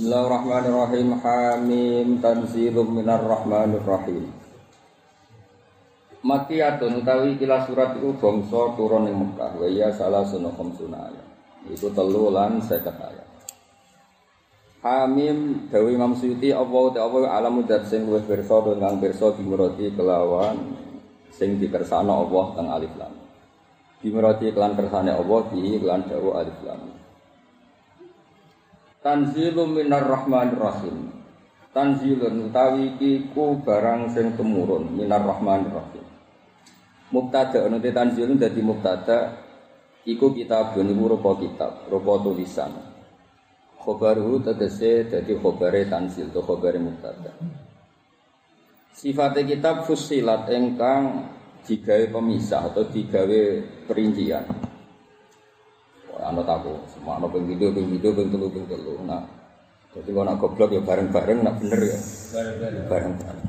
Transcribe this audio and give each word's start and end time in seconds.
Bismillahirrahmanirrahim. 0.00 1.12
Hamim 1.20 2.08
tanzilum 2.24 2.88
minar 2.88 3.20
rahmanir 3.20 3.84
rahim. 3.84 4.32
Makiyatun 6.24 7.04
utawi 7.04 7.36
kila 7.36 7.68
surat 7.68 8.00
itu 8.00 8.08
bangsa 8.16 8.80
turun 8.80 9.12
ing 9.12 9.20
Mekah 9.20 9.60
wa 9.60 9.68
ya 9.68 9.92
salah 9.92 10.24
sunukum 10.24 10.72
sunaya. 10.72 11.20
Iku 11.68 11.92
telu 11.92 12.32
lan 12.32 12.64
seket 12.64 12.96
ayat. 12.96 13.28
Hamim 14.88 15.68
dawi 15.68 15.92
Imam 15.92 16.16
Suyuti 16.16 16.48
Allah 16.48 16.96
ta 16.96 17.04
Allah 17.04 17.36
alam 17.36 17.60
dat 17.68 17.84
sing 17.84 18.08
luwih 18.08 18.24
pirsa 18.24 18.56
kang 18.56 19.04
pirsa 19.04 19.36
dimurati 19.36 19.92
kelawan 19.92 20.80
sing 21.28 21.60
dikersana 21.60 22.24
Allah 22.24 22.44
teng 22.56 22.72
alif 22.72 22.92
lam. 22.96 23.12
Dimurati 24.00 24.48
kelan 24.48 24.80
kersane 24.80 25.12
Allah 25.12 25.40
di 25.52 25.76
kelan 25.76 26.08
dawu 26.08 26.40
alif 26.40 26.56
lam. 26.64 26.99
Tanzilum 29.00 29.80
minar 29.80 30.04
rahmanir 30.04 30.60
rahim. 30.60 31.08
Tanzilun 31.72 32.52
utawi 32.52 33.00
iki 33.00 33.32
barang 33.32 34.12
sing 34.12 34.36
temurun 34.36 34.92
minar 34.92 35.24
rahmanir 35.24 35.72
rahim. 35.72 36.04
Mubtada 37.08 37.64
nuti 37.72 37.96
tanzilun 37.96 38.36
dadi 38.36 38.60
mubtada 38.60 39.40
iku 40.04 40.36
kitabun 40.36 40.92
iku 40.92 41.16
rupa 41.16 41.32
kitab, 41.40 41.88
rupa 41.88 42.20
tulisan. 42.20 42.76
Khobaruhu 43.80 44.44
tegese 44.44 45.08
dadi 45.08 45.32
khobare 45.32 45.88
tanzil 45.88 46.28
to 46.28 46.44
khobare 46.44 46.76
mubtada. 46.76 47.32
Sifatnya 48.92 49.48
kitab 49.48 49.88
fusilat 49.88 50.52
engkang 50.52 51.24
digawe 51.64 52.04
pemisah 52.12 52.68
atau 52.68 52.84
digawe 52.84 53.40
perincian. 53.88 54.69
Ano 56.20 56.44
aku, 56.44 56.84
semua 56.92 57.16
ano 57.16 57.32
ping 57.32 57.48
video, 57.48 57.72
ping 57.72 57.88
video, 57.88 58.12
ping 58.12 58.28
telu, 58.28 58.46
ping 58.52 58.66
telu. 58.68 59.00
Nah, 59.08 59.24
jadi 59.96 60.10
kalau 60.12 60.26
nak 60.28 60.36
goblok 60.38 60.70
ya 60.70 60.82
bareng-bareng, 60.84 61.38
nak 61.42 61.54
bener 61.58 61.80
ya 61.82 61.98
bareng-bareng. 62.86 63.48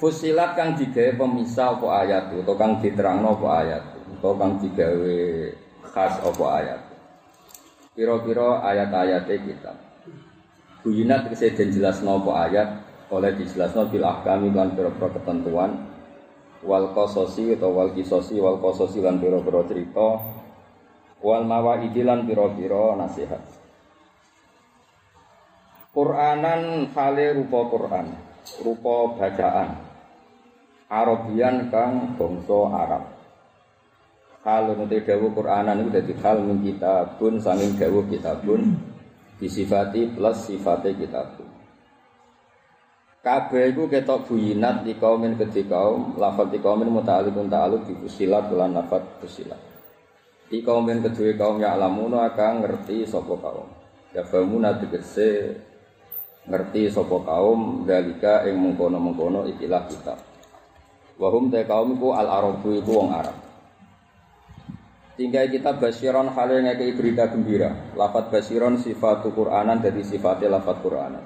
Fusilat 0.00 0.56
kang 0.56 0.80
digawe 0.80 1.12
pemisah 1.12 1.76
apa 1.76 1.86
ayat 2.04 2.32
atau 2.32 2.56
kang 2.56 2.80
diterangno 2.80 3.36
apa 3.36 3.48
ayat 3.60 3.82
atau 4.16 4.32
kang 4.32 4.56
digawe 4.56 5.18
khas 5.92 6.14
apa 6.24 6.44
ayat. 6.56 6.80
Piro-piro 7.92 8.64
ayat-ayatnya 8.64 9.36
kita. 9.44 9.72
Buyinat 10.80 11.28
dan 11.28 11.68
jelas 11.68 12.00
nopo 12.00 12.32
ayat 12.32 12.80
oleh 13.12 13.36
dijelas 13.36 13.76
bil 13.92 14.06
ahkami 14.06 14.48
lan 14.54 14.72
piro-piro 14.72 15.12
ketentuan 15.12 15.84
wal 16.64 16.96
kososi 16.96 17.52
atau 17.58 17.74
wal 17.74 17.92
kisosi 17.92 18.40
wal 18.40 18.56
kososi 18.56 19.04
lan 19.04 19.20
piro-piro 19.20 19.68
cerita 19.68 20.16
wal 21.20 21.44
mawa 21.44 21.84
idilan 21.84 22.24
piro-piro 22.24 22.96
nasihat. 22.96 23.40
Quranan 25.90 26.86
hale 26.94 27.26
rupa 27.34 27.60
Quran, 27.66 28.06
rupa 28.62 28.94
bacaan. 29.18 29.70
Arabian 30.90 31.70
kang 31.70 32.18
bangsa 32.18 32.60
Arab. 32.74 33.04
Hal 34.42 34.72
nanti 34.74 34.98
dawu 35.04 35.30
Quranan 35.36 35.84
itu 35.84 35.90
dari 35.92 36.14
hal 36.18 36.42
min 36.42 36.64
kitabun 36.64 37.38
sanging 37.38 37.78
dawu 37.78 38.02
kitabun 38.10 38.74
disifati 39.38 40.10
plus 40.16 40.50
sifatnya 40.50 40.96
kitabun. 40.96 41.48
Kabeh 43.20 43.76
iku 43.76 43.84
ketok 43.84 44.32
buyinat 44.32 44.80
di 44.80 44.96
kaumin 44.96 45.36
kedhi 45.36 45.68
kaum, 45.68 46.16
lafal 46.16 46.48
di 46.48 46.56
kaumin 46.56 46.88
muta'alliqun 46.88 47.52
ta'alluq 47.52 47.84
di 47.84 47.94
fusilat 48.00 48.48
lan 48.48 48.72
lafal 48.80 49.04
fusilat. 49.20 49.69
Di 50.50 50.66
kaumin 50.66 50.98
kedua 50.98 51.30
kaum 51.38 51.62
ya 51.62 51.78
alamuna 51.78 52.26
akan 52.34 52.66
ngerti 52.66 53.06
sapa 53.06 53.38
kaum. 53.38 53.70
Ya 54.10 54.26
famuna 54.26 54.74
tegese 54.74 55.54
ngerti 56.50 56.90
sapa 56.90 57.22
kaum 57.22 57.86
dalika 57.86 58.42
ing 58.50 58.58
mengkono-mengkono 58.58 59.46
ikilah 59.46 59.86
kitab. 59.86 60.18
Wahum 61.22 61.54
te 61.54 61.62
kaum 61.70 61.94
iku 61.94 62.18
al-arabu 62.18 62.74
iku 62.82 62.90
wong 62.98 63.14
Arab. 63.14 63.38
Tinggal 65.14 65.52
kita 65.54 65.78
basiron 65.78 66.34
hal 66.34 66.48
yang 66.50 66.66
ngekei 66.66 66.98
berita 66.98 67.30
gembira. 67.30 67.70
Lafat 67.94 68.34
basiron 68.34 68.80
sifat 68.80 69.22
Quranan 69.30 69.78
dari 69.78 70.02
sifatnya 70.02 70.58
lafat 70.58 70.82
Quranan. 70.82 71.24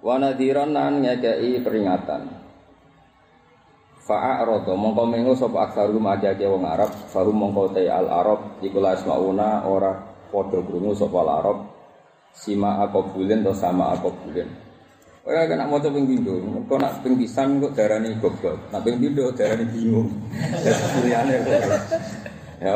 Wanadiron 0.00 0.72
nan 0.72 1.04
ngekei 1.04 1.60
peringatan. 1.60 2.41
Fa'arodo 4.02 4.74
mongko 4.74 5.06
mengu 5.06 5.32
sop 5.38 5.54
aksarum 5.54 6.02
akeh 6.10 6.34
wong 6.50 6.66
Arab. 6.66 6.90
Fahum 7.06 7.38
mongko 7.38 7.70
te 7.70 7.86
al 7.86 8.10
Arab 8.10 8.58
ikulah 8.58 8.98
ismauna 8.98 9.62
ora 9.62 9.94
podo 10.26 10.58
krungu 10.66 10.90
sop 10.90 11.14
al 11.22 11.30
Arab. 11.30 11.58
Sima 12.34 12.82
akobulin 12.82 13.46
atau 13.46 13.54
sama 13.54 13.94
akobulin. 13.94 14.50
Ora 15.22 15.46
kena 15.46 15.70
maca 15.70 15.86
ping 15.86 16.02
pindho, 16.02 16.34
kok 16.66 16.82
nak 16.82 16.98
ping 17.06 17.14
pisan 17.14 17.62
kok 17.62 17.78
darani 17.78 18.10
goblok. 18.18 18.58
Nak 18.74 18.82
ping 18.82 18.98
pindho 18.98 19.30
darani 19.30 19.70
bingung. 19.70 20.10
Dadi 20.34 20.84
pilihane 20.98 21.36
Ya, 22.62 22.74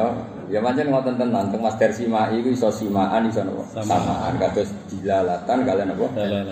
ya 0.50 0.59
pancen 0.62 0.91
ngoten 0.91 1.15
tenan 1.15 1.47
teng 1.50 1.62
Mas 1.62 1.78
Sima 1.94 2.26
iku 2.31 2.50
iso 2.50 2.70
simaan 2.70 3.26
iso 3.26 3.42
napa? 3.42 3.82
Samaan 3.82 4.34
kados 4.38 4.70
dilalatan 4.91 5.62
kalian 5.62 5.94
apa? 5.94 6.06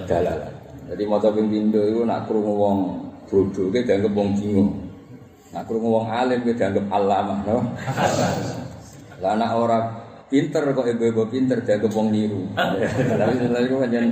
Dalalatan. 0.06 0.52
Jadi 0.90 1.02
maca 1.06 1.28
ping 1.30 1.46
pindho 1.46 1.82
iku 1.82 2.02
nak 2.06 2.26
krungu 2.26 2.54
wong 2.58 2.78
bodho 3.28 3.70
ke 3.72 3.84
dianggap 3.84 4.12
wong 4.12 4.36
bingung. 4.38 4.70
Nak 5.54 5.64
krungu 5.70 5.88
wong 6.00 6.06
alim 6.10 6.40
ke 6.42 6.52
dianggap 6.56 6.86
alamah, 6.90 7.38
no? 7.46 7.58
Lah 9.22 9.32
nak 9.38 9.50
ora 9.54 9.78
pinter 10.26 10.62
kok 10.74 10.86
ibu-ibu 10.88 11.28
pinter 11.30 11.62
dianggap 11.62 11.92
wong 11.94 12.08
niru. 12.10 12.42
Tapi 12.56 13.32
sebenarnya 13.38 13.68
iku 13.68 13.76
pancen 13.82 14.06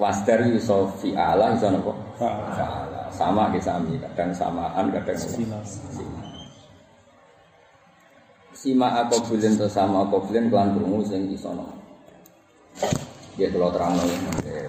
wasdar 0.00 0.40
iso 0.50 0.90
fi'ala 0.98 1.54
iso 1.54 1.66
napa? 1.70 1.92
Fa'ala. 2.18 3.00
Sama 3.10 3.52
ke 3.52 3.60
sami, 3.60 4.00
kadang 4.00 4.32
samaan, 4.32 4.88
kadang 4.94 5.18
sima 8.60 8.92
apa 8.92 9.16
bulen 9.24 9.56
to 9.56 9.64
sama 9.72 10.04
apa 10.04 10.20
bulen 10.20 10.52
kelan 10.52 10.76
krungu 10.76 11.00
sing 11.08 11.32
isono. 11.32 11.64
Ya 13.40 13.48
kula 13.48 13.72
terangno 13.72 14.04
ya. 14.44 14.68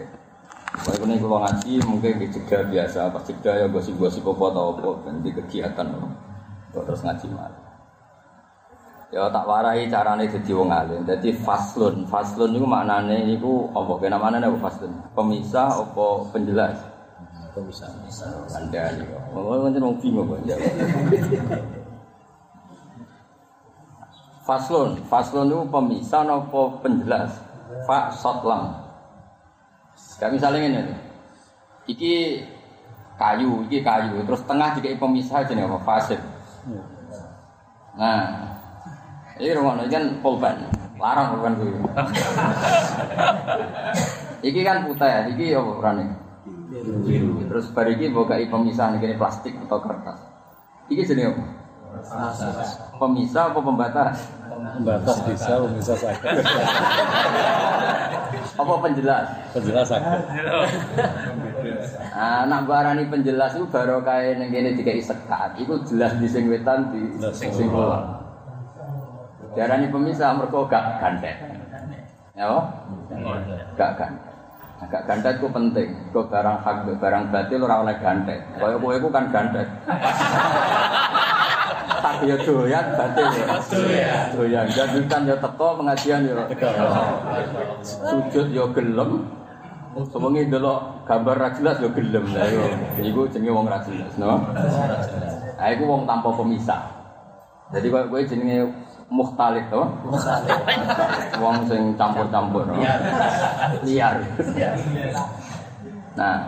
Saya 0.71 1.03
ini 1.03 1.19
kalau 1.19 1.43
ngaji 1.43 1.83
mungkin 1.83 2.15
di 2.15 2.27
jeda 2.31 2.63
biasa, 2.63 3.11
pas 3.11 3.27
jeda 3.27 3.51
ya 3.59 3.67
gosip-gosip 3.67 4.23
apa 4.23 4.43
atau 4.55 4.71
apa, 4.71 5.11
nanti 5.11 5.35
kegiatan 5.35 5.83
kok 6.71 6.83
terus 6.87 7.03
ngaji 7.03 7.27
malah. 7.35 7.59
Ya 9.11 9.27
tak 9.27 9.43
warai 9.43 9.91
carane 9.91 10.31
jadi 10.31 10.51
wong 10.55 10.71
alim. 10.71 11.03
Jadi 11.03 11.35
faslun, 11.35 12.07
faslun 12.07 12.55
itu 12.55 12.63
maknanya 12.63 13.19
itu 13.27 13.67
apa? 13.75 13.99
Kena 13.99 14.15
mana 14.15 14.39
nih 14.39 14.55
faslun? 14.63 14.95
Pemisah 15.11 15.83
apa 15.83 16.31
penjelas? 16.31 16.79
Pemisah. 17.51 17.91
Anda 18.55 18.95
nih, 18.95 19.11
oh 19.35 19.67
macam 19.67 19.83
mau 19.83 19.99
bingung 19.99 20.31
kok. 20.31 20.39
Faslun, 24.47 24.95
faslun 25.11 25.51
itu 25.51 25.59
pemisah 25.67 26.23
apa 26.23 26.61
penjelas? 26.79 27.35
Fa 27.83 28.07
sotlam. 28.15 28.80
Kayak 30.21 30.37
misalnya 30.37 30.59
ini, 30.69 30.81
iki 31.89 32.45
kayu, 33.17 33.65
iki 33.65 33.81
kayu, 33.81 34.21
terus 34.21 34.45
tengah 34.45 34.77
dikai 34.77 34.93
pemisah 35.01 35.41
jenis 35.49 35.65
apa? 35.65 35.81
Fasid. 35.81 36.21
Nah, 37.97 38.53
ini 39.41 39.49
rumah 39.57 39.81
ini 39.81 39.89
kan 39.89 40.21
polban, 40.21 40.61
larang 41.01 41.33
polban 41.33 41.57
gue. 41.57 41.73
iki 44.45 44.61
kan 44.61 44.81
putih, 44.85 45.33
iki 45.33 45.57
apa 45.57 45.71
berani? 45.81 46.05
Biru. 47.01 47.41
Terus 47.49 47.73
bariki 47.73 48.13
bogai 48.13 48.45
pemisah 48.45 48.93
ini 48.93 49.17
plastik 49.17 49.57
atau 49.65 49.81
kertas. 49.81 50.21
Iki 50.85 51.01
jenis 51.01 51.33
apa? 51.33 51.43
Pemisah 53.01 53.49
apa 53.49 53.57
pembatas? 53.57 54.21
Pembatas 54.51 55.17
bisa, 55.23 55.63
pemisah 55.63 55.97
sakit. 55.97 56.35
Apa 58.59 58.73
penjelas? 58.84 59.25
Penjelas 59.56 59.88
sakit. 59.88 60.20
Nah, 62.11 62.43
nak 62.52 62.67
barani 62.67 63.08
penjelas 63.08 63.55
itu 63.55 63.66
baru 63.72 64.03
kayak 64.03 64.43
yang 64.43 64.52
gini 64.52 64.70
dikai 64.75 64.99
sekat. 64.99 65.55
Itu 65.55 65.79
jelas 65.87 66.20
di 66.20 66.28
sing 66.28 66.52
wetan 66.52 66.91
di 66.91 67.16
sing 67.31 67.72
kulon. 67.72 68.20
Darani 69.55 69.87
pemisah 69.87 70.35
mereka 70.35 70.67
gak 70.67 70.85
gandet. 70.99 71.37
Ya, 72.35 72.52
gak 73.75 73.91
gandet. 73.99 74.28
Agak 74.81 75.05
gandet 75.05 75.37
itu 75.37 75.47
penting. 75.47 75.90
Kau 76.09 76.25
barang 76.25 76.58
hak, 76.66 76.90
barang 76.97 77.23
batil 77.29 77.61
orang 77.64 77.85
oleh 77.85 77.96
gandet. 78.02 78.41
Kau 78.58 78.91
itu 78.91 79.08
kan 79.14 79.29
gandet. 79.29 79.67
Tak 81.99 82.23
ya 82.23 82.35
doyan 82.40 82.85
batil 82.96 83.28
ya. 83.91 84.32
Doyan. 84.32 84.66
Jadikan 84.72 85.28
ya 85.28 85.35
teko 85.35 85.84
pengajian 85.84 86.23
ya. 86.23 86.47
Sujud 87.84 88.47
ya 88.55 88.66
gelem. 88.72 89.28
Semengi 89.91 90.47
delok 90.47 91.03
gambar 91.03 91.35
ra 91.35 91.49
jelas 91.52 91.76
ya 91.84 91.91
gelem 91.91 92.23
lah 92.32 92.47
yo. 92.47 92.64
Iku 93.03 93.28
jenenge 93.28 93.52
wong 93.52 93.67
ra 93.67 93.84
jelas, 93.84 94.16
no. 94.16 94.40
Ah 95.59 95.67
iku 95.76 95.84
wong 95.84 96.08
tanpa 96.08 96.32
pemisah. 96.32 96.88
Jadi 97.76 97.88
kowe 97.91 98.08
kowe 98.08 98.22
jenenge 98.23 98.72
mukhtalif 99.11 99.67
to. 99.67 99.84
Wong 101.44 101.67
sing 101.67 101.96
campur-campur. 101.99 102.64
no? 102.72 102.79
Liar. 103.84 104.16
Nah, 106.16 106.44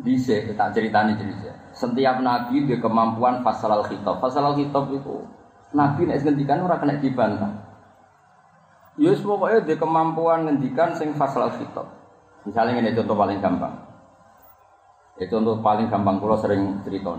bisa 0.00 0.36
tak 0.56 0.72
ceritani 0.76 1.16
cerita. 1.16 1.55
Setiap 1.76 2.24
nabi 2.24 2.64
dia 2.64 2.80
kemampuan 2.80 3.44
fasal 3.44 3.68
al 3.68 3.84
khitab. 3.84 4.16
Fasal 4.24 4.48
al 4.48 4.56
khitab 4.56 4.88
itu 4.96 5.28
nabi 5.76 6.08
nek 6.08 6.24
ngendikan 6.24 6.64
ora 6.64 6.80
kena 6.80 6.96
dibantah. 6.96 7.52
Ya 8.96 9.12
wis 9.12 9.20
pokoke 9.20 9.68
dia 9.68 9.76
kemampuan 9.76 10.48
ngendikan 10.48 10.96
sing 10.96 11.12
fasal 11.12 11.52
al 11.52 11.52
khitab. 11.52 11.84
Misalnya 12.48 12.80
ini 12.80 12.96
contoh 12.96 13.12
paling 13.12 13.44
gampang. 13.44 13.76
Ya 15.20 15.28
contoh 15.28 15.60
paling 15.60 15.92
gampang 15.92 16.16
kalau 16.16 16.40
sering 16.40 16.80
cerita. 16.80 17.12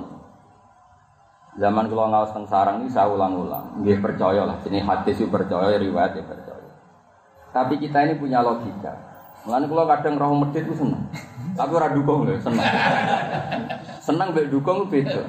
Zaman 1.57 1.89
kalau 1.89 2.09
ngawas 2.13 2.33
teng 2.33 2.45
sarang 2.45 2.85
ini 2.85 2.89
saya 2.89 3.09
ulang-ulang. 3.09 3.81
Nggih 3.81 3.97
percaya 3.97 4.45
lah, 4.45 4.61
jenis 4.61 4.85
hadis 4.85 5.17
itu 5.17 5.25
percaya, 5.25 5.73
riwayat 5.73 6.13
ya 6.13 6.23
percaya. 6.25 6.69
Tapi 7.49 7.81
kita 7.81 8.05
ini 8.05 8.13
punya 8.21 8.45
logika. 8.45 8.93
Mulane 9.45 9.65
kalau 9.65 9.85
kadang 9.89 10.15
roh 10.21 10.37
medit 10.37 10.69
itu 10.69 10.77
seneng. 10.77 11.01
Tapi 11.57 11.71
ora 11.73 11.89
dukung 11.89 12.29
lho, 12.29 12.37
seneng. 12.37 12.61
Seneng 14.07 14.31
mbek 14.31 14.47
dukung 14.47 14.87
beda. 14.87 15.27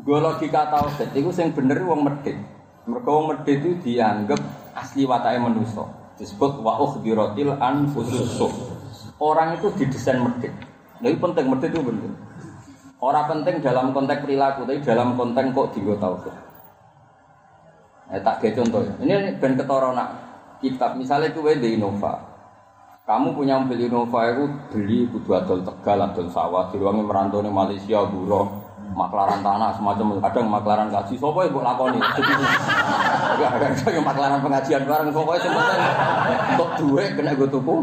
Gue 0.00 0.16
logika 0.16 0.72
tauhid 0.72 1.12
itu 1.12 1.28
sing 1.28 1.52
bener 1.52 1.84
wong 1.84 2.08
medit. 2.08 2.40
Mergo 2.88 3.20
wong 3.20 3.36
medit 3.36 3.60
itu 3.60 3.76
dianggap 3.84 4.40
asli 4.72 5.04
watake 5.04 5.36
manusa. 5.36 5.84
Disebut 6.16 6.64
wa 6.64 6.80
ukhdiratil 6.80 7.52
anfusus. 7.60 8.40
Orang 9.20 9.60
itu 9.60 9.68
didesain 9.76 10.24
medit. 10.24 10.56
Nah, 11.04 11.12
itu 11.12 11.20
penting 11.20 11.52
medit 11.52 11.68
itu 11.68 11.84
penting. 11.84 12.12
Orang 13.04 13.28
penting 13.28 13.60
dalam 13.60 13.92
konteks 13.92 14.24
perilaku, 14.24 14.64
tapi 14.64 14.80
dalam 14.80 15.12
konteks 15.12 15.52
kok 15.52 15.68
digo 15.76 15.94
tauhid. 16.00 16.34
Eh, 18.12 18.20
tak 18.24 18.40
kayak 18.40 18.56
contoh. 18.56 18.80
Ini 19.04 19.36
ben 19.36 19.56
ketara 19.56 19.92
nak 19.92 20.08
kitab. 20.64 20.96
Misalnya 20.96 21.32
itu 21.32 21.44
di 21.60 21.76
Innova. 21.76 22.33
Kamu 23.04 23.36
punya 23.36 23.60
mobil 23.60 23.84
Innova 23.84 24.32
itu 24.32 24.48
beli 24.72 25.04
kudu 25.12 25.36
adol 25.36 25.60
Tegal, 25.60 26.08
adol 26.08 26.24
sawah, 26.32 26.72
diruangi 26.72 27.04
merantau 27.04 27.44
di 27.44 27.52
Malaysia, 27.52 28.00
buruh, 28.00 28.48
maklaran 28.96 29.44
tanah 29.44 29.76
semacam 29.76 30.24
kadang 30.24 30.48
maklaran 30.48 30.88
kaji. 30.88 31.20
Sopo 31.20 31.44
ibu 31.44 31.60
lakoni? 31.60 32.00
Enggak 32.00 33.50
ada 33.60 33.68
yang 33.92 34.08
maklaran 34.08 34.40
pengajian 34.40 34.88
bareng. 34.88 35.12
Pokoknya 35.12 35.40
sebenarnya 35.44 35.90
untuk 36.56 36.68
duit 36.80 37.12
kena 37.12 37.36
gue 37.36 37.48
tuku 37.52 37.76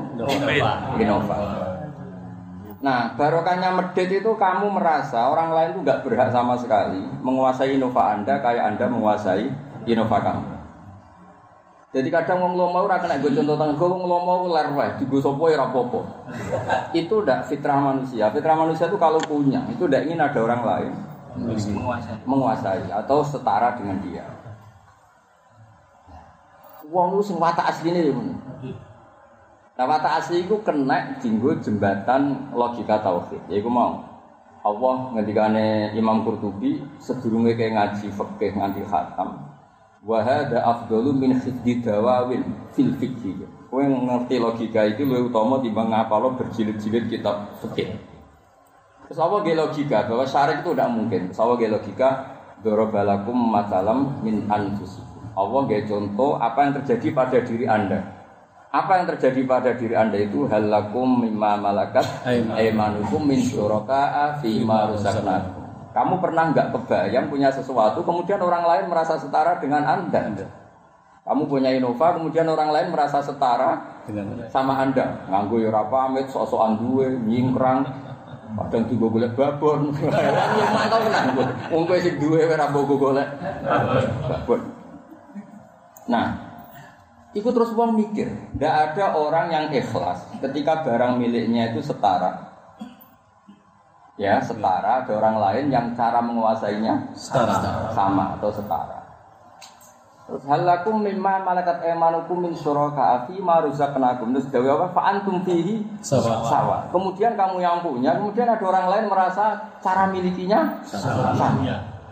Innova. 0.97 1.38
Nah, 2.81 3.13
barokahnya 3.13 3.77
medit 3.77 4.09
itu 4.09 4.31
kamu 4.33 4.73
merasa 4.73 5.29
orang 5.29 5.53
lain 5.53 5.69
itu 5.77 5.79
nggak 5.85 6.01
berhak 6.01 6.33
sama 6.33 6.57
sekali 6.57 6.97
menguasai 7.21 7.77
Innova 7.77 8.18
Anda 8.18 8.41
kayak 8.41 8.73
Anda 8.73 8.89
menguasai 8.89 9.45
Innova 9.85 10.18
kamu. 10.18 10.61
Jadi 11.92 12.08
kadang 12.08 12.40
wong 12.40 12.54
lomo 12.56 12.88
ora 12.88 13.04
kena 13.04 13.20
gue 13.20 13.36
contoh 13.36 13.60
tangan, 13.60 13.76
gue 13.76 13.88
wong 13.92 14.04
lomo 14.08 14.48
ler 14.48 14.72
wae, 14.72 14.96
digo 14.96 15.20
sapa 15.20 15.44
ya 15.52 15.60
rapopo. 15.60 16.08
Itu 16.96 17.20
udah 17.20 17.44
fitrah 17.44 17.84
manusia. 17.84 18.32
Fitrah 18.32 18.56
manusia 18.56 18.88
itu 18.88 18.96
kalau 18.96 19.20
punya, 19.20 19.68
itu 19.68 19.92
udah 19.92 20.00
ingin 20.00 20.24
ada 20.24 20.40
orang 20.40 20.64
lain 20.64 20.94
menguasai 22.28 22.92
atau 22.92 23.24
setara 23.24 23.76
dengan 23.76 24.00
dia. 24.04 24.24
Wong 26.92 27.16
lu 27.16 27.24
sing 27.24 27.40
watak 27.40 27.72
asline 27.72 28.08
ya 28.08 28.12
ngono. 28.12 28.36
Nah, 29.80 29.86
watak 29.88 30.14
asli 30.20 30.44
itu 30.44 30.60
kena 30.64 31.20
dinggo 31.24 31.56
jembatan 31.64 32.52
logika 32.52 33.00
tauhid. 33.00 33.40
Yaiku 33.48 33.72
mau 33.72 34.04
Allah 34.62 35.12
ngendikane 35.16 35.96
Imam 35.96 36.28
Qurtubi 36.28 36.84
sedurunge 37.00 37.56
kayak 37.56 37.74
ngaji 37.80 38.08
fikih 38.12 38.52
nganti 38.60 38.84
khatam. 38.86 39.50
Wa 40.01 40.25
hadza 40.25 40.65
afdalu 40.65 41.13
min 41.13 41.38
hifdzi 41.38 41.86
dawawin 41.86 42.42
fil 42.74 42.98
fikhi. 42.98 43.38
Kowe 43.69 43.86
ngerti 43.86 44.42
logika 44.42 44.83
itu 44.83 45.06
lebih 45.06 45.30
utama 45.30 45.62
timbang 45.62 45.94
ngapalo 45.94 46.33
berjilid-jilid 46.42 47.07
kitab 47.07 47.53
fikih. 47.62 47.95
Terus 49.06 49.19
apa 49.21 49.45
ge 49.45 49.53
logika 49.53 50.09
bahwa 50.09 50.25
syarik 50.25 50.65
itu 50.65 50.74
tidak 50.74 50.89
mungkin. 50.89 51.21
Terus 51.30 51.39
apa 51.39 51.53
ge 51.56 51.68
logika 51.69 52.09
dorobalakum 52.65 53.38
matalam 53.38 54.19
min 54.25 54.50
anfusikum. 54.50 55.21
Allah 55.38 55.62
ge 55.69 55.86
contoh 55.86 56.36
apa 56.42 56.59
yang 56.65 56.74
terjadi 56.81 57.07
pada 57.13 57.38
diri 57.45 57.65
Anda. 57.69 58.00
Apa 58.71 59.04
yang 59.04 59.06
terjadi 59.15 59.44
pada 59.45 59.71
diri 59.75 59.95
Anda 60.00 60.18
itu 60.18 60.50
halakum 60.50 61.21
mimma 61.27 61.62
malakat 61.62 62.07
aimanukum 62.56 63.21
min 63.21 63.44
syuraka'a 63.44 64.39
fi 64.39 64.63
ma 64.63 64.88
rusaknakum. 64.89 65.61
Kamu 65.92 66.24
pernah 66.24 66.56
nggak 66.56 66.72
kebayang 66.72 67.28
punya 67.28 67.52
sesuatu 67.52 68.00
kemudian 68.02 68.40
orang 68.40 68.64
lain 68.64 68.86
merasa 68.88 69.20
setara 69.20 69.60
dengan 69.60 69.84
Anda? 69.84 70.32
Kamu 71.22 71.46
punya 71.46 71.70
Innova 71.76 72.18
kemudian 72.18 72.50
orang 72.50 72.74
lain 72.74 72.88
merasa 72.90 73.22
setara 73.22 74.02
Dengan 74.08 74.42
sama 74.50 74.82
Anda. 74.82 75.28
Nganggo 75.30 75.62
ya 75.62 75.70
pamit, 75.86 76.26
sok-sokan 76.32 76.82
duwe, 76.82 77.14
nyingkrang. 77.22 77.86
Kadang 78.52 78.84
tiba 78.90 79.08
golek 79.08 79.32
babon. 79.38 79.96
Ya 79.96 80.68
mantau 80.74 81.00
tenan. 81.06 81.38
Wong 81.72 81.84
kowe 81.88 82.00
sing 82.02 82.18
duwe 82.18 82.44
ora 82.50 82.68
mbok 82.68 82.98
golek 82.98 83.30
babon. 84.28 84.62
Nah, 86.10 86.52
Iku 87.32 87.48
terus 87.56 87.72
wong 87.72 87.96
mikir, 87.96 88.28
tidak 88.28 88.92
ada 88.92 89.16
orang 89.16 89.48
yang 89.56 89.66
ikhlas 89.72 90.28
ketika 90.44 90.84
barang 90.84 91.16
miliknya 91.16 91.72
itu 91.72 91.80
setara. 91.80 92.50
Ya, 94.21 94.38
setara 94.38 95.01
ada 95.01 95.12
orang 95.18 95.41
lain 95.41 95.65
yang 95.73 95.97
cara 95.97 96.21
menguasainya 96.21 97.18
setara. 97.18 97.89
sama 97.89 98.38
atau 98.38 98.53
setara. 98.53 99.01
Terus 100.29 100.45
halakum 100.45 101.01
mimma 101.01 101.41
malakat 101.41 101.81
emanukum 101.81 102.45
min 102.45 102.53
syuraka 102.53 103.25
fi 103.25 103.41
ma 103.41 103.65
ruzaqnakum. 103.65 104.29
Terus 104.38 104.47
dawe 104.53 104.69
apa? 104.77 104.88
Fa 104.94 105.01
antum 105.09 105.41
fihi 105.41 105.81
Sawa. 106.06 106.45
sawa. 106.45 106.77
Kemudian 106.94 107.33
kamu 107.33 107.59
yang 107.65 107.81
punya, 107.81 108.15
kemudian 108.15 108.45
ada 108.45 108.62
orang 108.62 108.88
lain 108.94 109.06
merasa 109.09 109.57
cara 109.81 110.07
milikinya 110.13 110.79
sama. 110.85 111.35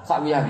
Sawiyah. 0.03 0.41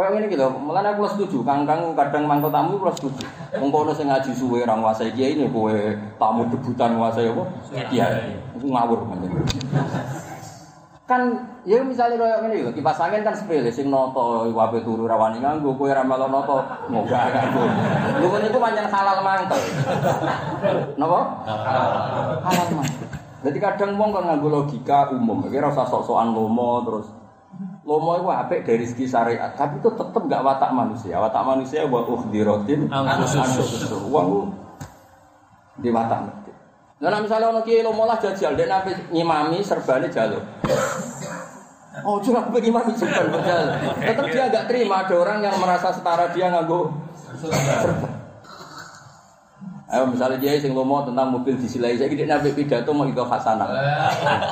Kayak 0.00 0.16
ngene 0.16 0.26
gitu, 0.32 0.48
mulane 0.64 0.96
aku 0.96 1.04
setuju, 1.12 1.44
kang-kang 1.44 1.92
kadang 1.92 2.24
mangko 2.24 2.48
tamu 2.48 2.80
aku 2.80 2.88
setuju. 2.96 3.20
Wong 3.60 3.68
kono 3.68 3.92
sing 3.92 4.08
ngaji 4.08 4.32
suwe 4.32 4.64
ra 4.64 4.72
nguasai 4.72 5.12
kiai 5.12 5.36
ini 5.36 5.52
kowe 5.52 5.76
tamu 6.16 6.48
debutan 6.48 6.96
nguasai 6.96 7.28
apa? 7.28 7.44
Kiai. 7.92 8.32
Iku 8.56 8.64
ngawur 8.64 9.04
pancen. 9.12 9.28
Kan 11.04 11.52
ya 11.68 11.84
misalnya 11.84 12.16
kayak 12.16 12.38
ngene 12.40 12.54
gitu, 12.64 12.70
kipas 12.80 12.96
angin 12.96 13.20
kan 13.20 13.36
sepele 13.36 13.68
sing 13.68 13.92
noto 13.92 14.48
wae 14.48 14.80
turu 14.80 15.04
rawani 15.04 15.44
nganggo 15.44 15.76
kowe 15.76 15.92
ra 15.92 16.00
melo 16.00 16.32
noto 16.32 16.64
moga 16.88 17.20
nganggo. 17.36 17.60
Lho 18.24 18.26
ngene 18.32 18.46
iku 18.48 18.56
pancen 18.56 18.88
halal 18.88 19.20
mangkel. 19.20 19.60
Napa? 20.96 21.20
Halal 22.40 22.68
mangkel. 22.72 23.04
Jadi 23.44 23.58
kadang 23.60 24.00
wong 24.00 24.16
kan 24.16 24.24
nganggo 24.32 24.48
logika 24.48 25.12
umum, 25.12 25.44
iki 25.44 25.60
ora 25.60 25.68
usah 25.68 25.84
sok-sokan 25.84 26.32
lomo 26.32 26.88
terus 26.88 27.19
Lomo 27.80 28.12
itu 28.20 28.28
apik 28.28 28.68
dari 28.68 28.84
segi 28.84 29.08
syariat, 29.08 29.56
tapi 29.56 29.80
itu 29.80 29.88
tetap 29.96 30.20
nggak 30.20 30.44
watak 30.44 30.70
manusia. 30.76 31.16
Watak 31.16 31.42
manusia 31.48 31.88
wa 31.88 32.04
uhdiratin 32.04 32.92
Anfusus. 32.92 33.88
Wong 34.12 34.52
di 35.80 35.88
watak. 35.88 36.28
Nah, 37.00 37.16
misalnya 37.24 37.48
ono 37.48 37.64
kiai 37.64 37.80
lomo 37.80 38.04
lah 38.04 38.20
jajal, 38.20 38.52
dia 38.52 38.68
nabi 38.68 38.92
ngimami 39.08 39.64
serbane 39.64 40.12
jaluk. 40.12 40.44
Oh, 42.04 42.20
cuma 42.20 42.44
pergi 42.52 42.68
ngimami 42.68 42.92
serban 42.92 43.32
berjalan. 43.32 43.80
Tetap 44.04 44.26
dia 44.28 44.44
nggak 44.52 44.64
terima 44.68 45.08
ada 45.08 45.14
orang 45.16 45.40
yang 45.40 45.56
merasa 45.56 45.96
setara 45.96 46.28
dia 46.36 46.52
nganggo 46.52 46.92
serban. 47.40 48.19
Ayo 49.90 50.06
misalnya 50.06 50.38
dia 50.38 50.54
sing 50.54 50.70
lomo 50.70 51.02
tentang 51.02 51.34
mobil 51.34 51.58
disilai, 51.58 51.98
saya 51.98 52.06
gede 52.06 52.22
nabi 52.22 52.54
pidato 52.54 52.94
mau 52.94 53.10
itu 53.10 53.26
hasanah. 53.26 53.66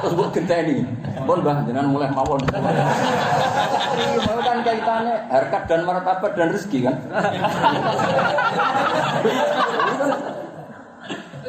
Terus 0.03 0.19
buat 0.19 0.35
genteni, 0.35 0.83
pun 1.23 1.47
bah 1.47 1.63
jangan 1.63 1.87
mulai 1.87 2.11
mawon. 2.11 2.43
Mau 2.43 4.41
kan 4.43 4.59
kaitannya 4.67 5.15
harkat 5.31 5.63
dan 5.71 5.87
martabat 5.87 6.35
dan 6.35 6.51
rezeki 6.51 6.91
kan. 6.91 6.97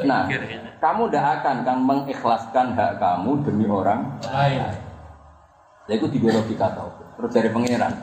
Nah, 0.06 0.30
kamu 0.78 1.02
tidak 1.10 1.26
akan 1.42 1.56
kan 1.66 1.78
mengikhlaskan 1.82 2.78
hak 2.78 3.02
kamu 3.02 3.42
demi 3.42 3.66
orang 3.66 4.06
lain. 4.30 4.70
Lah 5.90 5.96
iku 5.98 6.06
tiga 6.14 6.38
logika 6.38 6.78
tau. 6.78 6.94
Terus 7.18 7.32
dari 7.34 7.50
pangeran. 7.50 7.94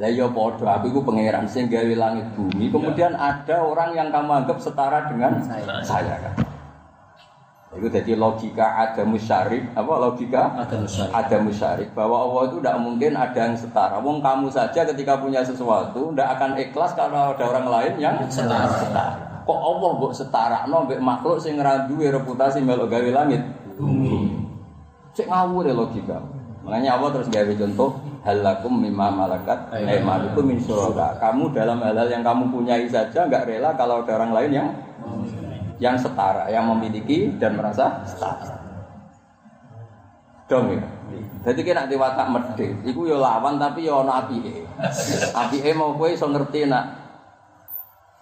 Lah 0.00 0.08
ya 0.08 0.24
padha 0.32 0.80
aku 0.80 0.88
iku 0.88 1.04
pangeran 1.04 1.44
sing 1.44 1.68
gawe 1.68 1.92
langit 1.92 2.24
bumi. 2.32 2.72
Kemudian 2.72 3.12
ada 3.12 3.60
orang 3.60 3.92
yang 3.92 4.08
kamu 4.08 4.32
anggap 4.32 4.56
setara 4.56 5.04
dengan 5.12 5.44
saya, 5.84 6.16
kan. 6.24 6.34
Itu 7.76 7.86
jadi 7.86 8.16
logika 8.16 8.80
ada 8.80 9.06
musyarik, 9.06 9.62
apa 9.76 9.92
logika 10.00 10.58
Ada 10.58 10.74
musyarik. 10.80 11.12
ada 11.14 11.36
musyarik 11.38 11.88
bahwa 11.94 12.16
Allah 12.16 12.42
itu 12.50 12.56
tidak 12.64 12.76
mungkin 12.80 13.12
ada 13.14 13.38
yang 13.44 13.54
setara. 13.54 13.96
Wong 14.00 14.24
kamu 14.24 14.48
saja 14.48 14.80
ketika 14.88 15.20
punya 15.20 15.44
sesuatu 15.44 16.10
tidak 16.10 16.28
akan 16.34 16.50
ikhlas 16.58 16.96
kalau 16.96 17.36
ada 17.36 17.44
orang 17.44 17.66
lain 17.68 17.92
yang 18.00 18.16
setara. 18.32 19.44
Kok 19.44 19.60
Allah 19.60 19.90
mbok 20.00 20.12
setara 20.16 20.58
no 20.64 20.88
mbek 20.88 20.98
makhluk 20.98 21.36
sing 21.44 21.60
duwe 21.60 22.08
reputasi 22.08 22.64
melok 22.64 22.88
gawe 22.88 23.10
langit 23.20 23.44
bumi. 23.76 24.32
Cek 25.12 25.28
ngawur 25.28 25.68
ya 25.68 25.76
logika. 25.76 26.39
Makanya 26.70 27.02
Allah 27.02 27.10
terus 27.18 27.26
gawe 27.34 27.54
contoh 27.58 27.98
halakum 28.22 28.78
mimma 28.78 29.10
malakat 29.10 29.74
aimanukum 29.74 30.54
min 30.54 30.62
syuraka. 30.62 31.18
Kamu 31.18 31.50
dalam 31.50 31.82
hal-hal 31.82 32.06
yang 32.06 32.22
kamu 32.22 32.46
punyai 32.46 32.86
saja 32.86 33.26
nggak 33.26 33.42
rela 33.42 33.74
kalau 33.74 34.06
ada 34.06 34.14
orang 34.14 34.30
lain 34.30 34.50
yang 34.54 34.68
yang 35.82 35.98
setara, 35.98 36.46
yang 36.46 36.70
memiliki 36.70 37.34
dan 37.42 37.58
merasa 37.58 38.06
setara. 38.06 38.54
Dong 40.46 40.78
ya. 40.78 40.82
Jadi 41.42 41.60
kena 41.66 41.90
di 41.90 41.98
watak 41.98 42.30
medhe, 42.30 42.70
iku 42.86 43.02
yo 43.02 43.18
lawan 43.18 43.58
tapi 43.58 43.90
yo 43.90 44.06
ana 44.06 44.22
apike. 44.22 44.62
Apike 45.34 45.74
mau 45.74 45.98
kowe 45.98 46.06
iso 46.06 46.30
ngerti 46.30 46.70
nak 46.70 46.86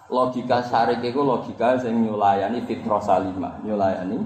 logika 0.09 0.65
syarek 0.65 1.05
iku 1.05 1.21
logika 1.21 1.77
sing 1.77 2.01
nyulayani 2.01 2.65
fitrah 2.65 3.03
salimah, 3.05 3.61
nyulayani 3.61 4.25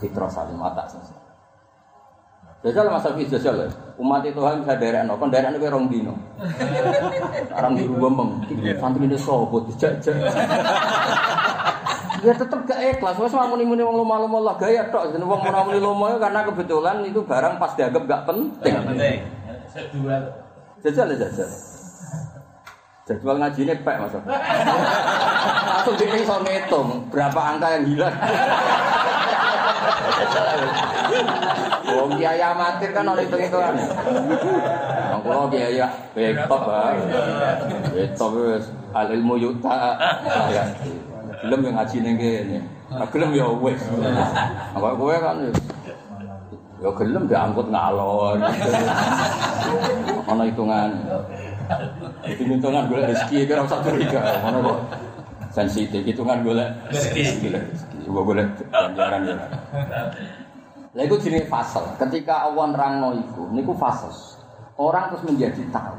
fitrah 0.00 0.30
salimah 0.32 0.72
tak 0.72 0.88
selesai. 0.88 1.25
Jajal 2.66 2.90
masa 2.90 3.14
fi 3.14 3.22
jajal 3.30 3.62
ya. 3.62 3.70
Umat 3.94 4.26
itu 4.26 4.42
Tuhan 4.42 4.66
bisa 4.66 4.74
derek 4.74 5.06
no, 5.06 5.14
kon 5.14 5.30
derek 5.30 5.54
no 5.54 5.62
rong 5.62 5.86
dino. 5.86 6.18
Orang 7.54 7.78
di 7.78 7.86
rumah 7.86 8.10
meng, 8.10 8.42
santri 8.82 9.06
ini 9.06 9.14
sobo 9.14 9.62
dijajak. 9.70 10.18
Ya 12.26 12.34
tetep 12.34 12.58
gak 12.66 12.80
ikhlas. 12.82 13.22
Wes 13.22 13.30
mau 13.30 13.46
muni-muni 13.46 13.86
wong 13.86 14.02
lomo-lomo 14.02 14.42
lah 14.42 14.58
gaya 14.58 14.90
tok. 14.90 15.14
Jeneng 15.14 15.30
wong 15.30 15.46
muni 15.46 15.78
lomo 15.78 16.10
karena 16.18 16.42
kebetulan 16.42 17.06
itu 17.06 17.22
barang 17.22 17.54
pas 17.62 17.70
dianggap 17.78 18.02
gak 18.02 18.26
penting. 18.26 18.74
Jajal 20.82 21.06
ya 21.14 21.16
jajal. 21.22 21.50
Jadwal 23.06 23.38
ngaji 23.38 23.60
ini 23.62 23.74
pek 23.86 23.96
mas. 24.02 24.10
Langsung 25.70 25.94
dia 25.94 26.18
iso 26.18 26.34
ngitung 26.42 27.06
berapa 27.14 27.38
angka 27.38 27.78
yang 27.78 27.86
hilang. 27.94 28.10
Wong 31.86 32.10
kiai 32.18 32.42
amatir 32.42 32.90
kan 32.90 33.06
oleh 33.06 33.24
hitung 33.24 33.42
hitungan. 33.42 33.74
Wong 35.14 35.20
kulo 35.22 35.46
kiai 35.50 35.78
ya 35.78 35.88
betok 36.12 36.62
bae. 36.66 36.98
Betok 37.94 38.30
wis 38.36 38.64
al 38.94 39.08
ilmu 39.10 39.34
yuta. 39.38 39.96
Ya. 40.50 40.64
Gelem 41.42 41.60
yang 41.68 41.74
ngaji 41.78 41.96
ning 42.02 42.14
kene. 42.18 42.58
Nah, 42.90 43.06
gelem 43.10 43.30
ya 43.34 43.46
wis. 43.50 43.82
Kok 44.74 44.92
kowe 44.98 45.16
kan 45.18 45.36
ya 45.42 45.50
Ya 46.76 46.92
gelem 46.92 47.24
diangkut 47.24 47.72
ngalor. 47.72 48.36
Ana 50.28 50.44
hitungan. 50.44 50.90
Hitungan 52.22 52.84
gue 52.92 53.00
rezeki 53.00 53.48
kira 53.48 53.64
usah 53.64 53.80
curiga. 53.80 54.20
Mana 54.44 54.60
kok 54.60 54.78
sensitif 55.56 56.04
hitungan 56.04 56.44
gue 56.44 56.52
rezeki. 56.92 57.24
Gue 58.06 58.22
boleh 58.22 58.46
ganjaran 58.70 59.26
ya. 59.26 59.34
Lah 60.96 61.02
itu 61.04 61.16
jenis 61.20 61.50
fasal. 61.50 61.98
Ketika 61.98 62.46
awan 62.48 62.72
rangno 62.72 63.18
iku, 63.18 63.50
niku 63.50 63.74
fasal. 63.74 64.14
Orang 64.78 65.12
terus 65.12 65.26
menjadi 65.26 65.60
tahu. 65.74 65.98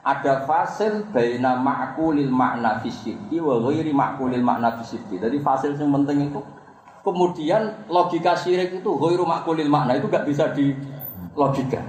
Ada 0.00 0.48
fasil 0.48 1.12
baina 1.12 1.60
ma'kulil 1.60 2.32
makna 2.32 2.80
fisyiddi 2.80 3.36
wa 3.36 3.60
ghairi 3.60 3.92
ma'kulil 3.92 4.40
makna 4.40 4.80
fisyiddi. 4.80 5.20
Jadi 5.20 5.36
fasil 5.44 5.76
yang 5.76 5.92
penting 5.92 6.32
itu 6.32 6.40
kemudian 7.04 7.84
logika 7.88 8.32
syirik 8.32 8.80
itu 8.80 8.90
ghairu 8.96 9.28
ma'kulil 9.28 9.68
makna 9.68 10.00
itu 10.00 10.08
gak 10.08 10.24
bisa 10.24 10.56
di 10.56 10.72
logika. 11.36 11.84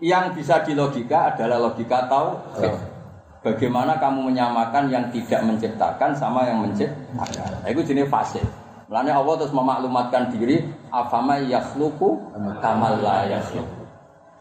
Yang 0.00 0.40
bisa 0.40 0.64
di 0.64 0.72
logika 0.72 1.36
adalah 1.36 1.60
logika 1.60 2.08
tahu. 2.08 2.30
Bagaimana 3.42 3.98
kamu 3.98 4.30
menyamakan 4.30 4.86
yang 4.86 5.10
tidak 5.10 5.42
menciptakan 5.42 6.14
sama 6.14 6.46
yang 6.46 6.62
menciptakan. 6.62 7.58
Nah, 7.58 7.68
itu 7.68 7.82
jenis 7.82 8.06
fasil. 8.06 8.46
Mulanya 8.86 9.18
Allah 9.18 9.34
terus 9.42 9.50
memaklumatkan 9.50 10.30
diri, 10.30 10.62
afama 10.94 11.42
yakhluqu 11.42 12.22
kamal 12.62 13.02
la 13.02 13.26
yakhluqu. 13.26 13.82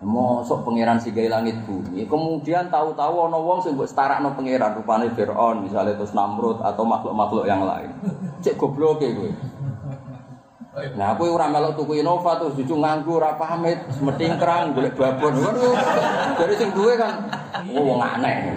Mosok 0.02 0.66
pangeran 0.66 0.98
sigai 1.02 1.30
langit 1.30 1.58
bumi. 1.66 2.06
Kemudian 2.10 2.70
tahu-tahu 2.70 3.30
ana 3.30 3.38
wong 3.38 3.62
sing 3.62 3.78
mbok 3.78 3.86
setarakno 3.86 4.34
pangeran 4.34 4.74
rupane 4.74 5.10
Firaun 5.14 5.62
misalnya 5.62 5.94
terus 5.94 6.14
Namrud 6.18 6.58
atau 6.62 6.82
makhluk-makhluk 6.86 7.46
yang 7.46 7.62
lain. 7.66 7.90
Cek 8.42 8.58
gobloke 8.58 9.06
kowe. 9.14 9.30
Nah, 10.72 11.12
aku 11.12 11.28
ora 11.28 11.52
melok 11.52 11.76
tuku 11.76 12.00
Innova 12.00 12.40
terus 12.40 12.56
cucu 12.56 12.80
nganggur 12.80 13.20
ora 13.20 13.36
pamit, 13.36 13.76
metingkrang 14.00 14.72
golek 14.72 14.96
babon. 14.96 15.44
Waduh. 15.44 15.76
Dari 16.40 16.56
sing 16.56 16.72
duwe 16.72 16.96
kan 16.96 17.28
oh, 17.76 17.92
wong 17.92 18.00
aneh. 18.00 18.56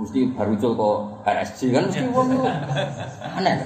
Mesti 0.00 0.32
baru 0.32 0.56
kok 0.56 0.96
RSG 1.28 1.60
kan 1.76 1.84
mesti 1.92 2.08
wong 2.08 2.28
aneh. 3.36 3.56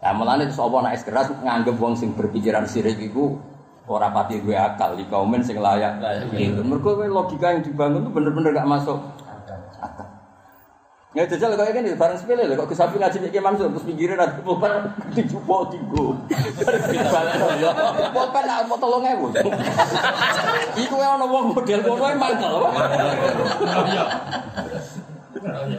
Nah, 0.00 0.12
mulane 0.16 0.48
terus 0.48 0.56
apa 0.56 0.76
nek 0.80 0.96
keras 1.04 1.28
nganggep 1.44 1.76
wong 1.76 1.92
sing 1.92 2.16
berpikiran 2.16 2.64
sirik 2.64 2.96
iku 2.96 3.36
ora 3.92 4.08
pati 4.08 4.40
gue 4.40 4.56
akal 4.56 4.96
di 4.96 5.04
kaumen 5.12 5.44
sing 5.44 5.60
layak. 5.60 6.00
Mergo 6.64 6.96
logika 6.96 7.52
yang 7.52 7.60
dibangun 7.60 8.08
itu 8.08 8.10
bener-bener 8.10 8.56
gak 8.56 8.70
masuk 8.72 8.96
akal. 9.84 10.21
Ya 11.12 11.28
jajal 11.28 11.60
kok 11.60 11.68
ini 11.76 11.92
barang 11.92 12.16
sepele 12.16 12.48
lho 12.48 12.56
kok 12.56 12.72
kesapi 12.72 12.96
ngaji 12.96 13.28
iki 13.28 13.36
Mansur 13.36 13.68
terus 13.68 13.84
pinggire 13.84 14.16
ra 14.16 14.32
pulpen 14.32 14.96
dijupo 15.12 15.68
digo. 15.68 16.16
Pulpen 18.16 18.44
nak 18.48 18.64
mau 18.64 18.80
tolong 18.80 19.04
ewu. 19.04 19.28
Iku 20.72 20.96
ana 20.96 21.28
wong 21.28 21.52
model 21.52 21.80
kono 21.84 22.04
e 22.08 22.16
mangkel. 22.16 22.54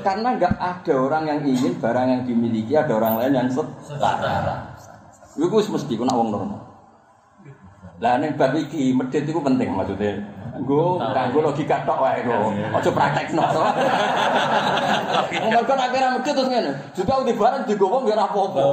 Karena 0.06 0.30
nggak 0.38 0.54
ada 0.54 0.94
orang 0.94 1.24
yang 1.26 1.40
ingin 1.50 1.82
barang 1.82 2.08
yang 2.14 2.22
dimiliki 2.30 2.78
ada 2.78 2.94
orang 2.94 3.18
lain 3.26 3.34
yang 3.34 3.50
setara. 3.50 4.78
Iku 5.34 5.58
wis 5.58 5.66
mesti 5.66 5.98
ku 5.98 6.06
nak 6.06 6.14
wong 6.14 6.30
normal. 6.30 6.62
Lah 7.98 8.22
ning 8.22 8.38
bab 8.38 8.54
iki 8.54 8.94
medhit 8.94 9.26
iku 9.26 9.42
penting 9.42 9.74
maksudnya. 9.74 10.30
Nggo 10.54 11.02
kanggo 11.02 11.40
logika 11.42 11.82
tok 11.82 11.98
wae 11.98 12.22
kok. 12.22 12.54
Aja 12.78 12.90
praktekno. 12.94 13.44
Wong 15.34 15.50
mergo 15.50 15.74
nek 15.74 15.94
ora 15.98 16.10
medhit 16.14 16.34
terus 16.38 16.50
ngene. 16.50 16.72
Juga 16.94 17.26
di 17.26 17.34
barang 17.34 17.64
digowo 17.66 17.98
nggak 18.06 18.22
apa-apa. 18.22 18.66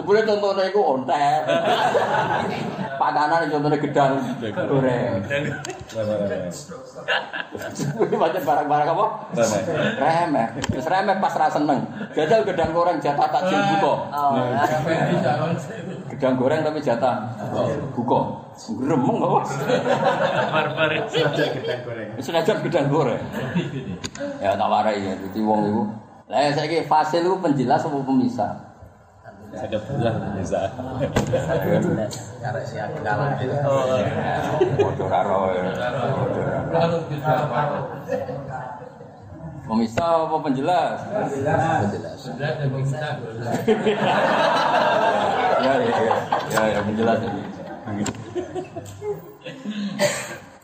Jebule 0.00 0.20
contohnya 0.24 0.64
iku 0.72 0.80
ontek. 0.96 1.40
Padanan 2.96 3.52
contohnya 3.52 3.78
gedang 3.80 4.12
goreng. 4.40 5.12
Ini 8.00 8.16
macam 8.16 8.42
barang-barang 8.44 8.88
apa? 8.88 9.06
Remeh. 10.00 10.46
Terus 10.72 10.88
remeh 10.88 11.16
pas 11.20 11.34
rasa 11.36 11.60
seneng. 11.60 11.84
Jajal 12.16 12.48
gedang 12.48 12.72
goreng 12.72 12.96
jatah 12.96 13.28
tak 13.28 13.44
jil 13.44 13.60
buko. 13.76 14.08
Gedang 16.16 16.34
goreng 16.40 16.64
tapi 16.64 16.80
jatah 16.80 17.28
buko. 17.92 18.48
Gremeng 18.60 19.24
apa? 19.24 19.40
Barbar. 20.52 20.92
Sudah 21.08 21.48
gedang 21.56 21.80
goreng. 21.80 22.08
Senajan 22.20 22.60
gedang 22.60 22.86
goreng. 22.92 23.24
Ya 24.44 24.52
tak 24.52 24.68
warai 24.68 25.00
ya. 25.00 25.16
Jadi 25.16 25.40
wong 25.40 25.60
itu. 25.64 25.82
Lah 26.28 26.52
saya 26.52 26.68
kira 26.68 26.84
fasil 26.84 27.24
itu 27.24 27.40
penjelas 27.40 27.82
apa 27.88 27.96
pemisah? 28.04 28.68
Ada 29.50 29.82
bulan 29.82 30.14
bisa. 30.38 30.70
Karena 32.38 32.60
si 32.62 32.78
aku 32.78 33.02
kalah. 33.02 33.34
Bodoh. 34.78 35.08
Pemisah 39.66 40.26
apa 40.26 40.36
penjelas? 40.38 41.02
Penjelas. 41.10 41.90
Ya 45.64 45.72
ya 45.80 45.90
ya. 45.90 46.14
Ya 46.46 46.62
ya 46.70 46.80
penjelas. 46.86 47.18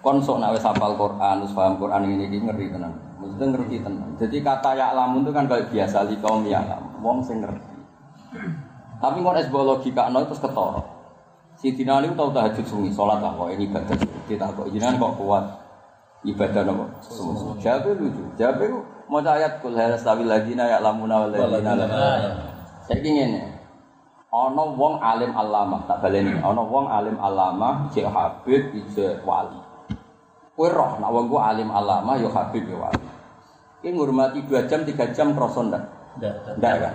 Kon 0.04 0.22
sok 0.22 0.38
nak 0.38 0.54
wis 0.54 0.62
hafal 0.62 0.94
Quran, 0.94 1.42
wis 1.42 1.52
paham 1.56 1.74
Quran 1.80 2.02
ini 2.06 2.30
iki 2.30 2.38
ngerti 2.44 2.70
tenan. 2.70 2.92
Maksudnya 3.18 3.46
ngerti 3.58 3.76
tenan. 3.82 4.08
Jadi 4.20 4.36
kata 4.44 4.70
ya 4.78 4.94
lamun 4.94 5.26
itu 5.26 5.32
kan 5.34 5.50
kayak 5.50 5.72
biasa 5.72 6.06
li 6.06 6.16
kaum 6.22 6.46
ya. 6.46 6.62
Wong 7.02 7.24
sing 7.26 7.42
ngerti. 7.42 7.74
Tapi 9.02 9.18
kon 9.20 9.36
es 9.36 9.50
logika 9.50 10.08
no 10.08 10.22
terus 10.24 10.38
ketara. 10.38 10.82
Si 11.56 11.72
Dina 11.72 12.04
ini 12.04 12.12
tahu 12.12 12.36
tahajud 12.36 12.68
sungi, 12.68 12.92
sholat 12.92 13.24
lah 13.24 13.32
kok 13.32 13.48
ini 13.48 13.64
ibadah. 13.64 13.96
Kita 14.28 14.52
kok 14.52 14.68
jenengan 14.68 15.00
kok 15.00 15.16
kuat 15.16 15.44
ibadah 16.28 16.62
nopo. 16.68 16.84
Jawabnya 17.64 17.96
lucu. 17.96 18.22
Jawabnya 18.36 18.66
itu 18.68 18.78
mau 19.08 19.24
ayat 19.24 19.64
kul 19.64 19.72
halas 19.72 20.04
tawi 20.04 20.28
ladina 20.28 20.68
ya 20.68 20.84
lamuna 20.84 21.24
wal 21.24 21.32
ladina 21.32 21.72
la. 21.72 21.86
Saya 22.84 23.00
ingin 23.00 23.55
Ono 24.34 24.74
wong 24.74 24.98
alim 24.98 25.30
alama 25.38 25.86
tak 25.86 26.02
baleni. 26.02 26.34
Ono 26.42 26.66
wong 26.66 26.90
alim 26.90 27.14
alama 27.22 27.86
cek 27.94 28.10
habib 28.10 28.74
ije 28.74 29.22
wali. 29.22 29.58
Kowe 30.56 30.68
roh 30.72 30.98
nak 30.98 31.10
wong 31.14 31.30
ku 31.30 31.38
alim 31.38 31.70
alama 31.70 32.18
yo 32.18 32.26
habib 32.34 32.66
yo 32.66 32.82
wali. 32.82 33.06
Ki 33.80 33.94
ngurmati 33.94 34.42
2 34.42 34.66
jam 34.66 34.82
3 34.82 35.14
jam 35.14 35.30
kroso 35.36 35.62
ndak? 35.70 35.82
Ndak 36.58 36.74
kan. 36.82 36.94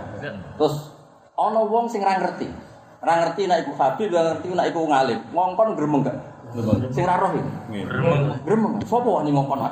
Terus 0.59 0.91
ono 1.39 1.71
wong 1.71 1.87
sing 1.87 2.03
ra 2.03 2.19
ngerti. 2.19 2.51
Ra 3.01 3.13
ngerti 3.17 3.49
nek 3.49 3.65
iku 3.65 3.73
habib, 3.79 4.13
ra 4.13 4.21
ngerti 4.29 4.51
nek 4.51 4.67
iku 4.69 4.85
ngalim. 4.85 5.19
Ngongkon 5.33 5.73
gremeng 5.73 6.05
gak? 6.05 6.17
Sing 6.93 7.07
ra 7.07 7.17
roh 7.17 7.31
iki. 7.33 7.51
Gremeng. 8.45 8.77
Sopo 8.85 9.17
wani 9.17 9.33
ngongkon? 9.33 9.65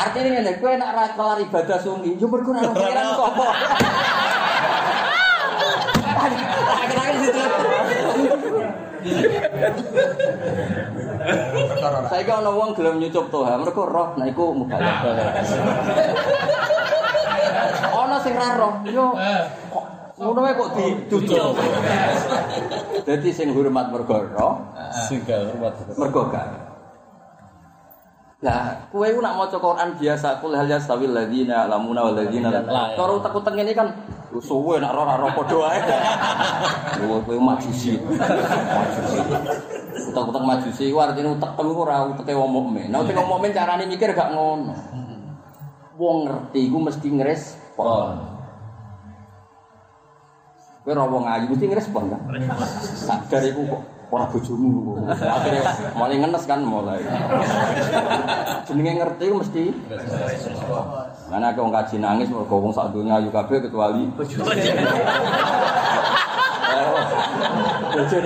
Artinya 0.00 0.28
ngene, 0.32 0.52
kowe 0.58 0.72
nek 0.74 0.90
ra 0.96 1.04
kelar 1.14 1.38
ibadah 1.44 1.78
sungi, 1.78 2.18
yo 2.18 2.26
mergo 2.26 2.50
ora 2.56 2.72
pengiran 2.74 3.06
sapa. 3.14 3.46
Saiki 12.10 12.30
ana 12.30 12.50
wong 12.50 12.70
gelem 12.78 12.96
nyucup 13.02 13.26
toha, 13.30 13.58
mergo 13.58 13.82
roh 13.86 14.08
nek 14.18 14.30
iku 14.30 14.54
mubalak. 14.54 15.02
Ana 17.96 18.16
sing 18.22 18.34
ra 18.36 18.48
roh, 18.58 18.72
yo 18.86 19.14
kok 19.72 19.84
ngono 20.16 20.38
wae 20.42 20.54
kok 20.54 20.70
dicucup. 20.78 21.54
Dadi 23.06 23.30
sing 23.34 23.50
hormat 23.54 23.90
mergo 23.90 24.16
roh, 24.34 24.54
Sehingga 25.10 25.50
hormat. 25.50 25.74
mergo 25.98 26.22
gak. 26.30 26.46
Lah, 28.44 28.84
kowe 28.92 29.08
ku 29.08 29.24
nak 29.24 29.34
maca 29.40 29.56
Quran 29.56 29.96
biasa, 29.96 30.44
kul 30.44 30.52
hal 30.52 30.68
yastawil 30.68 31.08
ladzina 31.08 31.64
lamuna 31.66 32.04
wal 32.04 32.14
ladzina 32.14 32.52
la. 32.52 32.92
Cara 32.92 33.12
utek-utek 33.16 33.52
ngene 33.56 33.72
kan 33.72 33.88
suwe 34.40 34.80
nak 34.80 34.92
ora 34.92 35.16
ora 35.18 35.28
padha 35.32 35.56
wae. 35.56 35.80
Kowe 37.00 37.18
kowe 37.24 37.38
majusi. 37.38 37.96
Majusi. 38.00 39.18
Utek-utek 40.12 40.44
majusi 40.44 40.84
ku 40.92 40.98
artine 41.00 41.28
utek 41.36 41.52
iku 41.56 41.82
ora 41.84 42.08
uteke 42.08 42.32
wong 42.32 42.50
mukmin. 42.52 42.88
Nah, 42.88 43.04
uteke 43.04 43.20
wong 43.20 43.30
mukmin 43.36 43.52
carane 43.52 43.84
mikir 43.88 44.12
gak 44.12 44.32
ngono. 44.32 44.72
Wong 45.96 46.16
ngerti 46.28 46.60
iku 46.68 46.78
mesti 46.80 47.08
ngrespon. 47.08 48.16
Kowe 50.84 50.92
ora 50.92 51.04
wong 51.08 51.24
ayu 51.26 51.46
mesti 51.52 51.66
ngrespon 51.66 52.04
kan. 52.12 52.20
Sadar 52.80 53.42
iku 53.44 53.62
kok 53.68 53.82
ora 54.12 54.24
bojomu. 54.30 55.02
Akhire 55.10 55.60
mulai 55.98 56.16
ngenes 56.22 56.44
kan 56.46 56.60
mulai. 56.62 57.02
Jenenge 58.66 58.92
ngerti 59.02 59.26
mesti 59.34 59.64
Mana 61.26 61.50
aku 61.50 61.66
ngaji 61.66 61.98
nangis 61.98 62.30
mergo 62.30 62.62
wong 62.62 62.70
sak 62.70 62.94
donya 62.94 63.18
ayu 63.18 63.34
kabeh 63.34 63.58
kecuali 63.58 64.06
Bojone 64.14 64.62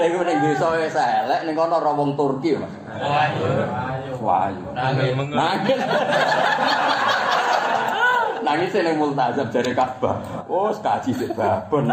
iku 0.11 0.21
ning 0.27 0.39
desa 0.45 0.67
wis 0.77 0.99
elek 0.99 1.41
ning 1.47 1.55
kono 1.57 1.81
ora 1.81 1.93
wong 1.97 2.13
Turki, 2.19 2.59
Mas. 2.59 2.75
Wah. 4.21 4.53
Nangis. 4.77 5.17
Nangis. 5.31 5.81
Nangis 8.47 8.75
ning 8.75 8.97
multazam 8.99 9.47
jare 9.49 9.73
Ka'bah. 9.73 10.17
Oh, 10.51 10.75
kaji 10.75 11.15
sik 11.15 11.31
babon. 11.33 11.89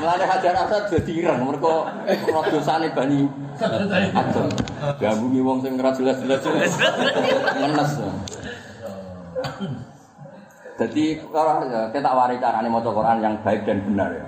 Mulane 0.00 0.24
Hajar 0.24 0.54
Asad 0.54 0.84
dadi 0.92 1.12
ireng 1.18 1.48
mergo 1.48 1.88
ora 2.30 2.40
dosane 2.46 2.94
bani 2.94 3.26
Adam. 3.58 4.46
Gambungi 5.00 5.40
wong 5.42 5.58
sing 5.64 5.80
ora 5.80 5.90
jelas-jelas. 5.96 6.44
Ngenes. 7.58 7.92
Jadi 10.80 11.20
kalau 11.28 11.60
kita 11.92 12.10
wari 12.16 12.40
carane 12.40 12.68
maca 12.72 12.88
Quran 12.88 13.20
yang 13.20 13.34
baik 13.44 13.68
dan 13.68 13.84
benar 13.84 14.08
ya. 14.16 14.26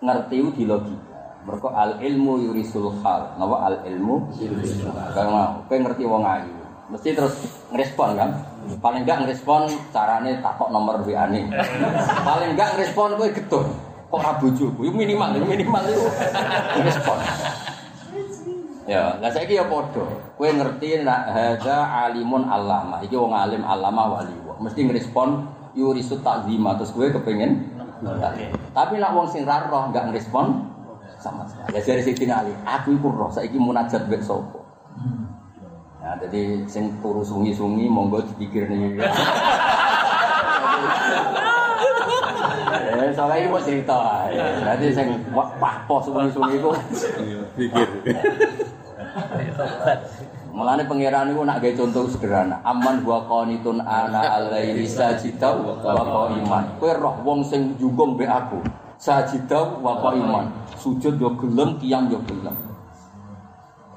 Ngerti 0.00 0.36
di 0.56 0.64
logika. 0.64 1.44
Mergo 1.44 1.68
al 1.72 2.00
ilmu 2.00 2.40
yurisul 2.40 2.88
hal. 3.04 3.36
Napa 3.36 3.56
al 3.68 3.76
ilmu 3.84 4.32
yurisul. 4.40 4.88
Karena 4.92 5.60
kowe 5.68 5.76
ngerti 5.76 6.08
wong 6.08 6.24
ayu. 6.24 6.56
Mesti 6.88 7.12
terus 7.12 7.36
ngerespon 7.68 8.16
kan. 8.16 8.30
Paling 8.80 9.04
enggak 9.04 9.28
ngerespon 9.28 9.68
carane 9.92 10.40
takok 10.40 10.72
nomor 10.72 11.04
WA-ne. 11.04 11.52
Paling 12.24 12.56
enggak 12.56 12.76
ngerespon 12.76 13.20
kowe 13.20 13.28
getun. 13.28 13.66
Kok 14.08 14.24
ra 14.24 14.40
bojoku? 14.40 14.88
Minimal, 14.88 15.36
minimal 15.36 15.84
itu 15.84 16.00
ngerespon. 16.80 17.18
Ya, 18.88 19.20
lah 19.20 19.28
saiki 19.28 19.60
ya 19.60 19.68
padha. 19.68 20.00
Kowe 20.40 20.48
ngerti 20.48 21.04
nak 21.04 21.28
hadza 21.28 22.08
alimun 22.08 22.48
allama. 22.48 23.04
Iki 23.04 23.12
wong 23.20 23.36
alim 23.36 23.60
allama 23.60 24.16
wali. 24.16 24.32
Mesti 24.64 24.88
ngerespon 24.88 25.44
yurisu 25.76 26.24
takzima 26.24 26.74
terus 26.74 26.90
kowe 26.96 27.06
kepengin 27.06 27.68
Tapi 28.72 28.94
nak 28.96 29.12
wong 29.12 29.28
sing 29.28 29.44
ra 29.44 29.68
roh 29.68 29.92
enggak 29.92 30.08
ngerespon 30.08 30.72
sama 31.20 31.44
sekali. 31.44 31.76
Ya 31.76 31.80
dari 31.84 32.00
Siti 32.00 32.24
Ali, 32.32 32.54
aku 32.64 32.96
iku 32.96 33.12
roh 33.12 33.28
saiki 33.28 33.60
munajat 33.60 34.08
mbek 34.08 34.24
sapa. 34.24 34.56
Ya, 36.00 36.14
jadi 36.24 36.64
sing 36.64 36.96
turu 37.04 37.20
sungi-sungi 37.20 37.90
monggo 37.92 38.24
dipikir 38.24 38.72
nih. 38.72 38.96
Eh, 42.68 43.10
soalnya 43.14 43.42
ini 43.42 43.48
mau 43.50 43.62
cerita. 43.62 44.28
Berarti 44.32 44.86
sing 44.90 45.08
wah 45.34 45.48
pahpoh 45.58 45.98
sungi-sungi 46.02 46.58
iku 46.58 46.70
Pikir. 47.56 47.88
Mulane 50.52 50.82
pangeran 50.90 51.30
niku 51.30 51.46
nak 51.46 51.62
gawe 51.62 51.72
contoh 51.78 52.10
sederhana. 52.10 52.58
Aman 52.66 53.04
wa 53.06 53.22
qanitun 53.28 53.78
ana 53.84 54.42
alaihi 54.42 54.88
sajida 54.88 55.54
wa 55.54 55.78
qaiman. 55.78 56.64
Kowe 56.82 56.92
roh 56.98 57.14
wong 57.22 57.46
sing 57.46 57.78
njungkung 57.78 58.18
mbek 58.18 58.26
aku. 58.26 58.58
Sajida 58.98 59.78
wa 59.78 60.02
qaiman. 60.02 60.50
Sujud 60.74 61.14
yo 61.20 61.30
gelem, 61.38 61.78
kiyam 61.78 62.10
yo 62.10 62.18
gelem. 62.26 62.56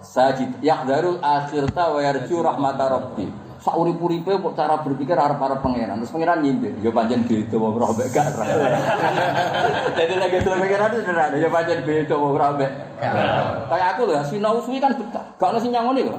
Sajid 0.01 0.59
yahdarul 0.61 1.17
akhirta 1.23 1.93
wa 1.93 1.99
yarju 2.03 2.41
rahmata 2.41 2.89
rabbi. 2.89 3.25
Saurip-uripe 3.61 4.41
kok 4.41 4.57
cara 4.57 4.81
berpikir 4.81 5.13
arep-arep 5.13 5.61
pangeran. 5.61 6.01
Terus 6.01 6.09
pangeran 6.09 6.41
nyindir, 6.41 6.73
yo 6.81 6.89
pancen 6.89 7.21
beda 7.29 7.55
wong 7.61 7.77
roh 7.77 7.93
mbek 7.93 8.09
gak 8.09 8.33
roh. 8.33 8.41
Jadi 10.01 10.13
lagi 10.17 10.41
itu 10.41 10.49
pangeran 10.49 10.89
itu 10.89 10.99
sederhana, 11.05 11.37
yo 11.37 11.49
pancen 11.53 11.79
beda 11.85 12.15
wong 12.17 12.33
roh 12.41 12.49
mbek. 12.57 12.71
Kayak 13.69 13.87
aku 13.93 14.01
loh, 14.09 14.25
sinau 14.25 14.57
suwi 14.65 14.81
kan 14.81 14.97
betah. 14.97 15.21
Gak 15.37 15.53
ono 15.53 15.61
sing 15.61 15.69
nyangoni 15.77 16.09
kok. 16.09 16.17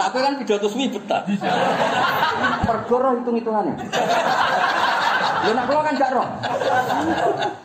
Nah, 0.00 0.04
aku 0.08 0.16
kan 0.24 0.32
pidato 0.40 0.66
suwi 0.72 0.88
betah. 0.88 1.20
Mergo 2.64 2.96
roh 2.96 3.12
hitung-hitungannya. 3.20 3.74
Lho 5.44 5.52
nak 5.52 5.64
kula 5.68 5.80
kan 5.84 5.94
gak 6.00 6.10
roh. 6.16 6.28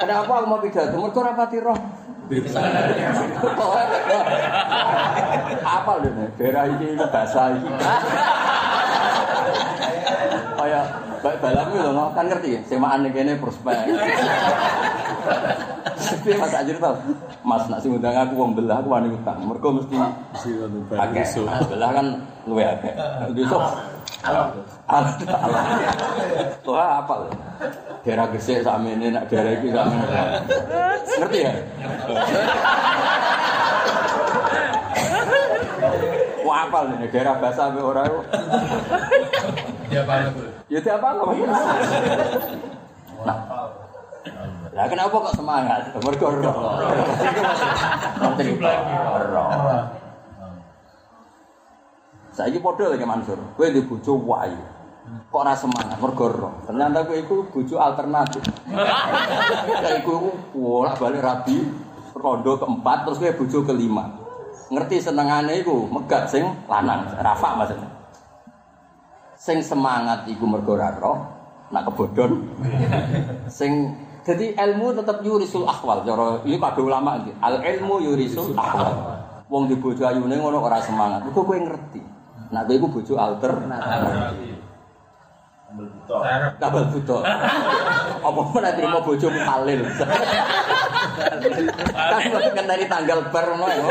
Kenapa 0.04 0.32
aku 0.36 0.46
mau 0.52 0.60
pidato? 0.60 1.00
Mergo 1.00 1.20
rapati 1.24 1.64
roh. 1.64 1.80
Apa 5.62 5.92
lho 6.02 6.10
nih? 6.10 6.28
Daerah 6.42 6.66
ini 6.74 6.98
ini 6.98 7.06
bahasa 7.06 7.54
ini. 7.54 7.70
Kayak 10.58 11.05
baik 11.26 11.42
balam 11.42 11.66
itu 11.74 11.90
loh, 11.90 12.14
kan 12.14 12.30
ngerti 12.30 12.54
ya? 12.54 12.62
Semaan 12.70 13.02
ini 13.10 13.34
prospek. 13.42 13.74
Tapi 15.96 16.38
Mas 16.38 16.54
Ajir 16.54 16.78
tau, 16.78 16.94
Mas 17.42 17.66
nak 17.66 17.82
sing 17.82 17.98
undang 17.98 18.14
aku 18.14 18.38
wong 18.38 18.54
belah 18.54 18.78
aku 18.78 18.94
wani 18.94 19.10
utang. 19.10 19.42
Mergo 19.42 19.82
mesti 19.82 19.98
akeh. 20.94 21.26
Belah 21.66 21.90
kan 21.98 22.22
luwe 22.46 22.62
akeh. 22.62 22.94
Besok 23.34 23.66
Alam. 24.26 24.54
Tuh 26.62 26.78
apa 26.78 27.14
lho? 27.26 27.30
Daerah 28.06 28.30
Gresik 28.30 28.62
sakmene 28.62 29.10
nak 29.10 29.26
daerah 29.30 29.58
iki 29.58 29.74
sakmene. 29.74 30.06
Ngerti 31.10 31.40
ya? 31.42 31.54
Wah 36.46 36.70
apal 36.70 36.94
nih 36.94 37.10
daerah 37.10 37.38
bahasa 37.42 37.74
orang 37.74 38.06
itu. 38.06 38.22
Dia 39.96 40.04
apa 40.04 40.28
Bu? 40.36 40.44
Ya 40.68 40.80
tiap 40.84 41.00
apa 41.00 41.24
Nah, 43.26 43.38
lah 44.76 44.86
kenapa 44.92 45.16
kok 45.16 45.40
semangat? 45.40 45.88
Mergo 46.04 46.28
roh. 46.36 46.56
Menteri 48.20 48.60
roh. 48.60 49.50
Saiki 52.36 52.60
padha 52.60 52.92
lagi 52.92 53.08
Mansur. 53.08 53.40
Kowe 53.56 53.72
di 53.72 53.80
bojo 53.88 54.20
wayu. 54.20 54.60
Kok 55.32 55.40
ora 55.40 55.56
semangat 55.56 55.96
mergo 55.96 56.28
roh. 56.28 56.54
Ternyata 56.68 57.08
kowe 57.08 57.16
iku 57.16 57.36
bojo 57.56 57.76
alternatif. 57.80 58.44
Kayak 59.80 60.04
kowe 60.04 60.20
iku 60.20 60.32
bolak-balik 60.52 61.24
rabi 61.24 61.72
rondo 62.12 62.60
keempat 62.60 63.08
terus 63.08 63.24
kowe 63.24 63.32
bojo 63.32 63.64
kelima. 63.64 64.12
Ngerti 64.76 65.00
senengane 65.00 65.64
iku 65.64 65.88
megat 65.88 66.28
sing 66.28 66.44
lanang, 66.68 67.16
rafa 67.16 67.56
maksudnya. 67.56 67.95
Sing 69.46 69.62
semangat 69.62 70.26
iku 70.26 70.50
mergo 70.50 70.74
ora 70.74 70.90
roh, 70.98 71.22
nak 71.70 71.86
kebodhon. 71.86 72.50
Sing 73.62 73.94
jadi 74.26 74.58
ilmu 74.58 74.98
tetap 74.98 75.22
yurisul 75.22 75.70
akhwal. 75.70 76.02
Cara 76.02 76.42
ini 76.50 76.58
pada 76.58 76.82
ulama 76.82 77.22
iki. 77.22 77.30
Al 77.46 77.62
ilmu 77.62 78.02
yurisul 78.02 78.58
akhwal. 78.58 79.22
Wong 79.46 79.70
di 79.70 79.78
bojo 79.78 80.02
ayune 80.02 80.34
ngono 80.42 80.66
ora 80.66 80.82
semangat. 80.82 81.30
Iku 81.30 81.46
kowe 81.46 81.54
ngerti. 81.62 82.02
Nak 82.50 82.66
kowe 82.66 82.74
iku 82.74 82.88
bojo 82.90 83.14
alternatif. 83.22 84.58
Kabel 86.58 86.84
buta. 86.90 87.18
Apa 88.26 88.42
mana 88.50 88.74
terima 88.74 88.98
bojomu 89.06 89.40
halil. 89.46 89.86
kan 92.50 92.66
dari 92.66 92.90
tanggal 92.90 93.30
bar 93.30 93.46
ngono 93.54 93.70
ya. 93.70 93.86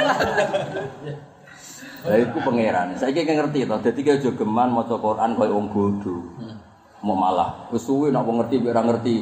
Lah 2.04 2.20
iku 2.20 2.38
pangeran. 2.44 2.92
Saiki 3.00 3.24
ki 3.24 3.32
ngerti 3.32 3.64
to. 3.64 3.76
Dadi 3.80 4.00
ki 4.04 4.10
aja 4.20 4.30
geman 4.36 4.76
maca 4.76 4.94
Quran 5.00 5.36
koyo 5.40 5.52
wong 5.56 5.66
bodho. 5.72 6.14
Mau 7.04 7.16
malah 7.16 7.68
wis 7.72 7.84
suwe 7.84 8.12
nek 8.12 8.24
wong 8.24 8.44
ngerti 8.44 8.60
ora 8.64 8.84
ngerti 8.84 9.14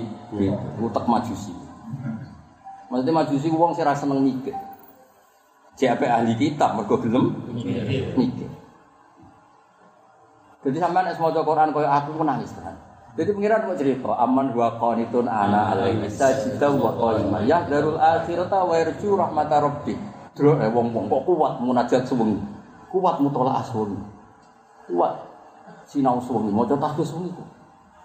utek 0.83 1.05
majusi. 1.07 1.55
Maksudnya 2.91 3.13
majusi 3.15 3.47
wong 3.51 3.73
sing 3.75 3.87
ra 3.87 3.95
seneng 3.95 4.23
mikir. 4.23 4.55
Jek 5.79 6.03
ahli 6.03 6.35
kitab 6.35 6.75
mergo 6.75 6.99
gelem 6.99 7.35
mikir. 8.19 8.51
Jadi 10.63 10.77
sampean 10.79 11.07
nek 11.07 11.19
maca 11.23 11.41
Quran 11.43 11.71
koyo 11.71 11.87
aku 11.87 12.19
ku 12.19 12.25
nangis 12.27 12.51
tenan. 12.51 12.75
Jadi 13.13 13.29
pengiran 13.37 13.69
mau 13.69 13.77
cerita, 13.77 14.09
aman 14.25 14.57
wa 14.57 14.73
qanitun 14.81 15.29
ana 15.29 15.77
alaihi 15.77 16.09
sajida 16.09 16.73
wa 16.73 16.97
qalima 16.97 17.45
ya 17.45 17.61
darul 17.69 18.01
akhirata 18.01 18.65
wa 18.65 18.73
yarju 18.73 19.21
rahmata 19.21 19.61
rabbi. 19.61 19.93
Dro 20.33 20.57
eh 20.57 20.73
wong 20.73 20.97
wong 20.97 21.13
kok 21.13 21.29
kuat 21.29 21.61
munajat 21.61 22.09
suwengi. 22.09 22.41
kuat 22.93 23.17
mutolak 23.25 23.65
asuhun 23.65 23.97
kuat. 24.87 25.17
Sinau 25.89 26.21
suwengi 26.21 26.53
maca 26.53 26.77
tahfiz 26.77 27.09
suwengi 27.11 27.33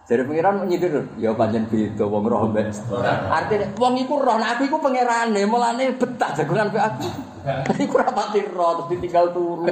dari 0.08 0.24
pangeran 0.24 0.64
nyindir 0.64 1.04
ya 1.20 1.36
panjen 1.36 1.68
beda 1.68 2.08
wong 2.08 2.24
roh 2.32 2.48
mbek 2.48 2.72
artine 3.28 3.76
wong 3.76 4.00
iku 4.00 4.24
roh 4.24 4.40
nek 4.40 4.56
aku 4.56 4.72
iku 4.72 4.80
pangerane 4.80 5.44
mulane 5.44 5.92
betah 6.00 6.32
jagongan 6.32 6.72
pe 6.72 6.80
aku. 6.80 7.08
Iku 7.80 7.96
ora 7.96 8.12
pati 8.12 8.44
roh 8.52 8.76
terus 8.76 8.88
ditinggal 8.92 9.32
turu. 9.32 9.72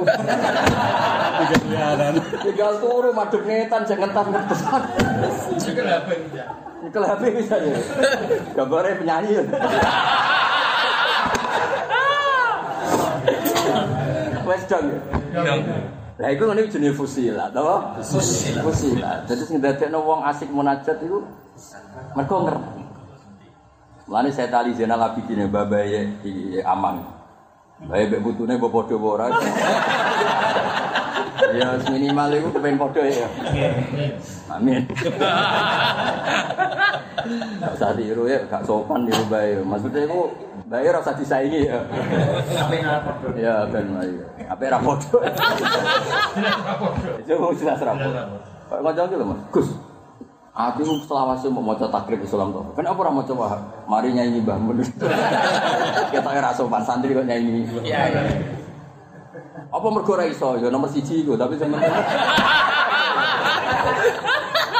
Tinggal 2.40 2.72
turu 2.80 3.12
madhep 3.12 3.44
netan 3.44 3.84
jangan 3.84 4.16
tak 4.16 4.32
ngetes 4.32 4.60
kelapen 5.76 6.20
ya? 6.32 6.46
Kelapen 6.88 7.30
bisa 7.36 7.56
ya. 7.60 7.76
Gambare 8.56 8.96
penyanyi. 8.96 9.44
Dong 14.68 14.84
ya. 14.90 14.98
Lah 16.16 16.28
iku 16.32 16.48
ngene 16.48 16.72
jenenge 16.72 16.96
fusila, 16.96 17.52
to? 17.52 17.60
Fusila. 18.00 18.60
Fusila. 18.64 19.10
Dadi 19.28 19.42
sing 19.44 19.60
dadekno 19.60 20.00
wong 20.00 20.24
asik 20.24 20.48
munajat 20.48 20.96
iku 21.04 21.20
mergo 22.16 22.36
ngerti. 22.48 22.82
Mulane 24.06 24.30
saya 24.32 24.48
tali 24.48 24.72
Zainal 24.72 25.02
Abidin 25.02 25.44
ya 25.44 25.48
babaye 25.50 26.22
iki 26.24 26.62
aman. 26.64 27.15
Mbek 27.76 28.24
putune 28.24 28.56
mbok 28.56 28.72
padha 28.72 28.96
apa 28.96 29.06
ora. 29.06 29.26
Ya 31.56 31.78
minimal 31.92 32.32
iku 32.36 32.48
kepen 32.52 32.80
padha 32.80 33.04
ya. 33.04 33.28
Amin. 34.50 34.82
Gak 37.60 37.72
usah 37.76 37.92
tiru 37.92 38.24
ya, 38.24 38.40
gak 38.48 38.64
sopan 38.64 39.04
niru 39.04 39.24
bae. 39.28 39.60
Maksudnya 39.60 40.08
itu 40.08 40.20
bae 40.66 40.84
ora 40.88 41.00
usah 41.04 41.16
disaingi 41.16 41.68
ya. 41.68 41.80
Tapi 42.56 42.76
ngapa 42.80 43.12
Ya 43.36 43.68
ben 43.68 43.88
bae. 43.92 44.12
Apa 44.48 44.62
ra 44.68 44.78
podo. 44.80 45.20
Itu 47.20 47.32
mau 47.36 47.52
jelas 47.52 47.80
ra 47.84 47.92
podo. 47.94 48.22
Kok 48.72 48.80
lho 48.80 49.24
Mas. 49.28 49.40
Gus. 49.52 49.68
Aku 50.56 50.88
selawase 51.04 51.52
mau 51.52 51.60
maca 51.60 51.84
takrib 51.84 52.24
Islam 52.24 52.48
to. 52.48 52.64
Kenapa 52.72 53.04
ora 53.04 53.12
maca 53.12 53.32
wah? 53.36 53.60
Mari 53.84 54.16
nyanyi 54.16 54.40
Mbah 54.40 54.56
Mun. 54.56 54.80
Kita 56.16 56.28
ora 56.32 56.48
sopan 56.56 56.80
santri 56.80 57.12
kok 57.12 57.28
nyanyi. 57.28 57.68
Iya, 57.84 58.00
iya. 58.08 58.22
Apa 59.68 59.86
mergo 59.92 60.16
ora 60.16 60.24
iso? 60.24 60.56
Ya 60.56 60.72
nomor 60.72 60.88
siji 60.88 61.20
iku, 61.20 61.36
tapi 61.36 61.60
sing 61.60 61.68
penting 61.68 61.92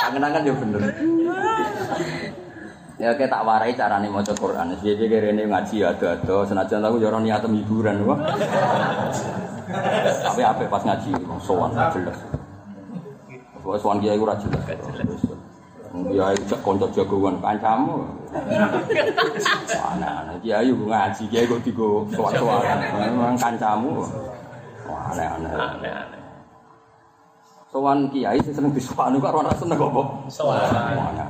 Angen-angen 0.08 0.48
ya 0.48 0.54
bener. 0.56 0.80
Ya 2.96 3.12
kayak 3.12 3.28
tak 3.28 3.44
warai 3.44 3.76
carane 3.76 4.08
maca 4.08 4.32
Quran. 4.32 4.72
Piye 4.80 4.96
rene 4.96 5.44
ngaji 5.44 5.76
ado-ado 5.84 6.48
senajan 6.48 6.88
aku 6.88 7.04
ya 7.04 7.12
ora 7.12 7.20
niatem 7.20 7.52
hiburan 7.52 8.00
wah. 8.08 8.16
Tapi 10.24 10.40
apa 10.40 10.64
pas 10.72 10.88
ngaji 10.88 11.20
sowan 11.44 11.76
jelas. 11.92 12.16
Wes 13.60 13.80
sowan 13.84 14.00
kiai 14.00 14.16
ora 14.16 14.32
jelas. 14.40 14.64
Ya 16.12 16.32
itu 16.36 16.44
cek 16.52 16.60
konco 16.60 16.86
jagoan 16.92 17.40
kancamu. 17.40 18.04
Ana-ana 19.80 20.36
kiai 20.44 20.68
ku 20.68 20.84
ngaji 20.84 21.22
kiai 21.32 21.48
kok 21.48 21.62
digo 21.64 22.04
sowan-sowan. 22.12 22.60
Memang 23.00 23.36
kancamu. 23.40 24.04
Wah, 24.86 25.10
aneh-aneh. 25.16 26.20
Sowan 27.72 28.08
kiai 28.12 28.38
sing 28.44 28.54
seneng 28.54 28.72
disowani 28.76 29.16
kok 29.16 29.32
ora 29.32 29.52
seneng 29.56 29.78
kok. 29.80 29.92
Soalnya. 30.28 31.26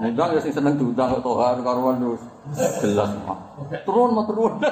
Enggak 0.00 0.32
ya 0.34 0.40
sing 0.40 0.54
seneng 0.56 0.74
diundang 0.80 1.12
kok 1.14 1.22
tohar 1.22 1.60
karuan 1.62 2.00
terus 2.02 2.22
jelas. 2.82 3.10
Mak. 3.28 3.38
Turun 3.86 4.16
mau 4.16 4.24
turun. 4.26 4.58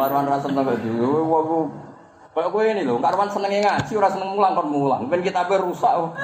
Karuan 0.00 0.24
ora 0.28 0.38
seneng 0.40 0.62
kok 0.64 0.78
dhewe 0.80 1.20
wae. 1.26 1.89
Kayak 2.30 2.54
kowe 2.54 2.62
ini 2.62 2.86
lho, 2.86 3.02
karuan 3.02 3.26
senenge 3.26 3.58
ngaji 3.58 3.92
ora 3.98 4.06
seneng 4.06 4.38
mulang 4.38 4.54
kon 4.54 4.70
mulang. 4.70 5.02
Ben 5.10 5.18
kitabe 5.18 5.58
rusak. 5.58 6.14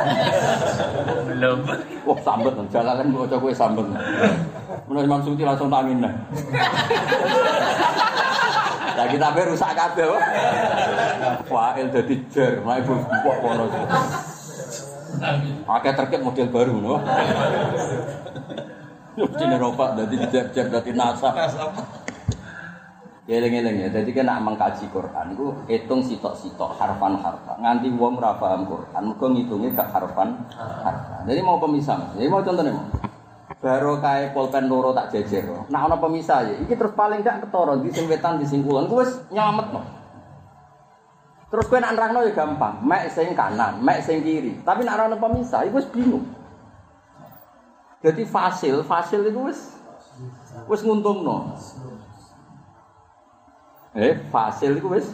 Belum. 1.26 1.66
Wah, 2.06 2.18
sambet 2.22 2.54
jalanan 2.70 3.10
kok 3.10 3.42
kowe 3.42 3.50
sambet. 3.50 3.90
Menurut 4.86 5.02
Imam 5.02 5.20
Suti 5.26 5.42
langsung 5.42 5.66
tangin 5.66 5.98
nah. 5.98 6.14
Lah 8.94 9.06
kitabe 9.10 9.50
rusak 9.50 9.74
kabeh. 9.74 10.06
wah. 10.06 10.22
Fa'il 11.42 11.90
dadi 11.90 12.22
jer, 12.30 12.62
nek 12.62 12.86
ibu 12.86 12.94
kok 13.02 13.36
kono. 13.42 13.64
Pakai 15.66 15.90
terkait 15.90 16.22
model 16.22 16.48
baru, 16.54 16.74
no. 16.78 16.94
Jadi 19.16 19.54
ropak, 19.58 19.98
jadi 19.98 20.16
jeb-jeb, 20.30 20.66
jadi 20.70 20.90
nasa. 20.94 21.34
Eling-eling 23.26 23.82
ya, 23.82 23.88
jadi 23.90 24.06
kan 24.14 24.30
nak 24.30 24.38
mengkaji 24.46 24.86
Quran 24.94 25.34
itu 25.34 25.50
hitung 25.66 25.98
sitok-sitok 25.98 26.78
harfan 26.78 27.18
harfan. 27.18 27.58
Nganti 27.58 27.90
wong 27.98 28.22
paham 28.22 28.70
Quran, 28.70 29.02
mergo 29.02 29.26
ngitungnya 29.34 29.74
gak 29.74 29.90
harfan 29.98 30.46
harfan. 30.54 31.26
Jadi 31.26 31.42
mau 31.42 31.58
pemisah, 31.58 31.98
Mas. 31.98 32.14
Jadi 32.14 32.30
mau 32.30 32.38
contohnya 32.38 32.70
mau. 32.70 32.86
Baru 33.58 33.98
kayak 33.98 34.30
pulpen 34.30 34.70
loro 34.70 34.94
tak 34.94 35.10
jejer. 35.10 35.42
Nah 35.66 35.90
ana 35.90 35.98
pemisah 35.98 36.46
ya, 36.46 36.54
iki 36.54 36.78
terus 36.78 36.94
paling 36.94 37.26
gak 37.26 37.42
ketara 37.42 37.74
di 37.82 37.90
sing 37.90 38.06
di 38.06 38.46
sing 38.46 38.62
kulon, 38.62 38.86
kuwi 38.86 39.02
wis 39.02 39.18
nyelamet 39.34 39.74
no. 39.74 39.82
Terus 41.50 41.66
kowe 41.66 41.82
nak 41.82 41.98
nerangno 41.98 42.22
ya 42.22 42.30
gampang, 42.30 42.78
mek 42.86 43.10
sing 43.10 43.34
kanan, 43.34 43.82
mek 43.82 44.06
sing 44.06 44.22
kiri. 44.22 44.62
Tapi 44.62 44.86
nak 44.86 45.02
ana 45.02 45.18
pemisah 45.18 45.66
wis 45.74 45.90
bingung. 45.90 46.22
Jadi 48.06 48.22
fasil, 48.22 48.86
fasil 48.86 49.26
itu 49.26 49.50
wis 49.50 49.74
wis 50.70 50.86
nguntungno. 50.86 51.58
Eh, 53.96 54.12
fasil 54.28 54.76
itu 54.76 54.92
wis. 54.92 55.08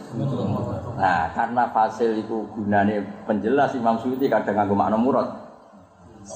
Nah, 0.99 1.31
karena 1.31 1.71
fasil 1.71 2.19
itu 2.19 2.43
gunane 2.51 2.99
penjelas 3.23 3.71
Imam 3.79 3.95
Suyuti 3.95 4.27
kadang 4.27 4.59
nganggo 4.59 4.75
makna 4.75 4.99
murad. 4.99 5.27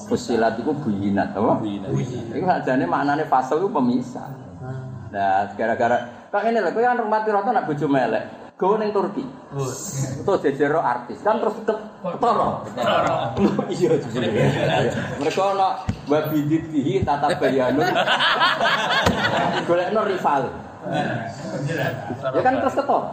Fusilat 0.08 0.56
itu 0.60 0.72
buyinat, 0.72 1.36
apa? 1.36 1.60
Itu 1.64 2.44
sajane 2.44 2.84
maknane 2.88 3.28
fasil 3.28 3.60
itu 3.60 3.68
pemisah. 3.68 4.32
Nah, 5.12 5.48
gara-gara 5.56 6.28
kok 6.28 6.44
ini 6.44 6.60
lho, 6.60 6.72
kowe 6.72 6.84
kan 6.84 7.00
rumah 7.00 7.20
rata 7.24 7.50
nak 7.52 7.64
bojo 7.68 7.86
melek. 7.88 8.24
Gowo 8.58 8.74
ning 8.74 8.90
Turki. 8.90 9.22
Terus 9.54 10.40
jejero 10.42 10.82
artis 10.82 11.22
kan 11.22 11.38
terus 11.38 11.54
ket 11.62 11.78
ketara. 12.02 12.48
Iya 13.76 13.92
jebule. 14.02 14.28
Mereka 15.22 15.42
ana 15.54 15.68
wa 15.86 16.18
biditihi 16.26 17.06
tata 17.06 17.38
bayanun. 17.38 17.86
Golekno 19.68 20.00
rival. 20.02 20.67
Ya 20.88 22.40
kan 22.40 22.54
terus 22.60 22.76
ketok. 22.76 23.04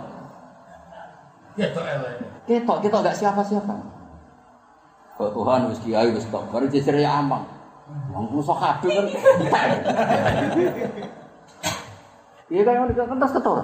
Ketok, 2.46 2.78
ketok 2.84 3.02
gak 3.04 3.18
siapa-siapa. 3.18 3.76
Kok 5.16 5.32
Tuhan 5.32 5.72
wis 5.72 5.80
kiai 5.80 6.12
wis 6.12 6.28
tok, 6.28 6.44
baru 6.52 6.68
jejer 6.68 7.00
ya 7.00 7.24
amang. 7.24 7.48
Wong 8.12 8.28
musuh 8.32 8.58
kabeh 8.58 8.92
kan. 8.92 9.70
Iya 12.46 12.62
kan 12.62 12.78
ngono 12.78 12.94
kan 12.94 13.18
terus 13.18 13.34
ketok. 13.42 13.58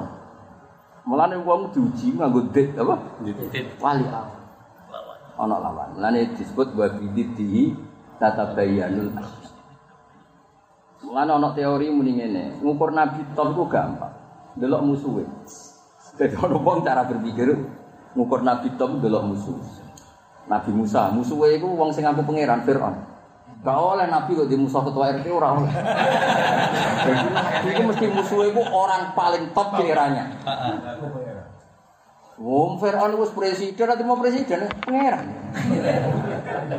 Mulane 1.06 1.38
wong 1.46 1.70
diuji 1.70 2.18
nganggo 2.18 2.50
dit 2.50 2.74
apa? 2.78 2.98
Wali 3.78 4.06
Allah. 4.10 4.42
Ana 5.38 5.56
lawan. 5.62 5.98
Mulane 5.98 6.34
disebut 6.34 6.74
wa 6.74 6.90
biditihi 6.90 7.78
tatabayyanul 8.18 9.14
Mulane 11.12 11.36
ana 11.36 11.52
teori 11.52 11.92
muni 11.92 12.16
ngene, 12.16 12.64
ngukur 12.64 12.96
nabi 12.96 13.20
top 13.36 13.52
iku 13.52 13.68
gampang. 13.68 14.16
Delok 14.56 14.80
musuhe. 14.80 15.28
Jadi 16.16 16.40
ana 16.40 16.56
wong 16.56 16.88
cara 16.88 17.04
berpikir 17.04 17.52
ngukur 18.16 18.48
nabi 18.48 18.72
top 18.80 19.04
delok 19.04 19.28
musuh. 19.28 19.60
Nabi 20.48 20.72
Musa, 20.72 21.12
musuhe 21.12 21.60
iku 21.60 21.68
wong 21.68 21.92
sing 21.92 22.08
ngaku 22.08 22.24
pangeran 22.24 22.64
Firaun. 22.64 22.96
Gak 23.60 23.76
oleh 23.76 24.08
nabi 24.08 24.40
kok 24.40 24.48
di 24.48 24.56
musuh 24.56 24.88
ketua 24.88 25.12
RT 25.20 25.28
ora 25.36 25.52
oleh. 25.52 25.74
Jadi 27.04 27.28
nabi 27.36 27.68
itu 27.76 27.82
mesti 27.92 28.06
musuhe 28.08 28.46
iku 28.56 28.64
orang 28.72 29.12
paling 29.12 29.52
top 29.52 29.84
kiranya. 29.84 30.32
Wong 32.40 32.80
Firaun 32.80 33.20
wis 33.20 33.36
presiden 33.36 33.92
atau 33.92 34.08
mau 34.08 34.16
presiden 34.16 34.64
pangeran. 34.88 35.28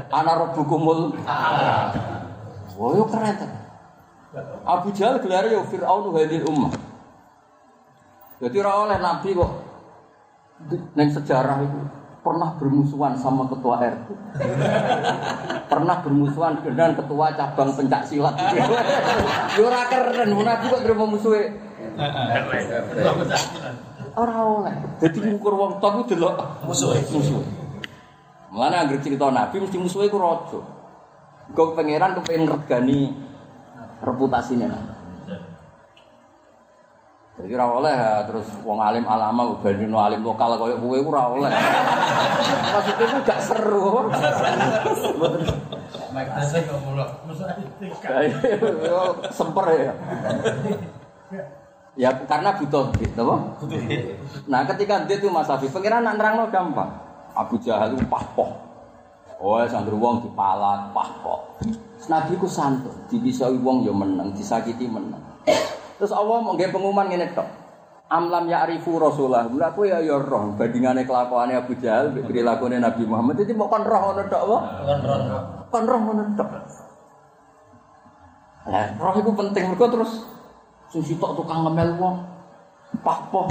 Ana 0.08 0.32
rabbukumul 0.40 1.20
Wah, 2.72 2.96
yo 2.96 3.04
keren 3.04 3.36
ta. 3.36 3.61
Abu 4.64 4.88
Jahal 4.96 5.20
gelar 5.20 5.44
yo 5.52 5.60
Fir'aun 5.68 6.08
hadil 6.16 6.48
ummah. 6.48 6.72
Jadi 8.40 8.56
ora 8.58 8.72
oleh 8.88 8.98
nabi 8.98 9.36
kok 9.36 9.52
neng 10.96 11.08
sejarah 11.12 11.62
itu 11.62 11.78
pernah 12.24 12.56
bermusuhan 12.56 13.14
sama 13.18 13.46
ketua 13.52 13.82
RT. 13.82 14.08
pernah 15.68 15.96
bermusuhan 16.00 16.64
dengan 16.64 16.96
ketua 16.96 17.34
cabang 17.36 17.70
pencak 17.76 18.02
silat. 18.08 18.34
Yo 19.58 19.68
ora 19.68 19.84
keren, 19.90 20.32
nabi 20.32 20.64
kok 20.70 20.80
terima 20.80 21.04
musuhe. 21.06 21.42
Ora 24.16 24.36
oleh. 24.42 24.74
Jadi 25.02 25.18
ngukur 25.28 25.54
wong 25.54 25.72
top 25.82 26.02
ku 26.02 26.14
delok 26.14 26.34
Musuh. 26.64 26.94
musuh. 27.12 27.42
Mulane 28.52 28.76
anggere 28.84 29.00
cerita 29.00 29.32
Nabi 29.32 29.64
mesti 29.64 29.76
musuhe 29.80 30.08
iku 30.08 30.20
raja. 30.20 30.60
Kok 31.56 31.72
pangeran 31.72 32.20
kepengin 32.20 32.48
regani 32.48 33.00
reputasine 34.02 34.66
Nabi. 34.66 34.92
Jadi 37.32 37.48
ora 37.56 37.64
oleh 37.64 37.94
ya, 37.96 38.28
terus 38.28 38.44
wong 38.60 38.76
alim 38.76 39.08
alama 39.08 39.56
bandingno 39.64 39.96
alim 39.96 40.20
lokal 40.20 40.60
koyo 40.60 40.76
kowe 40.76 40.98
ora 41.00 41.22
oleh. 41.32 41.50
Maksudnya 42.70 43.04
itu 43.08 43.18
gak 43.24 43.40
seru. 43.40 44.12
Semper 49.32 49.66
ya. 49.72 49.92
Ya 51.96 52.08
karena 52.28 52.56
butuh 52.56 52.92
duit, 52.92 53.16
apa? 53.16 53.36
Nah 54.48 54.60
ketika 54.68 55.04
dia 55.08 55.16
itu 55.16 55.28
Mas 55.32 55.48
Afif, 55.48 55.72
pengiran 55.72 56.04
nak 56.04 56.20
nerangno 56.20 56.52
gampang. 56.52 56.88
Abu 57.32 57.56
Jahal 57.64 57.96
itu 57.96 58.04
pahpoh. 58.12 58.52
Oh, 59.40 59.56
sangger 59.66 59.96
wong 59.96 60.20
dipalat, 60.24 60.92
pahpoh. 60.92 61.56
Nabi 62.10 62.34
ku 62.38 62.50
santun, 62.50 62.94
dibisoi 63.06 63.58
wong 63.62 63.86
yo 63.86 63.94
menang, 63.94 64.34
disakiti 64.34 64.90
menang. 64.90 65.22
Terus 66.02 66.10
Allah 66.10 66.42
mau 66.42 66.58
pengumuman 66.58 67.06
ngene 67.06 67.30
tok. 67.30 67.46
Amlam 68.12 68.44
ya'rifu 68.44 69.00
Rasulullah. 69.00 69.48
Mula 69.48 69.72
aku 69.72 69.88
ya 69.88 70.02
ya 70.04 70.20
roh 70.20 70.52
bandingane 70.52 71.08
kelakuane 71.08 71.56
Abu 71.56 71.72
Jahal 71.80 72.12
mbek 72.12 72.28
prilakune 72.28 72.76
Nabi 72.76 73.08
Muhammad 73.08 73.40
itu 73.40 73.56
mau 73.56 73.72
kon 73.72 73.86
roh 73.86 74.00
ngono 74.12 74.22
tok 74.28 74.42
apa? 74.44 74.58
Kon 75.72 75.84
roh 75.88 76.00
ngono 76.02 76.22
tok. 76.36 76.48
Lah, 78.68 78.88
roh 79.00 79.14
itu 79.16 79.30
penting 79.32 79.64
mergo 79.72 79.86
terus 79.88 80.12
sing 80.92 81.00
sitok 81.00 81.40
tukang 81.40 81.64
ngemel 81.64 81.96
wong. 81.96 82.20
Pahpoh. 83.00 83.48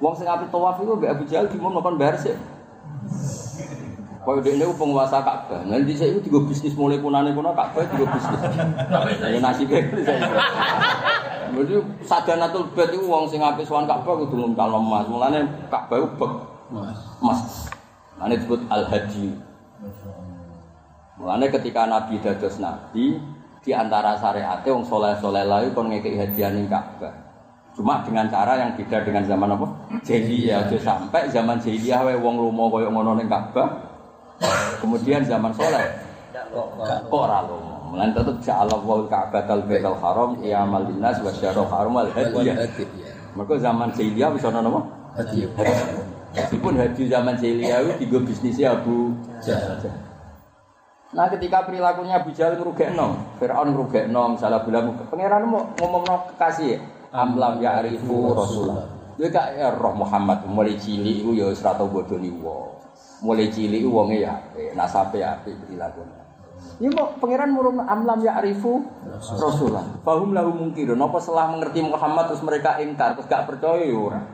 Wong 0.00 0.14
sing 0.16 0.24
ape 0.24 0.48
tawaf 0.48 0.80
iku 0.80 0.96
mbek 0.96 1.12
Abu 1.12 1.28
Jahal 1.28 1.52
dimun 1.52 1.76
kon 1.76 2.00
bayar 2.00 2.16
sik. 4.26 4.42
Kaya 4.42 4.42
dekne 4.42 4.74
penguasa 4.74 5.22
Ka'bah. 5.22 5.62
Nanti 5.62 5.94
saya 5.94 6.10
itu 6.10 6.26
tiga 6.26 6.42
bisnis 6.42 6.74
mulai 6.74 6.98
punane 6.98 7.30
kuno 7.30 7.54
Ka'bah 7.54 7.86
tiga 7.86 8.06
bisnis. 8.10 8.40
Ya 9.22 9.38
nasibnya 9.38 9.80
Jadi 11.56 11.74
sadanatul 12.04 12.68
bed 12.74 12.90
itu 12.90 13.06
wong 13.06 13.30
sing 13.30 13.38
apik 13.38 13.62
sowan 13.62 13.86
Ka'bah 13.86 14.18
kudu 14.18 14.34
ngumtal 14.34 14.74
emas. 14.74 15.06
Mulane 15.06 15.46
Ka'bah 15.70 16.02
itu 16.02 16.08
bek 16.18 16.32
emas. 17.22 17.70
Mulane 18.18 18.34
disebut 18.42 18.60
al-hadi. 18.66 19.26
Mulane 21.16 21.46
ketika 21.48 21.86
Nabi 21.86 22.20
dados 22.20 22.58
nabi 22.58 23.16
di 23.62 23.70
antara 23.72 24.18
syariate 24.20 24.68
wong 24.68 24.84
soleh-soleh 24.84 25.46
lain 25.48 25.72
kon 25.72 25.88
ngekeki 25.88 26.18
hadiah 26.18 26.50
ning 26.50 26.66
Ka'bah. 26.66 27.14
Cuma 27.76 28.00
dengan 28.00 28.24
cara 28.32 28.56
yang 28.56 28.72
beda 28.72 29.04
dengan 29.04 29.20
zaman 29.28 29.52
apa? 29.52 29.66
Jahiliyah. 30.00 30.64
Aja 30.64 30.80
sampai 30.80 31.28
zaman 31.28 31.60
jahiliyah 31.60 32.08
wae 32.08 32.16
wong 32.16 32.40
lomo 32.40 32.72
koyo 32.72 32.88
ngono 32.88 33.20
ning 33.20 33.28
Ka'bah. 33.30 33.95
Kemudian 34.82 35.24
zaman 35.24 35.52
soleh 35.56 35.86
kok 37.10 37.10
ora 37.10 37.40
lomo. 37.44 37.76
Mulane 37.86 38.12
tetep 38.12 38.36
ja'ala 38.42 38.76
wal 38.82 39.06
Ka'batal 39.06 39.62
Baitul 39.64 39.96
Haram 40.02 40.36
qiyamal 40.42 40.84
linnas 40.90 41.22
wa 41.22 41.30
haram 41.70 41.92
wal 41.96 42.10
hadiyah. 42.12 42.66
Mergo 43.36 43.54
zaman 43.60 43.92
jahiliyah 43.92 44.32
wis 44.32 44.44
ana 44.44 44.60
napa? 44.64 44.80
Hadiah. 45.16 45.48
Meskipun 46.36 46.76
haji 46.76 47.02
zaman 47.08 47.40
jahiliyah 47.40 47.80
itu 47.84 47.92
tiga 48.04 48.18
bisnisnya 48.20 48.76
Abu 48.76 49.16
Jahal. 49.40 49.80
Nah 51.16 51.32
ketika 51.32 51.64
perilakunya 51.64 52.20
Abu 52.20 52.36
Jahal 52.36 52.60
ngerugekno, 52.60 53.40
Fir'aun 53.40 53.72
ngerugekno, 53.72 54.36
misalnya 54.36 54.60
bilang, 54.68 54.92
pangeran 55.08 55.48
mau 55.48 55.64
ngomongno 55.80 56.28
kekasih, 56.34 56.76
amlam 57.14 57.62
ya 57.64 57.80
arifu 57.80 58.36
Rasulullah. 58.36 58.84
Dia 59.16 59.32
gak 59.32 59.48
ya 59.56 59.72
roh 59.72 59.96
Muhammad, 59.96 60.44
mulai 60.44 60.76
cilik 60.76 61.24
itu 61.24 61.40
ya 61.40 61.48
bodoh 61.88 62.20
nih 62.20 62.28
Mulai 63.24 63.48
cilik 63.48 63.80
itu 63.80 63.88
wongnya 63.88 64.18
ya, 64.20 64.32
apik, 64.36 64.76
nasabe 64.76 65.24
ya 65.24 65.40
apik 65.40 65.56
perilakunya. 65.64 66.20
Ini 66.76 66.92
mau 66.92 67.16
pangeran 67.16 67.56
murung 67.56 67.80
amlam 67.80 68.20
ya 68.20 68.36
arifu 68.36 68.84
Rasulullah. 69.16 69.96
Fahum 70.04 70.36
lahu 70.36 70.52
mungkirun. 70.52 71.00
Apa 71.00 71.16
setelah 71.24 71.56
mengerti 71.56 71.80
Muhammad 71.80 72.28
terus 72.28 72.44
mereka 72.44 72.76
ingkar, 72.84 73.16
terus 73.16 73.28
gak 73.28 73.48
percaya 73.48 73.80
ya 73.80 73.96
orang. 73.96 74.26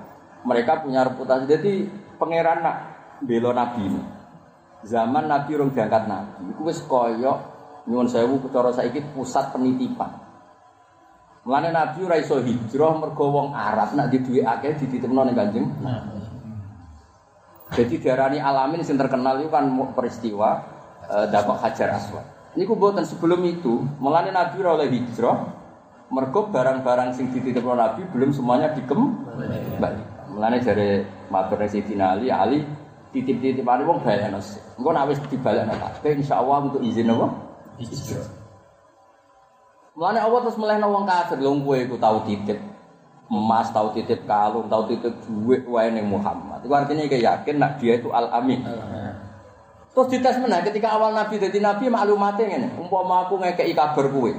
Mereka 0.43 0.83
punya 0.83 1.07
reputasi. 1.07 1.47
Jadi 1.47 1.73
pangeran 2.19 2.67
nak 2.67 2.77
belo 3.23 3.55
nabi. 3.55 3.87
Zaman 4.83 5.31
nabi 5.31 5.51
orang 5.55 5.71
diangkat 5.71 6.03
nabi. 6.11 6.43
Iku 6.51 6.63
wis 6.67 6.83
koyok 6.83 7.39
nyuwun 7.87 8.11
sewu 8.11 8.43
cara 8.51 8.75
saiki 8.75 8.99
pusat 9.15 9.55
penitipan. 9.55 10.11
Mulane 11.47 11.71
nabi 11.71 12.03
ora 12.07 12.19
iso 12.19 12.43
hijrah 12.43 12.99
mergo 12.99 13.31
wong 13.31 13.55
Arab 13.55 13.95
nak 13.95 14.11
di 14.11 14.19
duwe 14.23 14.43
akeh 14.43 14.79
dititipno 14.79 15.23
ning 15.27 15.35
Kanjeng. 15.39 15.67
Jadi 17.73 17.95
diarani 18.05 18.37
alamin 18.37 18.85
sing 18.85 19.01
terkenal 19.01 19.41
itu 19.41 19.49
kan 19.49 19.65
peristiwa 19.97 20.61
eh, 21.09 21.27
dapat 21.33 21.57
Hajar 21.65 21.97
Aswad. 21.97 22.25
Ini 22.53 22.69
buatan 22.69 23.09
sebelum 23.09 23.41
itu, 23.49 23.81
mulane 23.97 24.29
Nabi 24.29 24.61
oleh 24.61 24.93
hijrah, 24.93 25.49
mergo 26.13 26.53
barang-barang 26.53 27.17
sing 27.17 27.33
dititipno 27.33 27.73
Nabi 27.73 28.05
belum 28.13 28.37
semuanya 28.37 28.77
dikembali. 28.77 30.05
Mulane 30.37 30.61
jare 30.61 31.09
matur 31.33 31.65
Sayyidina 31.65 32.13
Ali, 32.13 32.29
Ali 32.29 32.61
titip-titipane 33.17 33.89
wong 33.89 34.05
balekno. 34.05 34.37
Engko 34.77 34.91
nek 34.93 35.09
wis 35.09 35.21
dibalekno 35.33 35.73
kabeh 35.73 36.13
insyaallah 36.21 36.59
untuk 36.69 36.85
izin 36.85 37.09
apa? 37.09 37.27
Hijrah. 37.81 38.29
Mulane 39.97 40.21
Allah 40.21 40.41
terus 40.45 40.61
melehno 40.61 40.93
wong 40.93 41.05
kafir, 41.09 41.41
lho 41.41 41.57
kowe 41.57 41.77
iku 41.81 41.97
tau 41.97 42.21
titip 42.29 42.61
emas, 43.33 43.73
tau 43.73 43.97
titip 43.97 44.29
kalung, 44.29 44.69
tau 44.69 44.85
titip 44.85 45.17
duit 45.25 45.65
wae 45.65 45.89
ning 45.89 46.05
Muhammad. 46.05 46.52
Itu 46.63 46.71
artinya 46.71 47.03
kayak 47.11 47.23
yakin 47.27 47.57
nak 47.59 47.83
dia 47.83 47.99
itu 47.99 48.09
al-amin. 48.15 48.63
Terus 49.93 50.09
dites 50.09 50.41
mana 50.41 50.65
ketika 50.65 50.95
awal 50.97 51.13
Nabi 51.13 51.37
jadi 51.37 51.59
Nabi 51.61 51.93
maklumatnya 51.93 52.49
ngene, 52.49 52.69
umpama 52.81 53.29
aku 53.29 53.37
ngekeki 53.43 53.77
kabar 53.77 54.09
kowe. 54.09 54.33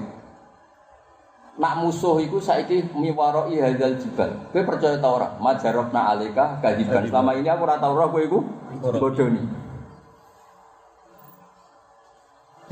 Nak 1.53 1.73
musuh 1.77 2.17
iku 2.17 2.41
saiki 2.41 2.81
miwaroi 2.97 3.61
hadzal 3.61 3.93
jibal. 4.01 4.49
Kowe 4.49 4.63
percaya 4.65 4.97
ta 4.97 5.09
ora? 5.13 5.37
Majarokna 5.37 6.17
alika 6.17 6.57
kadiban. 6.57 7.05
Selama 7.05 7.37
ini 7.37 7.45
aku 7.51 7.61
ora 7.69 7.77
tau 7.77 7.93
ora 7.93 8.09
kowe 8.09 8.23
iku 8.25 8.39
bodoni. 8.81 9.43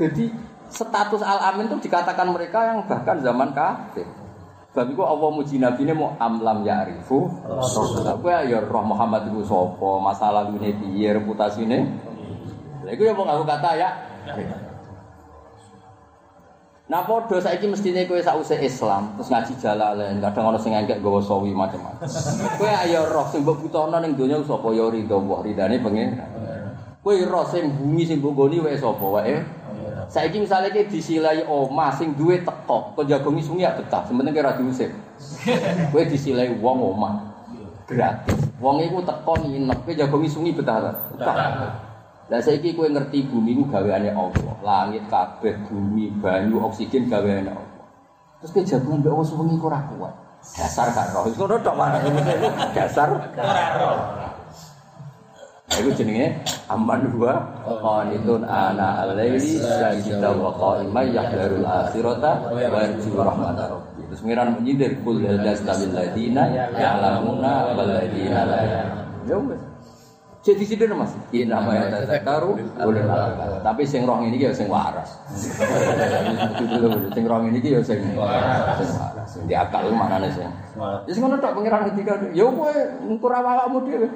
Jadi 0.00 0.24
status 0.72 1.22
al-amin 1.22 1.70
itu 1.70 1.86
dikatakan 1.86 2.26
mereka 2.34 2.58
yang 2.74 2.78
bahkan 2.88 3.22
zaman 3.22 3.54
kafir. 3.54 4.21
Sebab 4.72 4.88
itu 4.88 5.04
Allah 5.04 5.28
muji 5.36 5.60
Nabi 5.60 5.84
ini 5.84 5.92
mau 5.92 6.16
amlam 6.16 6.64
ya'rifu 6.64 7.28
Rasulullah. 7.44 8.16
Kowe 8.16 8.32
ya 8.32 8.56
roh 8.64 8.80
Muhammad 8.80 9.28
itu 9.28 9.44
sapa, 9.44 10.00
masalah 10.00 10.48
ini 10.48 10.72
piye, 10.72 11.12
reputasine. 11.12 11.92
Lha 12.80 12.90
iku 12.96 13.04
ya 13.04 13.12
mau 13.12 13.28
ngaku 13.28 13.44
kata 13.44 13.70
ya. 13.76 13.88
Nah 16.88 17.04
podo 17.04 17.36
saiki 17.36 17.68
mestine 17.68 18.08
kowe 18.08 18.16
sausé 18.24 18.64
Islam 18.64 19.12
terus 19.20 19.28
ngaji 19.28 19.52
jalalain, 19.60 20.16
kadang 20.24 20.56
ana 20.56 20.58
sing 20.60 20.72
engkek 20.72 21.04
gawa 21.04 21.20
sawi 21.20 21.52
macam-macam. 21.52 22.08
Kowe 22.56 22.72
ayo 22.88 23.12
roh 23.12 23.28
sing 23.28 23.44
mbok 23.44 23.60
butuhno 23.68 24.00
ning 24.00 24.16
donya 24.16 24.40
sapa 24.40 24.72
ya 24.72 24.88
ridho 24.88 25.20
Allah, 25.20 25.38
ridane 25.52 25.76
pengen. 25.84 26.16
Kowe 27.04 27.12
roh 27.28 27.44
sing 27.44 27.76
bumi 27.76 28.08
sing 28.08 28.24
mbok 28.24 28.40
goni 28.40 28.56
wae 28.56 28.80
sapa 28.80 29.04
wae. 29.04 29.36
Saiki 30.12 30.44
misalnya 30.44 30.68
ki 30.68 30.92
disilai 30.92 31.40
omah 31.48 31.88
sing 31.96 32.12
duwe 32.12 32.44
teko, 32.44 32.92
kok 32.92 33.08
jagongi 33.08 33.40
sungi 33.40 33.64
ya 33.64 33.72
betah, 33.72 34.04
sementing 34.04 34.36
kira 34.36 34.52
diusir. 34.60 34.92
Kowe 35.90 36.04
disilai 36.04 36.52
wong 36.60 36.78
omah 36.84 37.32
gratis. 37.88 38.36
Wong 38.60 38.84
iku 38.84 39.00
teko 39.00 39.40
nginep, 39.40 39.78
kowe 39.88 39.94
jagongi 39.96 40.28
sungi 40.28 40.52
betah 40.52 40.84
ta? 40.84 40.92
Betah. 41.16 41.36
Lah 42.28 42.40
saiki 42.44 42.76
kowe 42.76 42.84
ngerti 42.92 43.24
bumi 43.24 43.56
ku 43.56 43.64
gaweane 43.72 44.12
Allah. 44.12 44.52
Langit 44.60 45.08
kabeh, 45.08 45.56
bumi, 45.72 46.12
banyu, 46.20 46.60
oksigen 46.60 47.08
gaweane 47.08 47.48
Allah. 47.48 47.88
Terus 48.44 48.52
kowe 48.52 48.62
jagongan 48.68 49.00
mbek 49.00 49.12
wong 49.16 49.24
suwengi 49.24 49.56
kok 49.56 49.72
ora 49.72 49.80
kuat. 49.96 50.14
Dasar 50.42 50.92
gak 50.92 51.16
roh. 51.16 51.24
Ngono 51.24 51.56
tok 51.64 51.72
mana 51.72 51.96
dasar 52.76 53.08
ora 53.16 53.64
roh. 53.80 54.21
Iku 55.72 55.88
jenenge 55.96 56.36
aman 56.68 57.00
dua 57.08 57.32
qanitun 57.64 58.44
ana 58.44 59.08
al-laili 59.08 59.40
sajida 59.56 60.28
wa 60.36 60.52
qa'iman 60.52 61.06
yahdharul 61.08 61.64
akhirata 61.64 62.52
wa 62.52 62.60
yarju 62.60 63.10
rahmatar 63.16 63.72
rabbi. 63.72 64.04
Terus 64.12 64.20
ngiran 64.20 64.48
menyindir 64.60 65.00
kul 65.00 65.24
hal 65.24 65.40
yastabil 65.40 65.96
ladina 65.96 66.44
ya'lamuna 66.76 67.72
wal 67.72 67.88
ladina 67.88 68.44
la. 68.44 68.58
Ya 69.24 69.36
wis. 69.40 69.60
Jadi 70.42 70.66
sindir 70.66 70.90
Mas. 70.90 71.14
Iya 71.30 71.54
nama 71.54 71.70
ya 71.78 72.02
tazakkaru 72.02 72.58
ulul 72.82 73.06
albab. 73.06 73.62
Tapi 73.62 73.86
sing 73.86 74.02
roh 74.02 74.18
ini 74.26 74.42
ya 74.42 74.50
sing 74.50 74.66
waras. 74.66 75.14
Sing 77.14 77.24
roh 77.24 77.40
ini 77.46 77.62
ya 77.62 77.78
sing 77.78 78.02
waras. 78.18 78.74
Sing 78.82 78.90
waras. 78.98 79.30
Di 79.46 79.54
akal 79.54 79.86
manane 79.94 80.34
sing. 80.34 80.50
Ya 81.06 81.12
sing 81.14 81.22
ngono 81.22 81.38
tok 81.38 81.54
pengiran 81.62 81.86
ketika 81.94 82.18
ya 82.34 82.42
kowe 82.50 82.74
ngukur 83.06 83.30
awakmu 83.30 83.86
dhewe. 83.86 84.10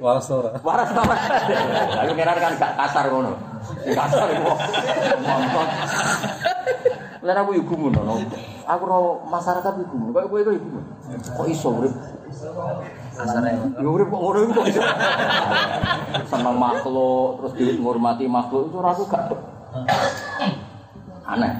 Waras 0.00 0.28
ora. 0.32 0.50
Waras 0.60 0.88
ta. 0.92 1.02
Lalu 2.02 2.12
ngeran 2.16 2.38
kan 2.40 2.52
gak 2.56 2.72
kasar 2.78 3.04
ngono. 3.12 3.32
Kasar 3.92 4.28
iku. 4.32 4.52
Montot. 5.20 5.68
Lah 7.26 7.34
aku 7.42 7.52
iku 7.58 7.74
ngono. 7.74 8.22
Aku 8.66 8.82
ro 8.86 8.98
masyarakat 9.28 9.74
iku. 9.82 10.14
Kok 10.14 10.26
kowe 10.30 10.40
iku 10.40 10.52
iku. 10.54 10.68
Kok 11.36 11.46
iso 11.50 11.68
urip? 11.76 11.94
Ya 13.76 13.88
urip 13.88 14.08
kok 14.08 14.20
ngono 14.20 14.38
iku 14.46 14.52
kok 14.62 14.66
iso. 14.70 14.80
Seneng 16.26 16.56
makhluk, 16.56 17.42
terus 17.42 17.52
dihormati 17.58 18.24
makhluk 18.30 18.72
itu 18.72 18.76
ora 18.80 18.90
aku 18.94 19.04
gak. 19.10 19.22
Aneh. 21.26 21.52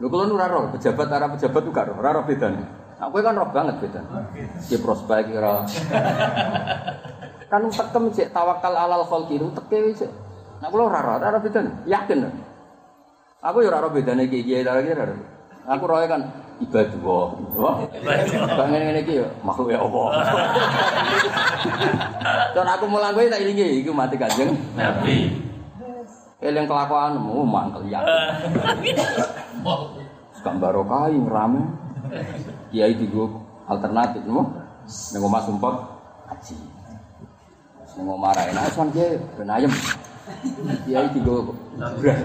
Lho 0.00 0.08
kalau 0.08 0.24
nu 0.24 0.40
ora 0.40 0.48
roh, 0.48 0.72
pejabat 0.72 1.12
arah 1.12 1.28
pejabat 1.36 1.60
tuh 1.60 1.72
gak 1.76 1.92
roh, 1.92 2.00
ora 2.00 2.16
roh 2.16 2.24
bedane. 2.24 2.64
Aku 3.00 3.20
kan 3.20 3.36
roh 3.36 3.52
banget 3.52 3.84
bedane. 3.84 4.08
Di 4.64 4.76
prospek 4.80 5.28
kira. 5.28 5.68
Kan 7.50 7.66
tekem 7.66 8.14
cek 8.14 8.30
tawakal 8.30 8.78
alal 8.78 9.02
khalqi 9.02 9.34
itu 9.34 9.50
teke 9.58 9.90
cek. 9.98 10.10
Nah 10.62 10.70
ora 10.70 11.02
ora 11.02 11.34
roh 11.34 11.42
bedane. 11.42 11.82
Yakin. 11.82 12.30
Aku 13.42 13.66
ya 13.66 13.74
ora 13.74 13.82
roh 13.82 13.90
bedane 13.90 14.30
kiai-kiai 14.30 14.62
ta 14.62 14.78
kira. 14.78 15.10
Aku 15.66 15.84
roh 15.90 15.98
kan 16.06 16.30
ibadah 16.62 17.02
wah. 17.02 17.82
Ngene 18.70 19.02
iki 19.02 19.18
ya 19.18 19.26
makhluk 19.42 19.74
ya 19.74 19.82
Allah. 19.82 20.08
Dan 22.54 22.66
aku 22.70 22.86
mulang 22.86 23.18
kowe 23.18 23.26
tak 23.26 23.42
ilingi 23.42 23.82
iku 23.82 23.90
mati 23.90 24.14
kanjeng. 24.14 24.54
Nabi. 24.78 25.34
Eling 26.40 26.70
kelakuanmu 26.70 27.42
mangkel 27.50 27.90
ya. 27.90 27.98
Gambar 30.38 30.74
kai 30.94 31.18
rame. 31.18 31.62
Kiai 32.70 32.94
digo 32.94 33.42
alternatif 33.66 34.22
no. 34.22 34.54
Ning 34.86 35.20
omah 35.20 35.42
sumpah 35.42 35.74
haji. 36.30 36.69
Omah 38.06 38.32
ra 38.32 38.42
enak 38.48 38.72
son 38.72 38.88
kiai 38.94 39.18
ben 39.36 39.50
ayem. 39.50 39.72
Kiai 40.86 41.06
digo 41.12 41.56
brah. 41.76 42.18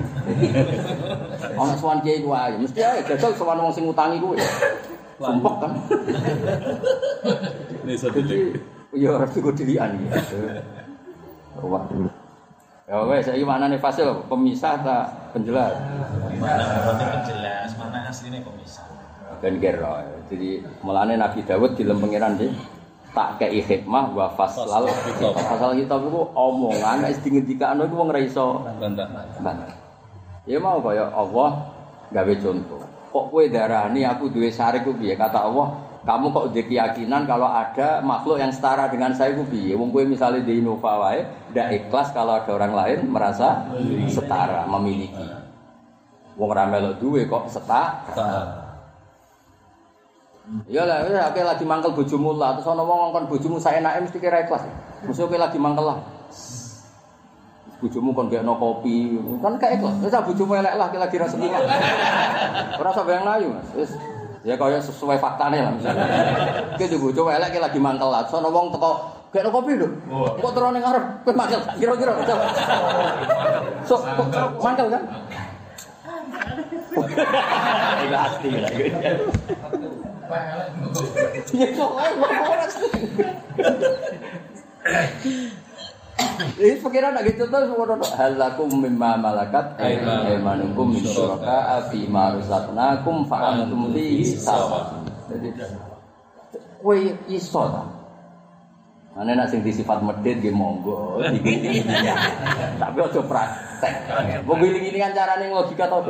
Ana 1.58 1.74
sowan 1.76 2.00
kiai 2.06 2.22
ku 2.22 2.32
ayem, 2.32 2.62
mesti 2.64 2.80
ae 2.84 3.02
jajal 3.04 3.34
sowan 3.36 3.60
wong 3.60 3.74
sing 3.74 3.90
ngutangi 3.90 4.22
kuwi. 4.22 4.38
Sumpah 5.16 5.56
kan. 5.64 5.72
Ini 7.88 7.94
satu 7.96 8.20
Jadi 8.20 8.52
ya 8.96 9.16
harus 9.16 9.32
digo 9.36 9.50
dilian 9.56 9.96
gitu. 10.00 10.38
Ruwah 11.60 11.88
dulu. 11.88 12.12
Ya 12.86 13.02
wes, 13.02 13.26
saya 13.26 13.42
mana 13.42 13.66
nih 13.66 13.82
fasil 13.82 14.14
pemisah 14.30 14.78
tak 14.86 15.34
penjelas? 15.34 15.74
Mana 16.38 17.06
penjelas, 17.18 17.74
mana 17.82 18.06
aslinya 18.06 18.46
pemisah. 18.46 18.86
Ben 19.42 19.58
kira. 19.58 20.06
Jadi 20.30 20.62
mulane 20.86 21.18
Nabi 21.18 21.42
Dawud 21.42 21.74
di 21.74 21.84
lempengiran 21.88 22.38
deh 22.38 22.54
tak 23.16 23.40
kei 23.40 23.64
hikmah 23.64 24.12
wa 24.12 24.28
faslal 24.36 24.84
kitab. 25.08 25.34
fasal 25.40 25.72
kitab 25.72 26.04
itu 26.04 26.22
omongan 26.36 27.00
nek 27.00 27.16
sing 27.24 27.40
ngendikane 27.40 27.88
iku 27.88 27.96
wong 27.96 28.10
ra 28.12 28.20
iso 28.20 28.60
bantah. 28.76 29.72
Ya 30.44 30.60
mau 30.60 30.84
kaya 30.84 31.08
Allah 31.16 31.72
gawe 32.12 32.34
contoh. 32.44 32.84
Kok 33.16 33.32
kowe 33.32 33.44
darani 33.48 34.04
aku 34.04 34.28
duwe 34.28 34.52
syarik 34.52 34.84
ku 34.84 34.92
piye? 34.92 35.16
Kata 35.16 35.48
Allah, 35.48 35.72
kamu 36.04 36.36
kok 36.36 36.46
udah 36.52 36.64
keyakinan 36.68 37.24
kalau 37.24 37.48
ada 37.48 38.04
makhluk 38.04 38.44
yang 38.44 38.52
setara 38.52 38.92
dengan 38.92 39.16
saya 39.16 39.32
ku 39.34 39.48
piye? 39.48 39.72
Wong 39.74 39.96
kowe 39.96 40.04
misalnya 40.04 40.44
di 40.44 40.60
Innova 40.60 41.00
wae 41.00 41.24
ndak 41.56 41.68
ikhlas 41.72 42.12
kalau 42.12 42.36
ada 42.36 42.52
orang 42.52 42.76
lain 42.76 43.00
merasa 43.08 43.64
setara, 44.12 44.68
memiliki. 44.68 45.24
Wong 46.36 46.52
ra 46.52 46.68
melok 46.68 47.00
duwe 47.00 47.24
kok 47.32 47.48
setara. 47.48 48.65
Ya 50.70 50.86
lah, 50.86 51.10
ya 51.10 51.34
oke 51.34 51.42
lagi 51.42 51.66
mangkel 51.66 51.98
bojomu 51.98 52.38
lah, 52.38 52.54
terus 52.54 52.70
ana 52.70 52.86
wong 52.86 53.10
ngongkon 53.10 53.26
bojomu 53.34 53.58
saya 53.58 53.82
enak 53.82 54.06
mesti 54.06 54.22
kira 54.22 54.46
ikhlas. 54.46 54.62
Mesti 55.02 55.26
oke 55.26 55.42
lagi 55.42 55.58
mangkel 55.58 55.90
lah. 55.90 55.98
Bojomu 57.82 58.14
kon 58.14 58.30
gak 58.30 58.46
kopi, 58.46 59.18
kan 59.42 59.58
gak 59.58 59.82
ikhlas. 59.82 59.98
Wis 60.06 60.14
ah, 60.14 60.22
bojomu 60.22 60.54
elek 60.62 60.78
lah, 60.78 60.94
lagi 60.94 61.18
rasa 61.18 61.34
seneng. 61.34 61.50
Ora 62.78 62.90
usah 62.94 63.04
bayang 63.10 63.26
layu, 63.26 63.58
Mas. 63.58 63.70
Wis 63.74 63.92
ya 64.46 64.54
kaya 64.54 64.78
sesuai 64.78 65.18
faktanya 65.18 65.66
lah 65.66 65.74
misalnya. 65.74 66.06
Ki 66.78 66.94
di 66.94 66.98
bojomu 67.02 67.34
elek 67.34 67.58
lagi 67.58 67.82
mangkel 67.82 68.10
lah. 68.14 68.30
Sono 68.30 68.54
wong 68.54 68.70
teko 68.70 68.92
gak 69.34 69.50
kopi 69.50 69.82
lho. 69.82 69.90
Kok 70.46 70.52
terus 70.54 70.70
ning 70.78 70.86
ngarep 70.86 71.06
kowe 71.26 71.34
mangkel. 71.34 71.62
Kira-kira 71.82 72.22
coba. 72.22 72.46
So, 73.82 73.98
kok 73.98 74.62
mangkel 74.62 74.94
kan? 74.94 75.04
Itu 78.06 78.14
asli 78.14 78.50
lah. 78.62 78.70
Ya 81.56 81.68
kok 81.74 81.92
ora 81.96 82.66
Eh, 86.56 86.80
pikiran 86.80 87.12
nak 87.16 87.24
gitu 87.28 87.48
terus 87.48 87.68
ngono 87.72 88.00
tok. 88.00 88.12
Hal 88.16 88.40
lakum 88.40 88.72
mimma 88.80 89.20
malakat 89.20 89.76
aymanukum 89.80 90.96
min 90.96 91.04
syuraka 91.04 91.92
fi 91.92 92.08
ma 92.08 92.32
razaqnakum 92.32 93.28
fa 93.28 93.56
antum 93.56 93.92
fihi 93.92 94.24
sawa. 94.36 95.04
Jadi 95.32 95.52
kowe 96.80 96.96
iso 97.28 97.64
ta? 97.72 97.84
Ane 99.16 99.32
nak 99.32 99.48
sing 99.48 99.64
disifat 99.64 100.04
medhit 100.04 100.44
nggih 100.44 100.52
monggo, 100.52 101.24
Tapi 102.84 102.98
aja 103.00 103.22
praktek. 103.24 103.94
Wong 104.44 104.60
ini 104.60 105.00
kan 105.00 105.16
carane 105.16 105.48
logika 105.52 105.88
to. 105.88 106.04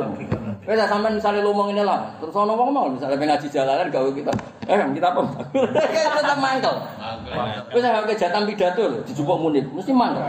Wes 0.66 0.74
lah, 0.74 0.90
sampean 0.90 1.14
misale 1.14 1.38
ngomong 1.46 1.70
ini 1.70 1.86
lah, 1.86 2.10
terus 2.18 2.34
ana 2.34 2.50
wong 2.50 2.74
mau 2.74 2.90
misale 2.90 3.14
pengen 3.14 3.38
ngaji 3.38 3.46
jalanan 3.54 3.86
gawe 3.86 4.10
kita. 4.10 4.34
Eh, 4.66 4.74
kita 4.98 5.14
apa? 5.14 5.22
Tetap 6.18 6.38
mangkel. 6.42 6.74
Wis 7.70 7.86
ora 7.86 8.02
ke 8.02 8.18
jatah 8.18 8.42
pidato 8.42 8.82
lho, 8.82 8.98
dijupuk 9.06 9.38
munib, 9.38 9.62
mesti 9.70 9.94
mangkel. 9.94 10.26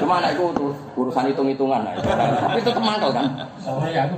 Cuma 0.00 0.24
anak 0.24 0.40
iku 0.40 0.48
urusan 0.96 1.28
hitung-hitungan. 1.28 1.84
nah. 1.84 1.92
Tapi 2.40 2.64
tetep 2.64 2.80
mangkel 2.80 3.12
kan. 3.12 3.44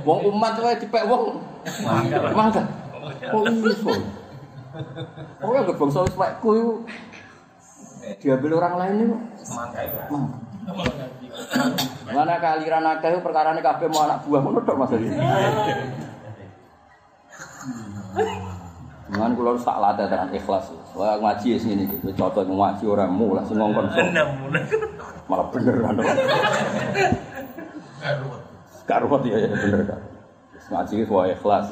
Wong 0.07 0.31
umat 0.31 0.55
wae 0.63 0.79
dipek 0.79 1.03
wong 1.03 1.43
mangkel. 2.31 2.63
Oh 3.35 3.43
iso. 3.43 3.91
Oh 5.43 5.51
ya 5.51 5.61
bangsa 5.67 6.07
wis 6.07 6.15
wekku 6.15 6.49
iku 6.55 6.71
diambil 8.23 8.63
orang 8.63 8.75
lain 8.79 8.95
itu 9.03 9.17
Mana 12.07 12.39
kaliran 12.39 12.87
akeh 12.87 13.09
itu 13.11 13.19
perkarane 13.19 13.59
kabeh 13.59 13.87
mau 13.91 14.07
anak 14.07 14.23
buah 14.23 14.39
ngono 14.39 14.59
tok 14.63 14.77
Mas 14.79 14.91
iki. 14.95 15.09
Mangan 19.07 19.31
kula 19.39 19.49
harus 19.55 19.63
tak 19.63 19.79
latih 19.79 20.05
tenan 20.11 20.31
ikhlas. 20.35 20.67
Wah 20.95 21.15
ngaji 21.19 21.47
wis 21.55 21.63
ngene 21.63 21.83
iki, 21.87 22.11
cocok 22.15 22.43
ngaji 22.47 22.83
ora 22.87 23.05
mulai 23.07 23.43
sing 23.47 23.55
ngongkon. 23.59 23.87
Malah 25.27 25.47
bener 25.51 25.75
kan. 25.83 25.95
Karuat 28.87 29.21
ya 29.27 29.37
ya 29.43 29.49
bener 29.51 29.81
kan. 29.87 29.99
Wis 30.55 30.65
Ngaji 30.67 30.93
wis 31.03 31.09
wae 31.11 31.31
ikhlas. 31.31 31.65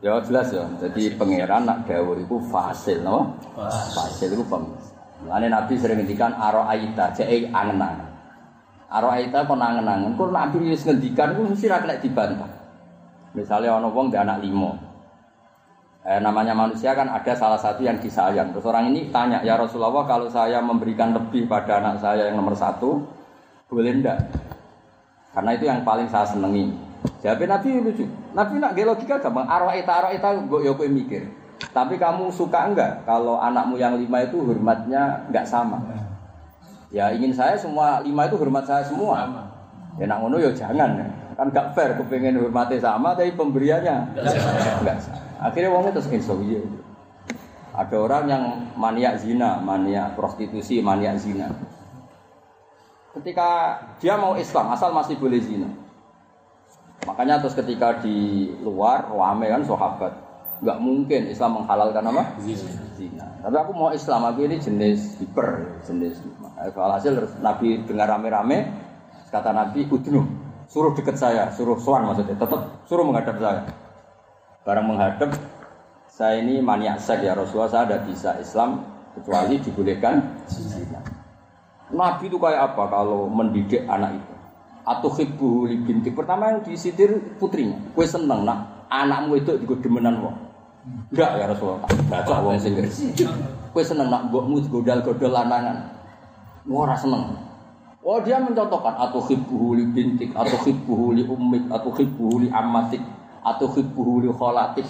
Ya 0.00 0.14
jelas 0.24 0.48
ya. 0.54 0.64
Jadi 0.80 1.18
pangeran 1.20 1.68
nak 1.68 1.84
dawuh 1.84 2.16
iku 2.16 2.40
fasil, 2.48 3.04
no? 3.04 3.36
Fasil 3.92 4.32
iku 4.32 4.44
pem. 4.46 4.64
Mulane 5.24 5.50
Nabi 5.50 5.74
sering 5.76 5.98
ngendikan 6.00 6.32
aro 6.32 6.62
aita, 6.64 7.10
cek 7.12 7.50
angen-angen. 7.50 8.07
Aro 8.88 9.12
aita 9.12 9.44
kon 9.44 9.60
angen-angen, 9.60 10.16
kok 10.16 10.32
Nabi 10.32 10.72
wis 10.72 10.88
ngendikan 10.88 11.36
mesti 11.36 11.68
ra 11.68 11.84
dibantah. 11.84 12.48
Misalnya 13.36 13.76
ana 13.76 13.92
wong 13.92 14.08
dia 14.08 14.24
anak 14.24 14.40
limo. 14.40 14.80
Eh, 16.08 16.16
namanya 16.24 16.56
manusia 16.56 16.96
kan 16.96 17.04
ada 17.04 17.36
salah 17.36 17.60
satu 17.60 17.84
yang 17.84 18.00
disayang. 18.00 18.48
Terus 18.56 18.64
orang 18.64 18.88
ini 18.88 19.12
tanya, 19.12 19.44
ya 19.44 19.60
Rasulullah 19.60 20.08
kalau 20.08 20.32
saya 20.32 20.64
memberikan 20.64 21.12
lebih 21.12 21.44
pada 21.44 21.84
anak 21.84 22.00
saya 22.00 22.32
yang 22.32 22.40
nomor 22.40 22.56
satu, 22.56 23.04
boleh 23.68 24.00
ndak? 24.00 24.16
Karena 25.36 25.50
itu 25.52 25.64
yang 25.68 25.84
paling 25.84 26.08
saya 26.08 26.24
senengi. 26.24 26.72
Jawabnya 27.20 27.60
Nabi 27.60 27.68
lucu. 27.84 28.04
Nabi 28.32 28.54
nak 28.56 28.72
logika 28.72 29.20
gampang. 29.20 29.44
Arwah 29.44 29.76
ita 29.76 29.92
arwah 30.00 30.16
gue 30.16 30.60
yo 30.64 30.72
mikir. 30.88 31.28
Tapi 31.76 32.00
kamu 32.00 32.32
suka 32.32 32.72
enggak 32.72 33.04
kalau 33.04 33.36
anakmu 33.36 33.76
yang 33.76 33.98
lima 34.00 34.24
itu 34.24 34.40
hormatnya 34.40 35.28
enggak 35.28 35.44
sama? 35.44 35.76
Ya 36.88 37.12
ingin 37.12 37.36
saya 37.36 37.56
semua 37.60 38.00
lima 38.00 38.24
itu 38.24 38.36
hormat 38.40 38.64
saya 38.64 38.84
semua. 38.84 39.28
Ya 40.00 40.08
nak 40.08 40.24
ngono 40.24 40.40
ya 40.40 40.50
jangan. 40.56 40.96
Kan 41.36 41.54
gak 41.54 41.76
fair 41.76 41.94
kepengen 41.94 42.40
hormati 42.40 42.82
sama 42.82 43.14
tapi 43.14 43.30
pemberiannya 43.36 43.96
enggak 44.82 44.98
sama. 44.98 45.20
Akhirnya 45.38 45.70
wongnya 45.70 45.94
terus 45.94 46.10
insya 46.10 46.34
iya. 46.42 46.58
Ada 47.78 47.94
orang 47.94 48.24
yang 48.26 48.44
maniak 48.74 49.22
zina, 49.22 49.62
maniak 49.62 50.18
prostitusi, 50.18 50.82
maniak 50.82 51.14
zina. 51.22 51.46
Ketika 53.14 53.78
dia 54.02 54.18
mau 54.18 54.34
Islam, 54.34 54.74
asal 54.74 54.90
masih 54.90 55.14
boleh 55.14 55.38
zina. 55.38 55.70
Makanya 57.06 57.38
terus 57.38 57.54
ketika 57.54 58.02
di 58.02 58.50
luar, 58.66 59.06
rame 59.06 59.46
kan 59.46 59.62
sahabat. 59.62 60.10
Nggak 60.58 60.78
mungkin 60.82 61.22
Islam 61.30 61.62
menghalalkan 61.62 62.02
apa? 62.02 62.22
Zina. 62.42 62.87
Tapi 63.06 63.56
aku 63.56 63.70
mau 63.70 63.94
Islam, 63.94 64.26
aku 64.26 64.42
ini 64.42 64.58
jenis 64.58 65.22
hiper, 65.22 65.78
jenis. 65.86 66.18
Alhasil 66.58 67.14
Nabi 67.38 67.86
dengar 67.86 68.10
rame-rame, 68.10 68.66
kata 69.30 69.54
Nabi, 69.54 69.86
udnu, 69.86 70.26
suruh 70.66 70.90
deket 70.98 71.14
saya, 71.14 71.54
suruh 71.54 71.78
soan 71.78 72.10
maksudnya, 72.10 72.34
tetap 72.34 72.82
suruh 72.90 73.06
menghadap 73.06 73.38
saya. 73.38 73.62
Barang 74.66 74.90
menghadap, 74.90 75.30
saya 76.10 76.42
ini 76.42 76.58
maniak 76.58 76.98
seks 76.98 77.22
ya 77.22 77.38
Rasulullah, 77.38 77.70
saya 77.70 77.84
tidak 77.86 78.02
bisa 78.10 78.30
Islam 78.42 78.82
kecuali 79.14 79.62
dibolehkan 79.62 80.44
zina. 80.50 80.98
Nabi 81.88 82.28
itu 82.28 82.36
kayak 82.36 82.74
apa 82.74 82.84
kalau 82.90 83.30
mendidik 83.30 83.86
anak 83.88 84.20
itu? 84.20 84.34
Atau 84.84 85.08
hibbu 85.12 85.68
li 85.68 85.76
binti. 85.80 86.12
Pertama 86.12 86.52
yang 86.52 86.60
disitir 86.64 87.36
putrinya. 87.36 87.76
Kue 87.92 88.04
seneng 88.08 88.44
nak 88.44 88.88
anakmu 88.88 89.36
itu 89.36 89.56
juga 89.60 89.84
demenan 89.84 90.16
wong. 90.20 90.36
Enggak 91.12 91.30
ya 91.40 91.44
Rasulullah. 91.50 91.82
Baca 92.08 92.34
wong 92.44 92.58
sing. 92.60 92.74
Kowe 93.72 93.82
seneng 93.84 94.08
nak 94.08 94.28
mbokmu 94.28 94.64
digodal-godol 94.64 95.32
lanangan. 95.32 95.94
Ora 96.68 96.96
seneng. 96.96 97.36
Oh 98.04 98.22
dia 98.24 98.40
mencontohkan 98.40 98.94
atau 98.96 99.20
hibbuhu 99.20 99.76
li 99.76 99.84
bintik, 99.92 100.32
atau 100.32 100.56
hibbuhu 100.64 101.12
li 101.12 101.22
ummik, 101.28 101.68
atau 101.68 101.92
hibbuhu 101.92 102.46
li 102.46 102.48
ammatik, 102.48 103.02
atau 103.44 103.68
hibbuhu 103.68 104.24
li 104.24 104.28
kholatik. 104.32 104.86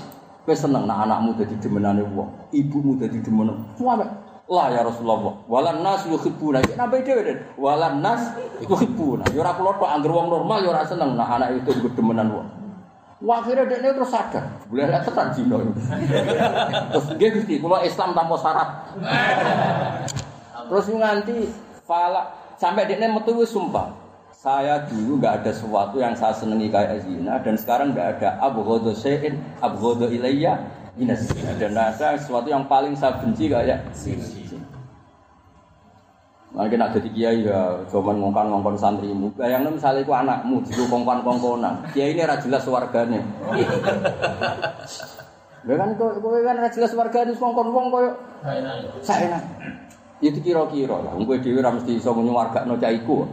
Kowe 0.46 0.54
seneng 0.54 0.86
nak 0.86 1.04
anakmu 1.04 1.34
dadi 1.36 1.58
demenane 1.60 2.04
wong, 2.08 2.52
ibumu 2.54 2.96
dadi 2.96 3.18
demenan. 3.20 3.74
Suwe. 3.76 4.06
Lah 4.48 4.72
ya 4.72 4.80
Rasulullah. 4.80 5.44
Walan 5.44 5.84
nas 5.84 6.08
yuhibbuna. 6.08 6.64
Ya 6.64 6.80
nabi 6.80 7.04
dhewe 7.04 7.20
den. 7.20 7.38
Walan 7.60 8.00
nas 8.00 8.32
yuhibbuna. 8.64 9.28
Ya 9.36 9.44
ora 9.44 9.52
kula 9.52 9.76
tok 9.76 9.92
anggere 9.92 10.12
wong 10.16 10.32
normal 10.32 10.64
ya 10.64 10.72
ora 10.72 10.88
seneng 10.88 11.20
nak 11.20 11.28
anak 11.36 11.60
itu 11.60 11.68
iku 11.76 11.92
demenan 11.92 12.32
wong. 12.32 12.48
Wah 13.18 13.42
dia 13.42 13.66
terus 13.66 14.14
sadar, 14.14 14.46
boleh 14.70 14.86
lihat 14.86 15.02
tekan 15.02 15.34
Cina 15.34 15.58
ini. 15.58 15.74
Terus 16.94 17.06
dia 17.18 17.28
gusti, 17.34 17.58
kalau 17.58 17.82
Islam 17.82 18.14
tanpa 18.14 18.36
syarat. 18.38 18.68
Terus 20.70 20.86
nganti 20.94 21.36
fala 21.82 22.30
sampai 22.54 22.86
dia 22.86 23.10
metu 23.10 23.34
wis 23.34 23.50
sumpah. 23.50 23.90
Saya 24.30 24.86
dulu 24.86 25.18
nggak 25.18 25.42
ada 25.42 25.50
sesuatu 25.50 25.98
yang 25.98 26.14
saya 26.14 26.30
senangi 26.30 26.70
kayak 26.70 27.02
zina 27.02 27.42
dan 27.42 27.58
sekarang 27.58 27.90
nggak 27.90 28.22
ada 28.22 28.38
abu 28.38 28.62
godo 28.62 28.94
sein, 28.94 29.42
abu 29.58 29.82
godo 29.82 30.06
ilayya 30.06 30.62
zina. 30.94 31.18
Dan 31.58 31.74
rasa 31.74 32.14
sesuatu 32.14 32.46
yang 32.46 32.70
paling 32.70 32.94
saya 32.94 33.18
benci 33.18 33.50
kayak. 33.50 33.82
Mungkin 36.48 36.80
ada 36.80 36.96
di 36.96 37.12
kiai 37.12 37.44
ya, 37.44 37.84
cuman 37.92 38.24
ngongkon 38.24 38.48
ngongkon 38.48 38.76
santrimu. 38.80 39.28
Bayangno 39.36 39.76
misalnya 39.76 40.00
itu 40.00 40.12
anakmu, 40.16 40.64
jiru 40.64 40.88
kongkon 40.88 41.20
kongkonan. 41.20 41.84
Kiai 41.92 42.16
ini 42.16 42.24
ora 42.24 42.40
jelas 42.40 42.64
wargane. 42.64 43.20
Lha 45.68 45.74
kan 45.76 45.90
kok 46.00 46.24
kowe 46.24 46.40
kan 46.40 46.56
ora 46.56 46.72
jelas 46.72 46.96
wargane 46.96 47.36
kongkon 47.36 47.68
wong 47.68 47.86
koyo 47.92 48.10
saenak. 49.04 49.44
Itu 50.24 50.40
kira-kira 50.40 50.96
lah. 50.96 51.12
Wong 51.12 51.28
kowe 51.28 51.36
dhewe 51.36 51.60
ora 51.60 51.76
mesti 51.76 52.00
iso 52.00 52.16
nyuwargakno 52.16 52.80
cah 52.80 52.92
iku. 52.96 53.28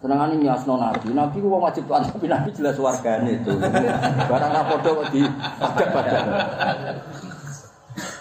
Senengane 0.00 0.40
nyasno 0.40 0.80
nabi. 0.80 1.12
Nabi 1.12 1.36
ku 1.36 1.52
wong 1.52 1.68
wajib 1.68 1.84
taat 1.84 2.08
tapi 2.08 2.32
nabi 2.32 2.48
jelas 2.56 2.80
wargane 2.80 3.44
itu. 3.44 3.52
Barang 4.24 4.56
ra 4.56 4.64
padha 4.64 4.90
kok 4.96 5.06
di 5.12 5.20
padat-padat. 5.60 6.24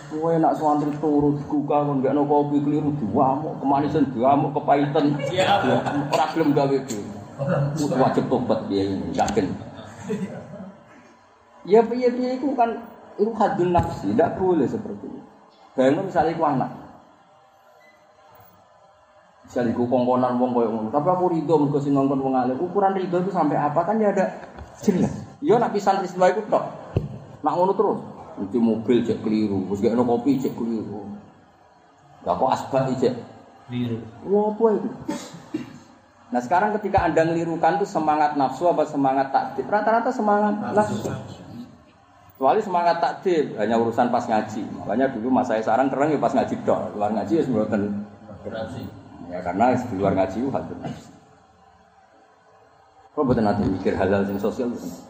Kowe 0.09 0.33
nak 0.41 0.57
santri 0.57 0.89
turu 0.97 1.37
dikuka 1.37 1.85
kon 1.85 2.01
gak 2.01 2.17
kopi 2.17 2.57
keliru 2.65 2.89
diwamuk, 2.97 3.61
kemanisan 3.61 4.09
diwamuk, 4.09 4.57
kepahitan. 4.57 5.21
Ora 6.09 6.25
gelem 6.33 6.49
gawe 6.57 6.73
itu. 6.73 6.97
Wajib 7.93 8.25
tobat 8.25 8.65
dia 8.65 8.89
ini, 8.89 9.13
yakin. 9.13 9.53
Ya 11.69 11.85
piye-piye 11.85 12.41
itu 12.41 12.57
kan 12.57 12.89
itu 13.21 13.29
hadun 13.37 13.69
nafsi, 13.69 14.09
tidak 14.09 14.41
boleh 14.41 14.65
seperti 14.65 15.05
itu. 15.05 15.21
Bayangkan 15.77 16.09
misalnya 16.09 16.33
itu 16.33 16.43
anak. 16.43 16.71
Misalnya 19.45 19.77
itu 19.77 19.83
kongkonan 19.85 20.41
wong 20.41 20.51
koyo 20.57 20.69
ngono, 20.73 20.89
tapi 20.89 21.07
aku 21.13 21.25
ridho 21.37 21.53
mergo 21.61 21.77
sing 21.77 21.93
ngongkon 21.93 22.19
wong 22.19 22.33
alim. 22.33 22.57
Ukuran 22.57 22.97
ridho 22.97 23.17
itu 23.21 23.29
sampai 23.29 23.61
apa 23.61 23.85
kan 23.85 24.01
ya 24.01 24.09
ada 24.09 24.25
jelas. 24.81 25.13
Yo 25.39 25.61
nak 25.61 25.69
pisan 25.71 26.01
peristiwa 26.01 26.33
itu 26.33 26.41
tok. 26.49 26.65
Nak 27.45 27.53
ngono 27.55 27.71
terus, 27.77 27.99
Itu 28.39 28.57
mobil 28.63 29.03
cek 29.03 29.19
keliru, 29.19 29.67
terus 29.67 29.79
gak 29.83 29.93
ada 29.95 30.03
kopi 30.03 30.39
cek 30.39 30.53
keliru. 30.55 31.09
Gak 32.23 32.35
kok 32.35 32.51
asbak 32.51 32.91
cek 32.99 33.15
Keliru. 33.69 34.01
Wah 34.25 34.49
apa 34.49 34.65
itu? 34.81 34.89
Nah 36.33 36.41
sekarang 36.41 36.73
ketika 36.81 37.05
anda 37.05 37.21
ngelirukan 37.21 37.77
tuh 37.77 37.85
semangat 37.85 38.33
nafsu 38.33 38.65
apa 38.65 38.81
semangat 38.89 39.29
takdir? 39.29 39.65
Rata-rata 39.69 40.09
semangat 40.09 40.57
nafsu. 40.73 41.05
Kecuali 42.33 42.61
semangat 42.65 42.97
takdir 42.97 43.53
hanya 43.61 43.77
urusan 43.77 44.09
pas 44.09 44.25
ngaji. 44.25 44.65
Makanya 44.73 45.13
dulu 45.13 45.29
mas 45.29 45.45
saya 45.45 45.61
sarang 45.61 45.93
keren 45.93 46.09
ya 46.09 46.17
pas 46.17 46.33
ngaji 46.33 46.53
dong. 46.65 46.97
Luar 46.97 47.13
ngaji 47.13 47.33
ya 47.37 47.43
sebenarnya 47.45 47.93
Ya 49.29 49.37
karena 49.45 49.77
di 49.77 49.95
luar 50.01 50.13
ngaji 50.17 50.37
itu 50.41 50.49
hal 50.49 50.63
nafsu. 50.65 51.11
Kok 53.13 53.23
betul 53.25 53.43
nanti 53.45 53.63
mikir 53.69 53.93
halal 53.93 54.25
sing 54.25 54.41
sosial 54.41 54.73
betul. 54.73 55.08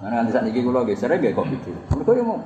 Karena 0.00 0.24
nanti 0.24 0.32
saat 0.32 0.48
ini 0.48 0.64
kalau 0.64 0.88
geser 0.88 1.12
gak 1.12 1.36
kok 1.36 1.44
mikir. 1.44 1.76
Mereka 1.92 2.10
yang 2.16 2.26
mau 2.32 2.40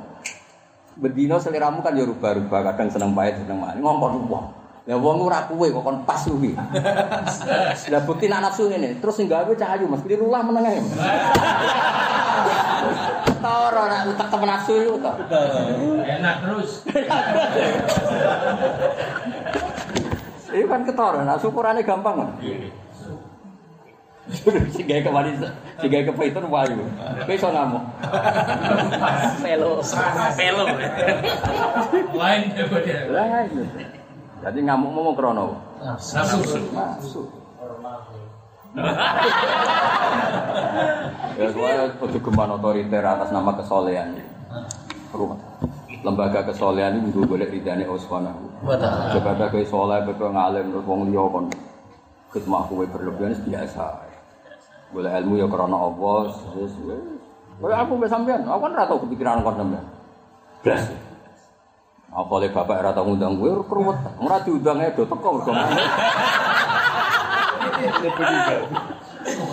bedino 0.98 1.38
seliramu 1.38 1.82
kan 1.82 1.94
ya 1.94 2.06
rubah-rubah 2.06 2.74
kadang 2.74 2.90
seneng 2.90 3.14
pahit 3.14 3.38
seneng 3.38 3.62
manis 3.62 3.78
ngomong 3.78 4.26
wong. 4.26 4.46
Ya 4.84 5.00
wong 5.00 5.16
ora 5.22 5.48
kuwe 5.48 5.70
kok 5.70 5.80
kon 5.86 6.02
pas 6.02 6.20
kuwi. 6.26 6.52
Lah 7.94 8.02
bukti 8.04 8.28
nak 8.28 8.50
nafsu 8.50 8.68
ngene, 8.68 9.00
terus 9.00 9.16
sing 9.16 9.30
gawe 9.30 9.48
cah 9.56 9.78
ayu 9.78 9.88
Mas 9.88 10.04
keliru 10.04 10.28
lah 10.28 10.44
meneng 10.44 10.66
ae. 10.66 10.76
Toro 13.44 13.82
nak 13.88 14.12
utek 14.12 14.28
temen 14.28 14.48
nafsu 14.50 14.72
itu 14.76 14.92
to. 15.00 15.12
Enak 16.04 16.36
terus. 16.44 16.70
Ini 20.52 20.68
kan 20.68 20.84
ketara, 20.84 21.24
nah 21.24 21.40
syukurannya 21.40 21.82
gampang 21.86 22.14
kan. 22.20 22.28
Sehingga 24.72 25.04
kemarin, 25.04 25.36
sehingga 25.76 26.08
kepahitan 26.08 26.48
wayu. 26.48 26.80
Besok 27.28 27.52
ngamuk. 27.52 27.84
Pelo. 29.44 29.84
Pelo. 30.32 30.64
Lain 32.16 32.40
itu. 32.48 33.62
Jadi 34.40 34.58
ngamuk 34.64 34.90
mau 34.96 35.12
krono. 35.12 35.60
nafsu. 35.84 36.56
Masuk. 36.72 37.28
Ya 41.34 41.46
saya 41.52 41.84
kudu 42.00 42.18
geman 42.24 42.56
otoriter 42.56 43.04
atas 43.04 43.28
nama 43.28 43.52
kesolehan. 43.60 44.24
Rumah. 45.12 45.38
Lembaga 46.04 46.44
kesolehan 46.48 47.00
ini 47.00 47.12
gue 47.12 47.24
boleh 47.24 47.48
ridane 47.48 47.84
Subhanahu. 47.84 48.44
Coba 49.16 49.28
ada 49.36 49.48
kayak 49.48 49.68
soleh, 49.68 50.00
betul 50.04 50.32
ngalim, 50.32 50.72
terus 50.72 50.84
wong 50.84 51.08
liya 51.08 51.24
kon 51.28 51.48
kowe 52.34 52.84
berlebihan 52.84 53.32
biasa. 53.46 54.03
Boleh 54.94 55.10
ilmu 55.18 55.34
ya 55.42 55.50
karena 55.50 55.74
Allah, 55.74 56.30
wis. 56.54 56.70
Kayak 57.58 57.78
aku 57.82 57.92
mbek 57.98 58.10
sampean, 58.10 58.46
aku 58.46 58.60
kan 58.62 58.74
ora 58.78 58.86
tau 58.86 59.02
kepikiran 59.02 59.42
kon 59.42 59.58
sampean. 59.58 59.84
Blas. 60.62 60.82
Apa 62.14 62.32
oleh 62.38 62.50
bapak 62.54 62.78
ora 62.78 62.94
tau 62.94 63.10
ngundang 63.10 63.34
kowe 63.34 63.50
keruwet. 63.66 63.98
Ora 64.22 64.38
diundang 64.46 64.78
ae 64.78 64.94
do 64.94 65.02
teko 65.02 65.28
mergo 65.34 65.50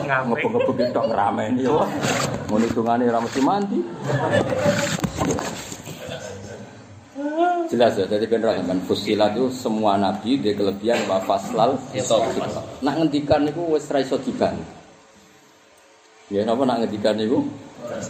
Ngebuk-ngebuk 0.06 0.78
tok 0.94 1.06
ngrameni 1.10 1.66
yo. 1.66 1.82
Ngono 2.46 2.66
hitungane 2.70 3.10
ora 3.10 3.20
mesti 3.26 3.42
mandi. 3.42 3.80
Jelas 7.72 7.96
ya, 7.96 8.04
jadi 8.04 8.28
bener 8.28 8.62
kan 8.68 8.80
fusilat 8.84 9.32
itu 9.32 9.48
semua 9.56 9.96
nabi 9.96 10.36
dia 10.36 10.52
kelebihan 10.52 11.08
wa 11.08 11.24
faslal 11.24 11.80
Nak 12.84 12.94
ngendikan 13.00 13.48
itu 13.48 13.64
wis 13.72 13.88
ra 13.88 14.04
iso 14.04 14.20
dibang. 14.20 14.81
Ya 16.32 16.48
napa 16.48 16.64
nak 16.64 16.88
ngendikan 16.88 17.20
niku 17.20 17.44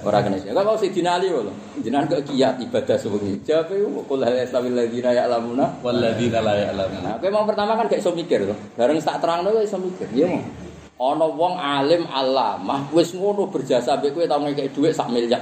ora 0.05 0.21
kena. 0.21 0.37
Enggak 0.37 0.61
mau 0.61 0.77
Sidina 0.77 1.17
Ali 1.17 1.33
lho. 1.33 1.49
Jenengan 1.81 2.05
kok 2.05 2.29
kiat 2.29 2.61
ibadah 2.61 2.97
sewengi. 3.01 3.41
Jawab 3.41 3.73
iku 3.73 4.05
qul 4.05 4.21
hal 4.21 4.37
yastawil 4.37 4.77
ladzina 4.77 5.09
ya'lamuna 5.09 5.81
Walladzina 5.81 6.39
la 6.45 6.53
ya'lamun. 6.53 7.01
Nah, 7.01 7.17
kowe 7.17 7.29
mau 7.33 7.49
pertama 7.49 7.73
kan 7.73 7.89
gak 7.89 7.97
iso 7.97 8.13
mikir 8.13 8.45
to. 8.45 8.55
Bareng 8.77 9.01
tak 9.01 9.17
terangno 9.17 9.49
kowe 9.49 9.63
iso 9.65 9.81
mikir. 9.81 10.05
Iya 10.13 10.27
mau. 10.29 10.41
Ana 11.01 11.25
wong 11.25 11.53
alim 11.57 12.05
alamah 12.05 12.93
wis 12.93 13.09
ngono 13.17 13.49
berjasa 13.49 13.97
mbek 13.97 14.13
kowe 14.13 14.25
tau 14.29 14.45
ngekek 14.45 14.69
dhuwit 14.69 14.93
sak 14.93 15.09
miliar. 15.09 15.41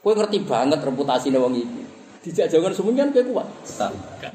Kowe 0.00 0.16
ngerti 0.16 0.48
banget 0.48 0.80
reputasine 0.80 1.36
wong 1.36 1.52
iki. 1.52 1.80
Dijak 2.24 2.48
jangan 2.48 2.72
semuanya 2.72 3.12
kan 3.12 3.20
kowe 3.20 3.24
kuat. 3.28 3.48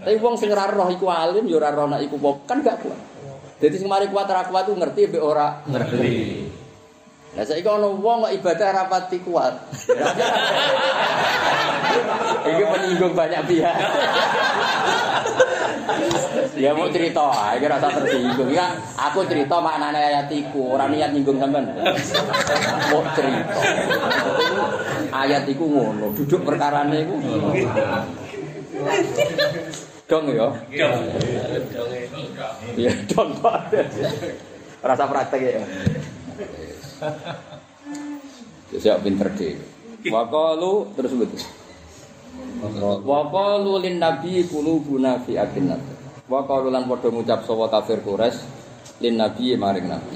Tapi 0.05 0.17
wong 0.21 0.37
sing 0.37 0.53
ora 0.53 0.69
roh 0.69 0.93
iku 0.93 1.09
alim 1.09 1.49
ya 1.49 1.57
ora 1.57 1.73
roh 1.73 1.89
nek 1.89 2.05
iku 2.05 2.21
kan 2.45 2.61
gak 2.61 2.77
kuat. 2.85 2.99
Jadi 3.57 3.73
sing 3.81 3.89
mari 3.89 4.05
kuat 4.13 4.29
ora 4.29 4.45
kuat 4.45 4.69
ku 4.69 4.77
ngerti 4.77 5.09
mbek 5.09 5.23
ora 5.23 5.65
ngerti. 5.65 6.13
Lah 7.33 7.41
saiki 7.41 7.65
ana 7.65 7.89
wong 7.89 8.29
kok 8.29 8.33
ibadah 8.37 8.67
ora 8.77 8.83
pati 8.85 9.17
kuat. 9.25 9.53
Iki 12.45 12.63
menyinggung 12.63 13.13
banyak 13.17 13.41
pihak. 13.49 13.77
Ya 16.53 16.69
mau 16.77 16.85
cerita, 16.93 17.33
iki 17.57 17.65
rasa 17.65 17.89
tersinggung. 17.89 18.53
Ya, 18.53 18.77
aku 18.93 19.25
cerita 19.25 19.57
maknane 19.57 19.97
ayat 19.97 20.29
iku, 20.29 20.77
ora 20.77 20.85
niat 20.85 21.09
nyinggung 21.09 21.41
sampean. 21.41 21.73
Mau 22.93 23.01
cerita. 23.17 23.57
Ayat 25.09 25.49
iku 25.49 25.65
ngono, 25.65 26.13
duduk 26.13 26.45
perkarane 26.45 27.01
iku. 27.01 27.17
Dong 30.05 30.29
ya. 30.29 30.47
Iya, 32.77 32.93
dong. 33.09 33.29
Pak. 33.41 33.73
Rasa 34.85 35.03
praktek 35.09 35.41
ya. 35.41 35.65
Siap 38.73 39.05
pinter 39.05 39.29
deh. 39.37 39.55
Wakalu 40.09 40.91
terus 40.97 41.13
betul. 41.15 41.41
Wakalu 43.05 43.73
lin 43.85 44.01
nabi 44.01 44.43
kulubuna 44.49 45.21
fi 45.23 45.37
akinat. 45.39 45.79
Wakalu 46.27 46.73
lan 46.73 46.89
padha 46.89 47.11
ngucap 47.13 47.45
sapa 47.45 47.65
kafir 47.69 47.99
Quraisy 48.01 48.41
lin 49.03 49.15
nabi 49.19 49.55
maring 49.55 49.87
nabi. 49.87 50.15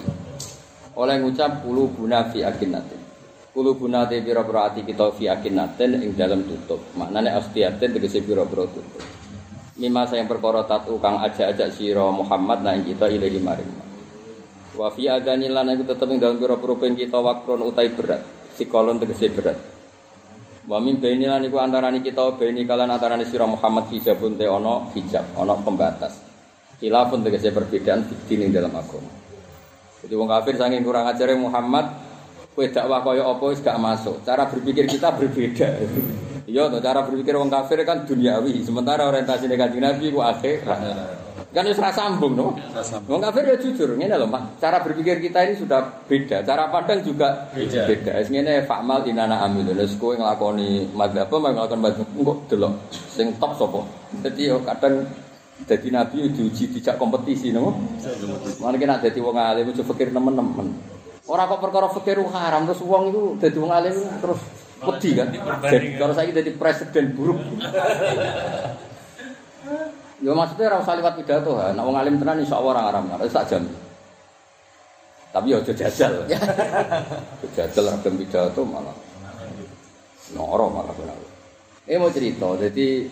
Oleh 0.97 1.21
ngucap 1.21 1.61
kulubuna 1.61 2.27
fi 2.33 2.41
akinat. 2.43 2.89
Kulubuna 3.53 4.05
te 4.05 4.21
pira-pira 4.21 4.69
ati 4.69 4.85
kita 4.85 5.09
fi 5.17 5.29
akinaten 5.29 6.01
ing 6.01 6.13
dalam 6.13 6.45
tutup. 6.45 6.77
Maknane 6.93 7.33
astiaten 7.33 7.89
tegese 7.89 8.21
pira-pira 8.21 8.69
tutup. 8.69 9.01
Mima 9.77 10.05
sayang 10.09 10.25
perkara 10.25 10.65
tatu 10.65 10.97
kang 10.97 11.21
ajak-ajak 11.21 11.69
sira 11.73 12.09
Muhammad 12.09 12.65
nang 12.65 12.81
kita 12.81 13.09
ilahi 13.09 13.38
maring. 13.41 13.86
Wa 14.78 14.93
fi 14.93 15.09
adani 15.09 15.49
lan 15.49 15.73
iku 15.73 15.89
tetep 15.89 16.05
ing 16.13 16.21
dalam 16.21 16.38
pira-pira 16.38 16.93
kita 16.93 17.17
wakron 17.17 17.65
utai 17.65 17.89
berat. 17.97 18.21
Sikolon 18.53 19.01
tegese 19.01 19.34
berat. 19.34 19.57
Wa 20.69 20.78
min 20.78 21.01
baini 21.01 21.25
lan 21.25 21.41
iku 21.41 21.57
kita 21.57 22.38
baini 22.38 22.61
kalan 22.69 22.93
antarane 22.93 23.25
sira 23.25 23.49
Muhammad 23.49 23.89
hijabun 23.89 24.38
te 24.38 24.45
ana 24.45 24.86
hijab, 24.93 25.25
ana 25.34 25.57
pembatas. 25.57 26.21
Khilafun 26.78 27.25
tegese 27.25 27.49
perbedaan 27.49 28.05
fikih 28.05 28.45
ing 28.45 28.53
dalam 28.53 28.69
agama. 28.78 29.09
Jadi 30.05 30.13
wong 30.13 30.30
kafir 30.30 30.61
saking 30.61 30.86
kurang 30.86 31.09
ajare 31.09 31.34
Muhammad 31.34 31.89
kowe 32.53 32.65
dakwah 32.69 33.01
kaya 33.01 33.25
apa 33.25 33.43
wis 33.49 33.65
gak 33.65 33.82
masuk. 33.82 34.21
Cara 34.21 34.45
berpikir 34.45 34.86
kita 34.86 35.09
berbeda. 35.09 35.67
Iya, 36.47 36.71
cara 36.80 37.03
berpikir 37.03 37.36
wong 37.36 37.51
kafir 37.51 37.84
kan 37.84 38.07
duniawi, 38.07 38.63
sementara 38.63 39.11
orientasi 39.11 39.51
Kanjeng 39.51 39.84
Nabi 39.84 40.15
ku 40.15 40.23
akhirat. 40.23 41.26
Kan 41.47 41.63
ra 41.63 41.91
sambung 41.95 42.35
no. 42.35 42.59
Wong 43.07 43.23
kafir 43.23 43.47
ya 43.47 43.55
jujur, 43.55 43.95
ngene 43.95 44.19
lho, 44.19 44.27
Pak. 44.27 44.59
Cara 44.59 44.83
berpikir 44.83 45.23
kita 45.23 45.47
ini 45.47 45.55
sudah 45.55 46.03
beda, 46.03 46.43
cara 46.43 46.67
pandang 46.67 46.99
juga 47.07 47.47
Beda. 47.55 47.87
beda. 47.87 48.19
Ngene 48.27 48.67
fa'mal 48.67 49.07
inana 49.07 49.39
amil. 49.47 49.71
Wis 49.71 49.95
kowe 49.95 50.11
nglakoni 50.11 50.91
madzhab 50.91 51.31
apa 51.31 51.47
nglakoni 51.55 51.81
madzhab 51.81 52.07
engko 52.19 52.33
delok 52.51 52.73
sing 52.91 53.31
top 53.39 53.55
sapa. 53.55 53.79
Dadi 54.27 54.51
yo 54.51 54.59
kadang 54.67 55.07
dadi 55.63 55.87
nabi 55.87 56.27
diuji 56.35 56.67
dijak 56.67 56.99
kompetisi 56.99 57.55
no. 57.55 57.79
Mana 58.59 58.75
kena 58.75 58.99
dadi 58.99 59.19
wong 59.23 59.39
alim 59.39 59.71
ojo 59.71 59.87
pikir 59.87 60.11
nemen-nemen. 60.11 60.67
Ora 61.31 61.47
kok 61.47 61.63
perkara 61.63 61.87
fikir 61.95 62.19
haram 62.27 62.67
terus 62.67 62.83
wong 62.83 63.03
itu 63.15 63.23
dadi 63.39 63.55
wong 63.55 63.71
alim 63.71 63.95
terus 64.19 64.43
wedi 64.83 65.15
kan. 65.15 65.31
Jadi 65.63 65.95
kalau 65.95 66.11
saya 66.11 66.27
jadi 66.35 66.51
presiden 66.59 67.15
buruk. 67.15 67.39
Ya 70.18 70.34
maksudnya 70.34 70.74
ora 70.74 70.78
usah 70.82 70.97
liwat 70.97 71.13
pidato 71.13 71.51
ha. 71.61 71.70
Nek 71.70 71.84
wong 71.86 71.97
alim 71.97 72.18
tenan 72.18 72.41
insyaallah 72.41 72.72
ora 72.74 72.82
haram, 72.89 73.05
ora 73.13 73.26
sak 73.30 73.45
jam. 73.53 73.63
Tapi 75.30 75.53
ya 75.53 75.61
aja 75.61 75.74
jajal. 75.76 76.13
Aja 76.26 77.47
jajal 77.53 77.86
gelem 78.01 78.15
pidato 78.18 78.61
malah. 78.65 78.95
Noro 80.34 80.74
malah 80.74 80.93
benar. 80.97 81.18
Eh 81.86 81.95
mau 82.01 82.09
cerita, 82.09 82.51
jadi 82.57 83.07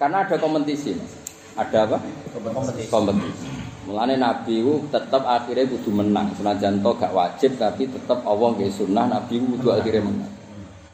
karena 0.00 0.26
ada 0.26 0.34
kompetisi, 0.40 0.96
Mas. 0.96 1.12
Ada 1.60 1.86
apa? 1.86 1.96
Kompetisi. 2.32 2.88
kompetisi. 2.88 3.46
Mulane 3.84 4.16
Nabi 4.16 4.62
ku 4.64 4.86
tetap 4.88 5.26
akhirnya 5.26 5.66
kudu 5.66 5.90
menang. 5.92 6.32
Senajan 6.38 6.80
to 6.80 6.90
gak 6.96 7.12
wajib 7.12 7.58
tapi 7.58 7.90
tetap 7.90 8.22
Allah 8.24 8.54
nggih 8.56 8.70
sunnah 8.70 9.04
Nabi 9.10 9.40
ku 9.42 9.46
kudu 9.58 9.68
akhirnya 9.76 10.06
menang. 10.06 10.32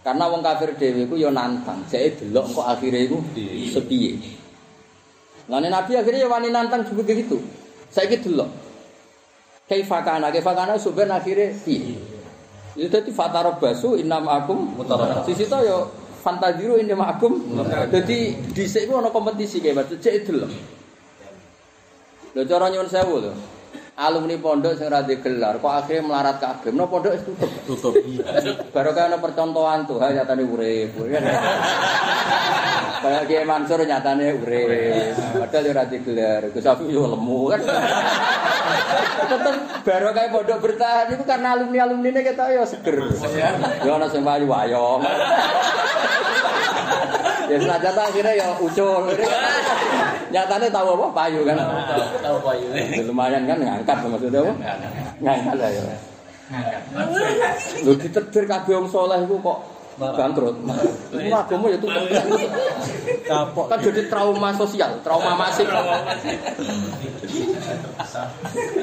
Karena 0.02 0.24
wong 0.30 0.42
kafir 0.42 0.70
dhewe 0.74 1.06
ku 1.06 1.14
ya 1.14 1.30
nantang. 1.30 1.82
Saya 1.86 2.10
delok 2.14 2.56
kok 2.56 2.66
akhirnya 2.66 3.06
iku 3.06 3.18
sepiye. 3.70 4.16
Lainnya 5.46 5.70
Nabi 5.70 5.92
akhirnya 5.94 6.26
wani 6.26 6.48
nantang 6.50 6.82
juga 6.82 7.06
begitu. 7.06 7.38
Saya 7.90 8.10
gitu 8.10 8.34
loh. 8.34 8.50
Kayak 9.66 9.86
kaifakana 9.86 10.30
kayak 10.30 10.46
fakana 10.46 10.74
subhan 10.78 11.10
akhirnya 11.10 11.54
iya. 11.66 11.98
Itu 12.76 12.92
tadi 12.92 13.10
fatarob 13.10 13.62
basu 13.62 13.96
inam 13.96 14.26
akum. 14.28 14.74
Di 15.24 15.32
situ 15.32 15.56
yo 15.64 15.90
fantadiru 16.20 16.76
inam 16.76 17.00
akum. 17.02 17.40
Jadi 17.88 18.36
di 18.52 18.64
ku 18.66 18.92
ana 18.98 19.08
kompetisi 19.08 19.62
kayak 19.62 19.86
batu. 19.86 19.94
Cek 19.96 20.28
delok. 20.28 20.50
loh. 22.36 22.44
Cara 22.44 22.68
nyuwun 22.68 22.90
sewu 22.90 23.16
loh. 23.24 23.34
Alumni 23.96 24.36
pondok 24.36 24.76
sing 24.76 24.92
ora 24.92 25.00
ndek 25.00 25.24
gelar 25.24 25.56
kok 25.56 25.72
akhirnya 25.72 26.04
melarat 26.04 26.36
kabeh. 26.36 26.68
Menawa 26.68 26.92
pondok 26.92 27.16
wis 27.16 27.24
tutup. 27.24 27.50
Tutup. 27.64 27.94
Baru 28.68 28.92
kan 28.92 29.08
ana 29.08 29.16
percontohan 29.16 29.88
Tuhan 29.88 30.20
nyatane 30.20 30.44
urip. 30.44 30.92
Kayak 33.02 33.24
Kiai 33.24 33.48
Mansur 33.48 33.80
nyatane 33.88 34.36
urip. 34.36 34.68
Padahal 35.16 35.72
ora 35.72 35.84
digelar. 35.88 36.44
Gus 36.52 36.68
Afi 36.68 36.92
yo 36.92 37.08
lemu 37.08 37.40
kan. 37.48 37.60
Tetep 39.32 39.56
baru 39.80 40.12
pondok 40.12 40.58
bertahan 40.60 41.16
itu 41.16 41.24
karena 41.24 41.56
alumni-alumni 41.56 42.12
ini 42.12 42.20
kita 42.20 42.52
ya 42.52 42.68
seger. 42.68 43.00
Ya 43.80 43.96
ana 43.96 44.12
sing 44.12 44.20
payu 44.20 44.44
wayo. 44.44 45.00
Ya 47.46 47.56
senajan 47.62 47.92
ta 47.94 48.02
akhirnya 48.10 48.32
ya 48.34 48.46
ucul. 48.58 49.02
Nyatane 50.34 50.66
tahu 50.70 50.88
apa 50.98 51.06
payu 51.14 51.40
kan. 51.46 51.56
Tahu 52.22 52.36
Pak 52.42 52.54
Yu. 52.58 52.68
Ya, 52.74 53.02
lumayan 53.06 53.42
kan 53.46 53.58
ngangkat 53.62 53.96
maksudnya 54.06 54.40
apa? 54.42 54.52
Ngangkat 55.22 55.54
lah 55.58 55.70
ya. 55.70 55.82
Lho 57.82 57.92
ditedir 57.98 58.44
kabeh 58.46 58.74
wong 58.78 58.86
saleh 58.90 59.18
iku 59.26 59.36
kok 59.42 59.58
bangkrut. 59.96 60.56
Iku 61.12 61.32
agama 61.32 61.66
ya 61.72 61.78
tutup. 61.80 62.04
Kapok. 63.26 63.66
Kan 63.72 63.78
jadi 63.80 64.00
trauma 64.12 64.52
sosial, 64.52 65.00
trauma 65.00 65.32
masif. 65.40 65.66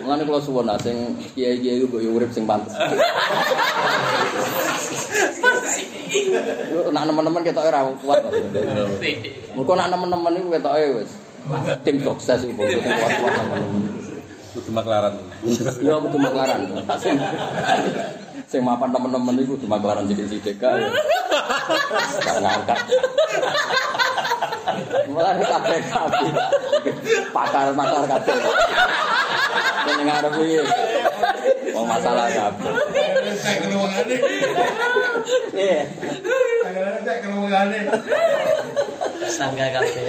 Mulane 0.04 0.24
kula 0.26 0.40
suwun 0.42 0.66
lah 0.66 0.78
sing 0.82 1.16
kiai-kiai 1.38 1.86
mbok 1.86 2.02
yo 2.02 2.10
urip 2.18 2.34
sing 2.34 2.50
pantes. 2.50 2.74
Yo 6.74 6.90
nak 6.90 7.04
nemen-nemen 7.06 7.42
ketoke 7.46 7.70
ora 7.70 7.86
kuat. 8.02 8.22
Muga 9.54 9.74
nak 9.78 9.88
nemen-nemen 9.94 10.34
iku 10.42 10.50
ketoke 10.58 10.82
wis 11.02 11.12
tim 11.86 11.98
sukses 12.02 12.40
iku 12.46 12.62
kuat-kuat 12.66 13.34
nemen-nemen. 13.38 13.84
Kudu 14.54 14.70
maklaran. 14.70 15.14
Ya 15.82 15.98
kudu 15.98 16.18
maklaran. 16.22 16.62
Sing 18.54 18.62
mapan 18.62 18.94
temen-temen 18.94 19.34
iku 19.42 19.58
kudu 19.58 19.66
maklaran 19.66 20.06
sithik-sithik 20.06 20.62
kae. 20.62 20.86
Gak 22.22 22.38
ngangkat. 22.38 22.86
Mulane 25.10 25.42
kabeh 25.42 25.82
kabeh. 25.90 26.30
Pakar-pakar 27.34 28.04
kabeh. 28.14 28.36
Ning 29.90 30.06
ngarep 30.06 30.38
iki. 30.38 30.62
Wong 31.74 31.86
masalah 31.90 32.30
kabeh. 32.30 32.74
Saya 33.42 33.56
keluangane. 33.66 34.16
Iya. 35.58 35.82
Kadang-kadang 36.64 37.04
saya 37.04 37.18
keluangane. 37.26 37.80
Sangga 39.26 39.66
kabeh. 39.74 40.04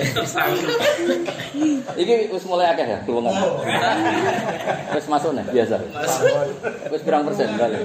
Iki 1.96 2.14
wis 2.28 2.44
mulai 2.44 2.68
akeh 2.76 2.84
ya 2.84 2.98
keluwengan. 3.08 3.32
Wis 4.92 5.06
masuk 5.08 5.32
nih 5.32 5.44
biasa. 5.48 5.76
Wis 6.92 7.02
berang 7.02 7.24
persen 7.24 7.48
kali. 7.56 7.80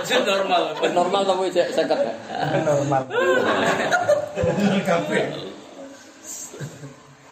Itu 0.00 0.16
normal. 0.24 0.62
Normal 0.96 1.22
tapi 1.28 1.52
cek 1.52 1.68
seket. 1.76 1.98
ya? 2.00 2.14
Kafe. 4.88 5.20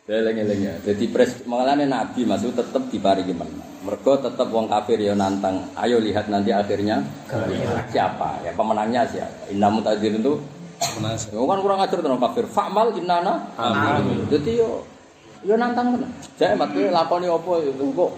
Eleng-eleng 0.06 0.60
ya. 0.62 0.74
Jadi 0.86 1.10
pres 1.10 1.42
mengalami 1.50 1.82
Nabi 1.82 2.22
masuk 2.22 2.54
tetap 2.54 2.86
diparingi 2.94 3.34
menang. 3.34 3.58
Mergo 3.82 4.14
tetap 4.22 4.46
wong 4.54 4.70
kafir 4.70 5.02
ya 5.02 5.18
nantang. 5.18 5.66
Ayo 5.74 5.98
lihat 5.98 6.30
nanti 6.30 6.54
akhirnya 6.54 7.02
siapa 7.90 8.38
ya 8.46 8.54
pemenangnya 8.54 9.02
siapa. 9.10 9.50
Innamu 9.50 9.82
tadir 9.82 10.14
itu 10.14 10.38
ya 11.02 11.42
kan 11.42 11.58
kurang 11.58 11.82
ajar 11.82 11.98
tenan 11.98 12.22
kafir. 12.22 12.46
Fa'mal 12.46 12.94
innana 12.94 13.50
amin. 13.58 14.30
Jadi 14.30 14.62
yo 14.62 14.86
yo 15.42 15.58
nantang 15.58 15.98
tenan. 15.98 16.10
Jek 16.38 16.54
mat 16.54 16.70
kowe 16.70 16.86
lakoni 16.86 17.26
apa 17.26 17.50
itu 17.66 17.86
kok 17.90 18.12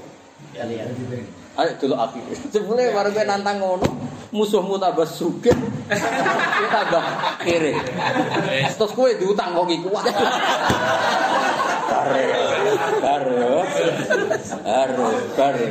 Ya 0.52 0.68
lihat. 0.68 0.92
Ayo 1.56 1.70
dulu 1.80 1.94
api. 1.96 2.20
Sebelumnya 2.52 2.94
baru 2.94 3.10
gue 3.10 3.24
nantang 3.26 3.58
ngono, 3.58 3.88
musuhmu 4.30 4.78
tambah 4.78 5.02
sugih, 5.02 5.50
kita 6.62 6.80
tambah 6.86 7.02
kere. 7.42 7.74
Terus 8.78 8.92
gue 8.94 9.08
diutang 9.18 9.58
kok 9.58 9.66
kuat. 9.66 10.04
Kare, 11.88 12.24
kare, 13.00 13.40
kare, 14.60 15.08
kare. 15.32 15.66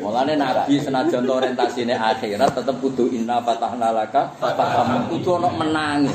Mulane 0.00 0.34
Nabi 0.40 0.80
senajan 0.80 1.28
to 1.28 1.32
orientasine 1.36 1.92
akhirat 1.92 2.56
tetep 2.56 2.80
kudu 2.80 3.12
inna 3.12 3.44
fatahna 3.44 3.92
laka 3.92 4.32
fataham 4.40 5.12
kudu 5.12 5.36
ono 5.36 5.48
menangi. 5.52 6.08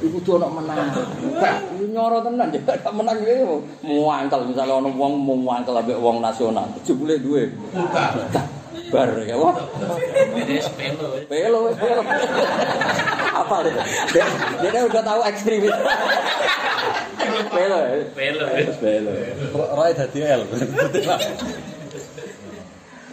Iku 0.00 0.08
kudu 0.18 0.30
ono 0.40 0.48
menang. 0.48 0.88
Gak 1.36 1.56
nyoro 1.84 2.24
tenan 2.24 2.48
ya 2.48 2.60
gak 2.64 2.94
menang 2.96 3.18
iki 3.20 3.44
muangkel 3.84 4.40
misalnya 4.48 4.80
ono 4.80 4.88
wong 4.96 5.12
mau 5.20 5.36
muangkel 5.36 5.76
ambek 5.76 6.00
wong 6.00 6.24
nasional. 6.24 6.64
Jebule 6.80 7.20
duwe. 7.20 7.52
Bar 8.88 9.10
ya 9.26 9.36
wah. 9.36 9.56
Pelo, 11.28 11.58
pelo. 11.76 12.00
Apa 13.34 13.54
itu? 13.66 13.80
Dia, 14.16 14.24
dia 14.64 14.80
udah 14.86 15.02
tahu 15.04 15.20
ekstremis. 15.28 15.74
Pelo, 17.52 17.78
ya? 17.84 17.96
Pelo. 18.16 18.44
pelo. 18.80 19.12
Roy 19.76 19.90
dadi 19.92 20.20
L. 20.24 20.42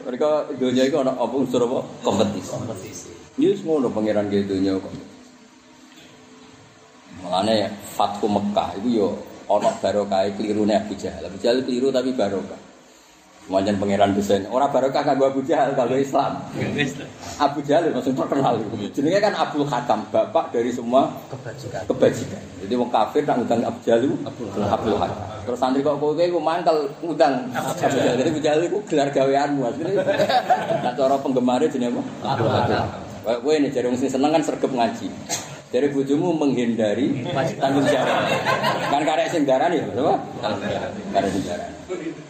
Mereka 0.06 0.30
dunia 0.62 0.84
itu 0.86 0.98
ada 1.02 1.18
apa 1.18 1.34
unsur 1.34 1.66
apa? 1.66 1.82
Kompetisi. 2.06 2.50
Kompetisi. 2.54 3.10
Ini 3.42 3.58
semua 3.58 3.82
udah 3.82 3.92
pangeran 3.92 4.30
gitu 4.30 4.56
dunia 4.56 4.78
kok. 4.78 4.94
Makanya 7.26 7.74
Fathu 7.98 8.30
Mekah 8.30 8.78
itu 8.78 9.02
yo 9.02 9.18
ono 9.50 9.70
barokah 9.82 10.30
keliru 10.38 10.64
nih 10.70 10.78
Abu 10.78 10.94
Jahal. 10.94 11.26
Abu 11.26 11.38
Jahal 11.42 11.66
keliru 11.66 11.90
tapi 11.90 12.14
barokah. 12.14 12.65
Manjan 13.46 13.78
pangeran 13.78 14.18
desain. 14.18 14.42
Orang 14.50 14.74
barokah 14.74 15.06
kanggo 15.06 15.30
Abu 15.30 15.46
Jahal 15.46 15.78
kalau 15.78 15.94
Islam. 15.94 16.42
Abu 17.38 17.62
Jahal 17.62 17.94
maksud 17.94 18.18
terkenal 18.18 18.58
itu. 18.58 18.90
Jenenge 18.90 19.22
kan 19.22 19.38
Abdul 19.38 19.70
Hakam, 19.70 20.02
bapak 20.10 20.50
dari 20.50 20.74
semua 20.74 21.14
kebajikan. 21.30 21.86
kebajikan. 21.86 22.42
Jadi 22.66 22.74
wong 22.74 22.90
kafir 22.90 23.22
tak 23.22 23.38
ngundang 23.38 23.62
Abu 23.62 23.80
Jahal 23.86 24.02
itu 24.02 24.18
Abdul 24.26 24.98
Hakam. 24.98 25.26
Terus 25.46 25.60
santri 25.62 25.86
kok 25.86 26.02
kowe 26.02 26.18
iku 26.18 26.42
mangkel 26.42 26.90
ngundang 27.06 27.54
Abu 27.54 27.70
Jahal. 27.78 28.18
Jadi 28.18 28.30
Abu 28.34 28.42
Jahal 28.42 28.60
iku 28.66 28.78
gelar 28.90 29.14
gaweanmu 29.14 29.62
asline. 29.62 29.94
Nah 30.82 30.92
cara 30.98 31.16
penggemarnya 31.22 31.70
jenenge 31.70 32.02
apa? 32.02 32.02
Abdul. 32.34 32.50
Kayak 33.26 33.40
kowe 33.46 33.54
ini 33.54 33.70
jare 33.70 33.86
wong 33.90 33.98
sing 33.98 34.10
seneng 34.10 34.34
kan 34.34 34.42
sergap 34.42 34.74
ngaji. 34.74 35.10
Dari 35.74 35.88
bojomu 35.92 36.32
menghindari 36.38 37.26
tanggung 37.60 37.84
jawab. 37.90 38.26
Kan 38.90 39.02
karek 39.04 39.28
sing 39.34 39.44
darani 39.44 39.82
ya, 39.82 39.86
apa? 39.92 40.16
Karek 41.12 41.30
sing 41.34 41.44
darani. 41.44 41.76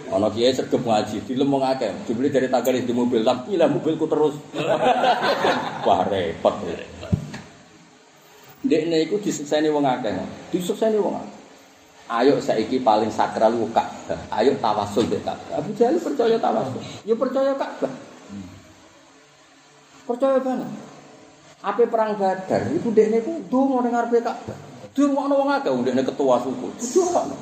Ana 0.10 0.28
kiai 0.32 0.54
sergap 0.56 0.82
ngaji, 0.82 1.18
dilem 1.28 1.52
wong 1.52 1.64
akeh. 1.66 1.92
Dibeli 2.08 2.32
dari 2.32 2.48
tanggal 2.48 2.80
di 2.80 2.94
mobil, 2.96 3.22
tapi 3.22 3.60
lah 3.60 3.68
mobilku 3.68 4.08
terus. 4.08 4.38
Wah 5.86 6.02
repot. 6.08 6.56
Dekne 8.66 8.98
iku 9.06 9.20
disukseni 9.22 9.70
wong 9.70 9.86
akeh. 9.86 10.14
Disukseni 10.50 10.98
wong 10.98 11.20
akeh. 11.20 11.36
Ayo 12.06 12.38
saiki 12.38 12.86
paling 12.86 13.10
sakral 13.10 13.58
ku 13.58 13.66
Ka'bah. 13.74 14.30
Ayo 14.30 14.54
tawasul 14.62 15.10
dek 15.10 15.26
Ka'bah. 15.26 15.58
Abu 15.58 15.74
Jahal 15.74 15.98
percaya 15.98 16.38
tawasul. 16.38 16.78
Ya 17.02 17.18
percaya 17.18 17.58
Ka'bah. 17.58 17.94
Percaya 20.06 20.38
banget. 20.38 20.70
Ape 21.66 21.90
perang 21.90 22.14
Badar 22.14 22.70
itu 22.70 22.94
dekne 22.94 23.26
ku 23.26 23.42
donga 23.50 23.82
ning 23.82 23.98
ngarepe 23.98 24.22
Ka'bah. 24.22 24.58
Dungokno 24.94 25.34
wong 25.42 25.50
akeh 25.50 25.74
dekne 25.82 26.06
ketua 26.06 26.38
suku. 26.46 26.70
Dungokno. 26.78 27.36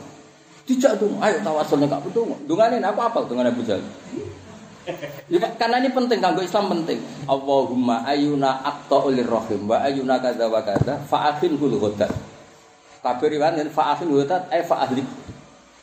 Dijak 0.64 0.96
dong, 0.96 1.20
ayo 1.20 1.44
tawasul 1.44 1.84
ning 1.84 1.92
Ka'bah 1.92 2.08
donga. 2.16 2.40
Dungane 2.48 2.80
aku 2.80 3.00
apal 3.04 3.28
dungane 3.28 3.52
Abu 3.52 3.68
Jahal. 3.68 3.84
Ya, 5.32 5.40
karena 5.56 5.80
ini 5.80 5.96
penting, 5.96 6.20
kanggo 6.20 6.44
Islam 6.44 6.72
penting. 6.72 7.00
Allahumma 7.28 8.04
ayuna 8.04 8.64
aqta'ulir 8.64 9.28
rahim 9.28 9.64
wa 9.68 9.80
ayuna 9.80 10.20
kadza 10.20 10.48
wa 10.48 10.60
kadza 10.60 11.00
fa'afin 11.08 11.56
hul 11.56 11.80
ghadat. 11.80 12.12
Kabeh 13.04 13.32
yen 13.36 13.68
fa'afin 13.72 14.08
hul 14.08 14.24
ghadat 14.24 14.52
eh 14.52 14.64
fa'ahlik. 14.64 15.08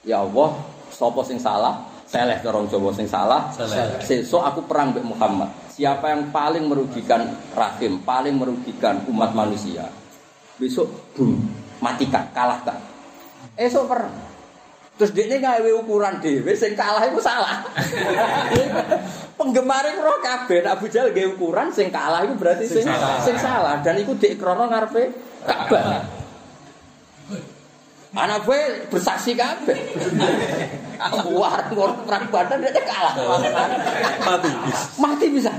Ya 0.05 0.25
Allah, 0.25 0.57
sapa 0.93 1.21
sing 1.25 1.37
salah? 1.37 1.81
Seleh 2.11 2.43
cara 2.43 2.59
Jawa 2.67 2.91
sing 2.91 3.07
salah. 3.07 3.55
Sesuk 4.03 4.43
aku 4.43 4.67
perang 4.67 4.91
mbek 4.91 5.07
Muhammad. 5.07 5.47
Siapa 5.81 6.13
yang 6.13 6.29
paling 6.29 6.69
merugikan 6.69 7.25
rahim, 7.57 8.05
paling 8.05 8.37
merugikan 8.37 9.01
umat 9.09 9.33
manusia? 9.33 9.89
Besok 10.61 10.93
boom, 11.17 11.41
matikan, 11.81 12.29
kalahkan. 12.37 12.77
Esok 13.57 13.89
perang. 13.89 14.13
Terus 15.01 15.17
dia 15.17 15.25
ini 15.33 15.41
gawe 15.41 15.71
ukuran 15.81 16.21
dhewe 16.21 16.53
sing 16.53 16.77
kalah 16.77 17.01
itu 17.09 17.17
salah. 17.25 17.65
Penggemar 19.41 19.89
itu 19.89 20.05
roh 20.05 20.21
kabeh 20.21 20.61
Abu 20.69 20.93
Jahal 20.93 21.17
gawe 21.17 21.33
ukuran 21.33 21.73
sing 21.73 21.89
kalah 21.89 22.29
itu 22.29 22.37
berarti 22.37 22.69
sing, 22.69 22.85
sing 23.25 23.37
salah. 23.41 23.81
dan 23.81 23.97
itu 23.97 24.13
diikrono 24.21 24.69
ngarepe 24.69 25.17
Ka'bah. 25.49 26.20
Anak 28.11 28.43
gue 28.43 28.91
bersaksi 28.91 29.39
kabeh. 29.39 29.79
Wah, 31.31 31.63
orang 31.73 31.97
perang 32.05 32.25
badan 32.29 32.59
dia 32.59 32.83
kalah. 32.83 33.15
Mati. 34.21 34.51
Mati 35.01 35.27
bisa. 35.33 35.53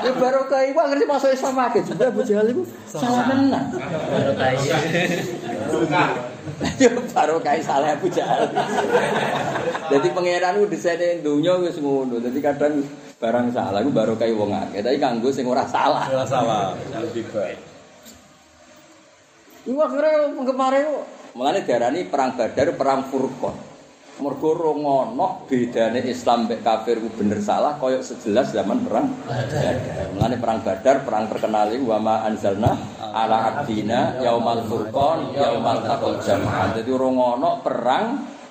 Ya 0.00 0.10
baru 0.16 0.48
kayak 0.48 0.72
gua 0.72 0.88
ngerti 0.88 1.04
masuk 1.04 1.30
Islam 1.34 1.60
aja. 1.60 1.80
Juga 1.84 2.04
Abu 2.08 2.22
Jahal 2.24 2.48
itu 2.48 2.62
salah 2.88 3.28
tenan. 3.28 3.64
Baru 3.74 4.32
kaya. 4.38 4.76
Ya 6.80 6.88
baru 6.88 7.36
kayak 7.42 7.66
salah 7.66 7.98
Abu 7.98 8.08
Jahal. 8.08 8.48
Jadi 9.92 10.08
pangeran 10.14 10.62
itu 10.62 10.66
desainnya 10.72 11.20
dunia 11.20 11.58
wis 11.60 11.76
ngono. 11.76 12.16
Jadi 12.22 12.38
kadang 12.40 12.80
barang 13.18 13.52
salah 13.52 13.82
itu 13.82 13.92
baru 13.92 14.14
kayak 14.16 14.32
wong 14.38 14.54
akeh. 14.54 14.80
Tapi 14.80 14.96
kanggo 14.96 15.28
sing 15.34 15.44
ora 15.44 15.66
salah. 15.68 16.08
Ora 16.08 16.24
salah. 16.24 16.72
Lebih 16.96 17.28
baik. 17.34 17.58
Iku 19.66 19.80
akhirnya 19.82 20.30
penggemar 20.32 20.72
Mulane 21.36 21.68
diarani 21.68 22.08
perang 22.08 22.32
Badar, 22.32 22.72
perang 22.80 23.12
Furqan. 23.12 23.52
Mergo 24.16 24.56
ora 24.56 24.72
ngono 24.72 25.44
bedane 25.44 26.00
Islam 26.08 26.48
mek 26.48 26.64
kafir 26.64 26.96
ku 27.04 27.12
bener 27.12 27.44
salah 27.44 27.76
koyok 27.76 28.00
sejelas 28.00 28.56
zaman 28.56 28.80
perang 28.88 29.12
Badar. 29.28 29.76
Perang 30.16 30.64
Badar 30.64 30.96
perang 31.04 31.28
terkenal 31.28 31.68
iku 31.76 31.92
wa 31.92 32.00
ma 32.00 32.14
anzalna 32.24 32.72
ala 33.12 33.52
abdina 33.52 34.16
yaumal 34.24 34.64
furqan 34.64 35.36
yaumal 35.36 35.84
taqal 35.84 36.16
jam'an. 36.24 36.72
Dadi 36.72 36.88
ora 36.88 37.08
ngono 37.12 37.60
perang 37.60 38.04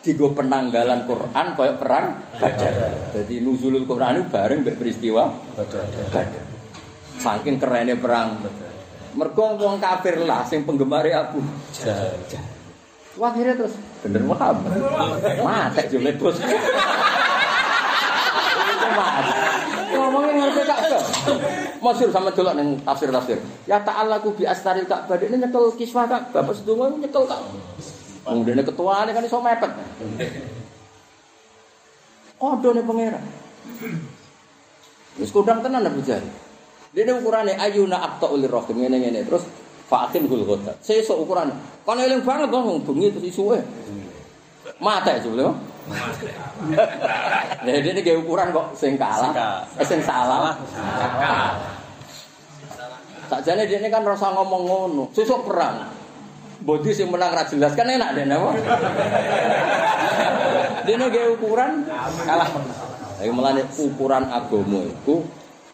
digo 0.06 0.38
penanggalan 0.38 1.10
Quran 1.10 1.46
koyok 1.58 1.78
perang 1.82 2.06
Badar. 2.38 2.74
Jadi 3.18 3.42
nuzulul 3.42 3.90
Quran 3.90 4.22
itu 4.22 4.30
bareng 4.30 4.62
mek 4.62 4.78
peristiwa 4.78 5.34
Badar. 5.58 5.90
Saking 7.18 7.58
kerennya 7.58 7.98
perang 7.98 8.46
Mergo 9.18 9.58
wong 9.58 9.82
kafir 9.82 10.22
lah 10.22 10.46
sing 10.46 10.62
penggemar 10.62 11.10
Abu 11.10 11.42
Jahal. 11.74 12.55
Wah 13.16 13.32
akhirnya 13.32 13.56
terus 13.56 13.76
bener 14.04 14.24
Muhammad. 14.28 14.76
Mate 15.40 15.82
jule 15.88 16.12
bos. 16.20 16.36
Ngomongin 19.96 20.36
ngerti 20.44 20.62
Ka'bah. 20.68 21.04
Masyur 21.80 22.10
sama 22.12 22.36
delok 22.36 22.60
ning 22.60 22.76
tafsir-tafsir. 22.84 23.40
Ya 23.64 23.80
ta'allaku 23.80 24.36
bi 24.36 24.44
astaril 24.44 24.84
Ka'bah. 24.84 25.16
Ini 25.16 25.48
nyekel 25.48 25.72
kiswah 25.80 26.12
Ka'bah. 26.12 26.44
Pas 26.44 26.60
donga 26.68 26.92
nyekel 26.92 27.24
Ka'bah. 27.24 27.56
Wong 28.28 28.44
dene 28.44 28.68
ketuane 28.68 29.16
kan 29.16 29.24
iso 29.24 29.40
mepet. 29.40 29.72
Kodone 32.36 32.82
pangeran. 32.84 33.24
Wis 35.16 35.32
kodang 35.32 35.64
tenan 35.64 35.88
Abu 35.88 36.04
Jahal. 36.04 36.28
Dene 36.92 37.12
ukurane 37.16 37.56
ayuna 37.56 38.04
aqta'ul 38.04 38.44
rahim 38.44 38.76
ngene-ngene 38.84 39.24
terus 39.24 39.48
Fakin 39.86 40.26
hul 40.26 40.42
ghadat. 40.50 40.82
Sesuk 40.82 41.22
ukuran. 41.22 41.54
Kon 41.86 42.02
eling 42.02 42.26
banget 42.26 42.50
dong 42.50 42.66
wong 42.66 42.80
bengi 42.82 43.14
terus 43.14 43.30
isuke. 43.30 43.62
Mate 44.82 45.22
jebule. 45.22 45.54
Lah 47.66 47.72
dene 47.78 48.02
ge 48.02 48.18
ukuran 48.18 48.50
kok 48.50 48.74
sing 48.74 48.98
kalah, 48.98 49.30
eh, 49.78 49.86
sing 49.86 50.02
salah. 50.02 50.58
Sakjane 53.30 53.70
dene 53.70 53.94
kan 53.94 54.02
rasa 54.02 54.34
ngomong 54.34 54.64
ngono. 54.66 55.04
Sesuk 55.14 55.46
perang. 55.46 55.94
Bodi 56.66 56.90
sing 56.90 57.14
menang 57.14 57.38
ra 57.38 57.46
jelas 57.46 57.78
kan 57.78 57.86
enak 57.86 58.18
dene 58.18 58.34
apa? 58.34 58.52
Dene 60.90 61.06
ge 61.14 61.38
ukuran 61.38 61.86
kalah. 62.26 62.50
Ayo 63.22 63.32
mulane 63.38 63.62
ukuran 63.78 64.26
agama 64.34 64.82
iku 64.82 65.22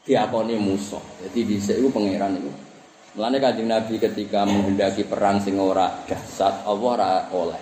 diakoni 0.04 0.60
musuh. 0.60 1.00
Jadi 1.24 1.48
dhisik 1.48 1.80
iku 1.80 1.88
pangeran 1.96 2.36
iku 2.36 2.71
Mulane 3.12 3.44
Kanjeng 3.44 3.68
Nabi 3.68 4.00
ketika 4.00 4.48
menghendaki 4.48 5.04
perang 5.04 5.44
sing 5.44 5.60
ora 5.60 5.92
dahsyat, 6.08 6.64
Allah 6.64 6.90
ora 6.96 7.12
oleh. 7.36 7.60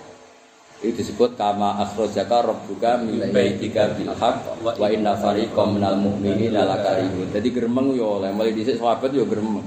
Itu 0.78 1.02
disebut 1.02 1.34
kama 1.34 1.74
akhrajaka 1.82 2.46
rabbuka 2.46 3.02
min 3.02 3.34
baitika 3.34 3.90
bil 3.98 4.14
haqq 4.14 4.62
wa 4.62 4.86
inna 4.86 5.18
fariqam 5.18 5.74
minal 5.74 5.98
mu'minina 5.98 6.62
lakarihun. 6.64 7.34
Dadi 7.34 7.50
gremeng 7.50 7.98
yo 7.98 8.22
oleh, 8.22 8.30
mulai 8.30 8.54
dhisik 8.54 8.78
sahabat 8.78 9.10
yo 9.10 9.26
gremeng. 9.26 9.66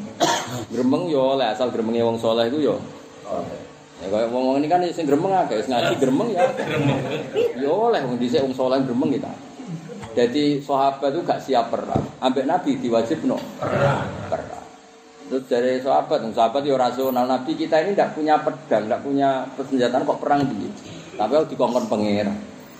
Gremeng 0.71 1.11
yo 1.11 1.35
oleh 1.35 1.51
asal 1.51 1.67
gremenge 1.67 1.99
wong 1.99 2.15
saleh 2.15 2.47
iku 2.47 2.63
yo. 2.63 2.75
Ya 3.99 4.07
kaya 4.07 4.31
wong 4.31 4.63
ini 4.63 4.71
kan 4.71 4.87
sing 4.87 5.03
gremeng 5.03 5.35
akeh, 5.35 5.67
sing 5.67 5.75
ngaji 5.75 5.99
gremeng 5.99 6.31
ya. 6.31 6.47
Yo 7.59 7.91
oleh 7.91 7.99
wong 8.07 8.15
dhisik 8.23 8.39
wong 8.39 8.55
saleh 8.55 8.79
gremeng 8.87 9.19
kita. 9.19 9.35
Jadi 10.15 10.63
sahabat 10.63 11.11
itu 11.11 11.21
gak 11.27 11.43
siap 11.43 11.75
perang. 11.75 12.07
Ambek 12.23 12.47
Nabi 12.47 12.79
diwajibno 12.79 13.35
perang. 13.59 14.07
Perang. 14.31 14.62
Terus 15.33 15.49
dari 15.49 15.81
sahabat, 15.81 16.29
sahabat 16.29 16.61
ya 16.61 16.77
rasional 16.77 17.25
Nabi 17.25 17.57
kita 17.57 17.81
ini 17.81 17.97
tidak 17.97 18.13
punya 18.13 18.37
pedang, 18.37 18.85
tidak 18.85 19.01
punya 19.01 19.49
persenjataan 19.57 20.05
kok 20.05 20.21
perang 20.21 20.45
di. 20.45 20.69
Tapi 21.17 21.33
aku 21.33 21.49
dikongkon 21.49 21.89
pengira. 21.89 22.29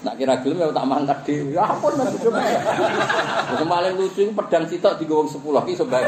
Nak 0.06 0.14
kira 0.22 0.38
gelem 0.38 0.62
ya 0.62 0.70
tak 0.70 0.86
mangkat 0.86 1.18
dhewe. 1.26 1.58
Ya 1.58 1.66
ampun 1.66 1.98
Mas 1.98 2.14
Bro. 2.14 2.30
Terus 2.30 3.66
paling 3.66 3.94
lucu 3.98 4.30
pedang 4.38 4.70
sitok 4.70 5.02
di 5.02 5.10
gowong 5.10 5.26
10 5.34 5.42
ki 5.42 5.72
iso 5.74 5.90
bae. 5.90 6.06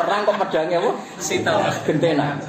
Perang 0.00 0.20
kok 0.24 0.36
pedangnya 0.48 0.80
apa? 0.80 0.90
Sitok. 1.20 1.60
Gentena. 1.84 2.40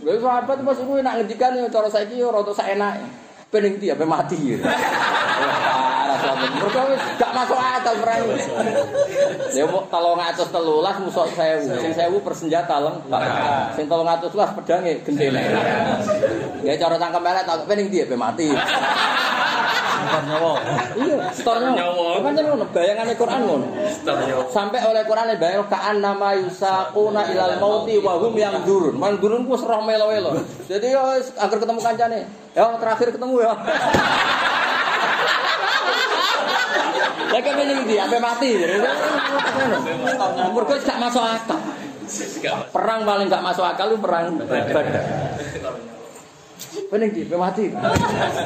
Lha 0.00 0.12
sahabat 0.24 0.56
pas 0.64 0.78
iku 0.80 1.04
nak 1.04 1.20
ngendikan 1.20 1.52
ya 1.52 1.68
cara 1.68 1.92
saiki 1.92 2.16
ya 2.16 2.32
rada 2.32 2.52
saenake. 2.56 3.04
Pening 3.52 3.76
dia 3.76 3.92
sampai 3.92 4.08
mati. 4.08 4.56
Parah 4.56 5.11
sahabat. 6.22 6.50
Mergo 6.54 6.82
wis 6.94 7.02
gak 7.18 7.32
masuk 7.34 7.58
akal 7.58 7.94
perang. 7.98 8.22
Ya 9.52 9.64
mau 9.66 10.14
ngatus 10.16 10.48
telulas 10.54 10.96
musuh 11.02 11.28
sewu, 11.34 11.74
sing 11.82 11.92
sewu 11.92 12.16
persenjata 12.22 12.78
lengkap. 12.78 13.22
Sing 13.74 13.84
tolong 13.90 14.06
ngatus 14.06 14.30
telulas 14.30 14.54
pedangnya 14.54 15.02
gentena. 15.02 15.42
Ya 16.62 16.78
cara 16.78 16.94
cangkem 16.96 17.26
elek 17.26 17.44
tak 17.44 17.66
pening 17.66 17.90
dia 17.90 18.06
sampai 18.06 18.18
mati. 18.22 18.48
Bukan 20.02 20.24
nyawa. 20.34 20.54
Iya, 20.98 21.16
setor 21.30 21.56
nyawa. 21.62 22.18
Kan 22.26 22.34
ngono, 22.34 22.66
bayangane 22.74 23.14
Quran 23.14 23.40
ngono. 23.46 23.66
Sampai 24.50 24.82
oleh 24.82 25.06
Quran 25.06 25.30
bayang 25.38 25.66
kaan 25.70 26.02
nama 26.02 26.34
yusaquna 26.36 27.22
ilal 27.30 27.56
mauti 27.62 28.02
wa 28.02 28.18
hum 28.18 28.34
yang 28.34 28.66
durun. 28.66 28.98
Man 28.98 29.22
durun 29.22 29.46
ku 29.46 29.54
serah 29.54 29.78
melo-melo. 29.78 30.42
Jadi 30.66 30.90
yo 30.90 31.02
agar 31.38 31.54
ketemu 31.54 31.80
kancane. 31.80 32.20
Yo 32.52 32.66
terakhir 32.82 33.08
ketemu 33.14 33.34
ya. 33.46 33.52
Lah 37.32 37.40
kepen 37.40 37.68
iki 37.84 37.96
ape 37.96 38.16
mati. 38.20 38.50
Mergo 40.52 40.74
gak 40.76 40.98
masuk 41.00 41.22
akal. 41.24 41.60
Perang 42.72 43.00
paling 43.08 43.26
gak 43.30 43.44
masuk 43.44 43.64
akal 43.64 43.92
itu 43.92 43.98
perang 44.00 44.36
Badar. 44.42 44.84
Pening 46.92 47.10
di 47.12 47.20
ape 47.24 47.36
mati. 47.36 47.64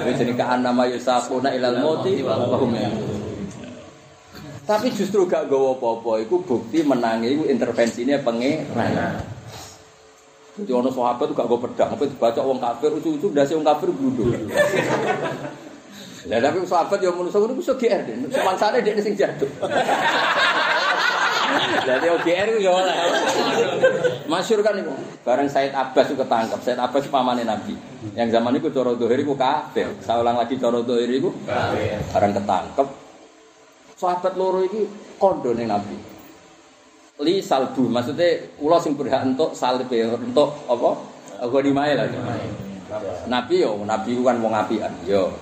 Wis 0.06 0.14
jenenge 0.18 0.38
ka 0.38 0.56
nama 0.58 0.86
yusafuna 0.86 1.50
ilal 1.54 1.78
mauti 1.82 2.22
wa 2.22 2.36
hum. 2.36 2.74
Tapi 4.66 4.90
justru 4.90 5.30
gak 5.30 5.46
gawa 5.46 5.78
apa-apa 5.78 6.26
iku 6.26 6.42
bukti 6.42 6.82
menangi 6.82 7.38
iku 7.38 7.46
intervensine 7.46 8.18
pangeran. 8.18 9.14
Jadi 10.56 10.72
ono 10.72 10.88
sahabat 10.88 11.36
gak 11.36 11.46
go 11.46 11.60
pedang, 11.60 11.92
apa 11.92 12.08
dibaca 12.08 12.40
wong 12.40 12.56
kafir, 12.56 12.88
ucu-ucu 12.96 13.28
ndase 13.28 13.52
wong 13.54 13.62
kafir 13.62 13.92
gundul. 13.92 14.32
Lah 16.26 16.42
tapi 16.42 16.58
sahabat 16.66 16.98
yo 16.98 17.14
menungso 17.14 17.38
ngono 17.38 17.54
iso 17.62 17.78
GR 17.78 18.02
deh. 18.02 18.14
Semangsane 18.34 18.82
dekne 18.82 19.02
sing 19.02 19.14
jatuh. 19.14 19.46
Lah 21.86 21.96
dia 22.02 22.18
GR 22.18 22.48
yo 22.58 22.74
oleh. 22.74 22.94
Masyhur 24.26 24.66
kan 24.66 24.74
iku. 24.74 24.90
Bareng 25.22 25.46
Said 25.46 25.70
Abbas 25.70 26.10
itu 26.10 26.18
ketangkep. 26.18 26.58
Said 26.66 26.82
Abbas 26.82 27.06
pamane 27.06 27.46
Nabi. 27.46 27.78
Yang 28.18 28.34
zaman 28.34 28.58
itu 28.58 28.74
cara 28.74 28.90
dohir 28.98 29.22
iku 29.22 29.38
kafir. 29.38 29.86
Saya 30.02 30.18
ulang 30.18 30.34
lagi 30.34 30.58
cara 30.58 30.82
dohir 30.82 31.06
iku 31.06 31.30
kafir. 31.46 32.02
Bareng 32.10 32.34
ketangkep. 32.34 32.88
Sahabat 33.96 34.34
loro 34.34 34.66
iki 34.66 34.82
kondo 35.22 35.54
ning 35.54 35.70
Nabi. 35.70 36.18
Li 37.16 37.40
salbu, 37.40 37.88
maksudnya 37.88 38.44
kula 38.60 38.76
sing 38.76 38.92
berhak 38.92 39.24
entuk 39.24 39.56
salib 39.56 39.88
ya, 39.88 40.12
entuk 40.20 40.52
apa? 40.68 41.00
Ghanimah 41.48 41.88
lah. 41.96 42.04
Nabi 43.24 43.64
yo, 43.64 43.80
Nabi 43.88 44.20
kan 44.20 44.36
wong 44.36 44.52
apian. 44.52 44.92
Yo, 45.08 45.32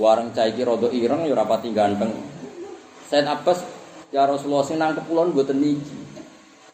Wareng 0.00 0.32
cah 0.32 0.48
iki 0.48 0.64
rada 0.64 0.88
ireng 0.88 1.28
ya 1.28 1.36
rapati 1.36 1.68
ganteng. 1.76 2.16
Said 3.12 3.28
Abbas 3.28 3.60
ya 4.08 4.24
Rasulullah 4.24 4.64
sing 4.64 4.80
nang 4.80 4.96
kepulauan 4.96 5.36
mboten 5.36 5.60
niki. 5.60 6.00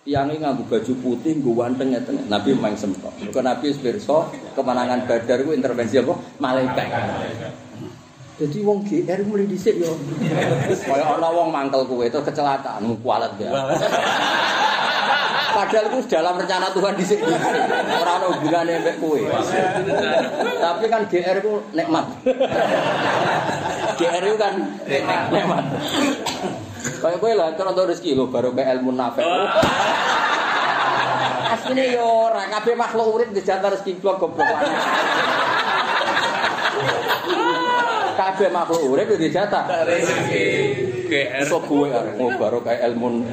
Tiyange 0.07 0.41
nganggo 0.41 0.65
baju 0.71 0.93
putih, 1.03 1.37
nggo 1.37 1.53
wanteng 1.59 1.93
ngeten. 1.93 2.31
Nabi 2.31 2.55
memang 2.55 2.79
sempat. 2.79 3.13
Mergo 3.19 3.43
Nabi 3.43 3.75
wis 3.75 3.83
pirsa 3.83 4.31
kemenangan 4.55 5.05
Badar 5.05 5.43
ku 5.43 5.51
intervensi 5.51 5.99
apa? 5.99 6.15
Malaikat. 6.39 6.89
Jadi 8.39 8.59
wong 8.63 8.87
GR 8.87 9.21
mulai 9.27 9.51
dhisik 9.51 9.83
yo. 9.83 9.99
Kaya 10.87 11.19
ana 11.19 11.29
wong 11.35 11.51
mangkel 11.51 11.83
kowe 11.91 12.07
terus 12.07 12.23
kecelakaan 12.23 12.87
kualat 13.03 13.35
ya. 13.43 13.51
Padahal 15.59 15.91
itu 15.91 16.07
dalam 16.07 16.39
rencana 16.39 16.71
Tuhan 16.71 16.95
dhisik. 16.95 17.19
Ora 17.19 18.13
ana 18.23 18.27
hubungane 18.31 18.79
mbek 18.79 19.03
kowe. 19.03 19.19
Tapi 20.55 20.85
kan 20.87 21.03
GR 21.11 21.37
itu 21.43 21.55
nikmat. 21.75 22.07
GR 23.99 24.23
itu 24.23 24.39
kan 24.39 24.55
nikmat. 25.35 25.65
Kayak 27.03 27.19
kowe 27.19 27.33
lah 27.35 27.59
terus 27.59 27.75
rezeki 27.75 28.15
lho 28.15 28.31
baru 28.31 28.55
ke 28.55 28.63
ilmu 28.63 28.95
nafek. 28.95 29.27
Asline 31.51 31.91
yo 31.91 32.07
ora 32.31 32.47
kabeh 32.47 32.79
makhluk 32.79 33.19
urip 33.19 33.35
dijatah 33.35 33.75
rezeki 33.75 33.99
kula 33.99 34.15
goblok. 34.15 34.47
Kabeh 38.29 38.53
makhluk 38.53 38.93
urip 38.93 39.09
yo 39.09 39.17
dijatah. 39.17 39.65
GR. 41.09 41.41
Iso 41.41 41.57
gue 41.65 41.89
arek 41.89 42.21
mau 42.21 42.29
baru 42.37 42.61
kayak 42.61 42.93
ilmu 42.93 43.25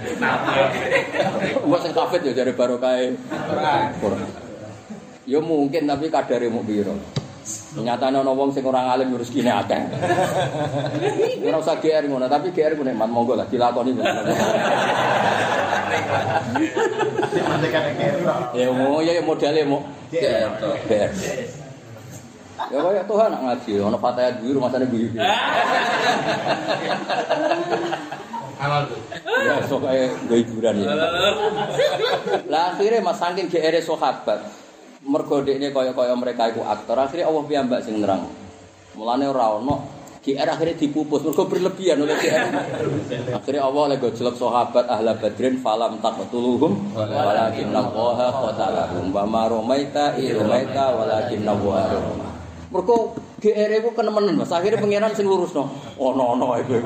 Gua 1.68 1.78
sing 1.84 1.92
kafir 1.92 2.24
dari 2.24 2.56
baru 2.56 2.80
kayak 2.80 3.20
Quran. 4.00 4.24
Ya 5.28 5.44
mungkin 5.44 5.84
tapi 5.84 6.08
kadare 6.08 6.48
mau 6.48 6.64
biro. 6.64 6.96
Nyatane 7.76 8.24
ana 8.24 8.32
wong 8.32 8.56
sing 8.56 8.64
ora 8.64 8.96
alim 8.96 9.12
yo 9.12 9.20
rezekine 9.20 9.52
akeh. 9.52 9.84
Ora 11.44 11.60
usah 11.60 11.76
GR 11.84 12.08
ngono, 12.08 12.32
tapi 12.32 12.56
GR 12.56 12.80
ku 12.80 12.88
nikmat 12.88 13.12
monggo 13.12 13.36
lah 13.36 13.44
dilakoni. 13.52 14.00
Ya 18.56 18.72
mau 18.72 19.04
ya 19.04 19.20
modale 19.20 19.68
mau 19.68 19.84
GR. 20.08 21.12
Ya 22.76 22.84
kaya 22.84 23.08
Tuhan 23.08 23.32
nak 23.32 23.42
ngaji, 23.48 23.72
ono 23.80 23.96
fataya 23.96 24.36
biru 24.36 24.60
masane 24.60 24.84
biru. 24.92 25.16
Halal 28.60 28.84
tuh. 28.92 29.00
Ya 29.24 29.64
sok 29.64 29.80
kayak 29.88 30.12
gak 30.28 30.38
hiburan 30.44 30.84
ya. 30.84 30.92
Lah 32.52 32.76
akhirnya 32.76 33.00
mas 33.00 33.16
saking 33.16 33.48
GR 33.48 33.76
sahabat. 33.80 34.44
Mergo 35.08 35.40
dekne 35.40 35.72
kaya-kaya 35.72 36.20
mereka 36.20 36.52
iku 36.52 36.68
aktor, 36.68 37.00
akhirnya 37.00 37.32
Allah 37.32 37.44
piyambak 37.48 37.80
sing 37.80 38.04
nerang. 38.04 38.28
Mulane 39.00 39.24
ora 39.32 39.56
ono 39.56 39.88
GR 40.20 40.50
akhirnya 40.50 40.76
dipupus, 40.76 41.24
mergo 41.24 41.48
berlebihan 41.48 42.04
oleh 42.04 42.18
GR. 42.20 42.44
akhirnya 43.40 43.62
Allah 43.64 43.96
lagi 43.96 44.10
jelek 44.20 44.36
sahabat 44.36 44.90
ahla 44.92 45.16
badrin 45.16 45.64
falam 45.64 46.02
taqtuluhum 46.04 46.92
walakin 46.92 47.72
Allah 47.72 48.20
qatalahum 48.34 49.16
wa 49.16 49.24
ma 49.24 49.48
romaita 49.48 50.20
i 50.20 50.36
romaita 50.36 50.92
walakin 50.92 51.46
Allah. 51.48 52.35
Mergo 52.74 53.14
GR 53.38 53.72
iku 53.78 53.94
kenemenan 53.94 54.42
Mas. 54.42 54.50
Akhirnya 54.50 54.82
pangeran 54.82 55.14
sing 55.14 55.30
lurusno. 55.30 55.70
Ono-ono 56.02 56.58
ae 56.58 56.64
kowe. 56.66 56.82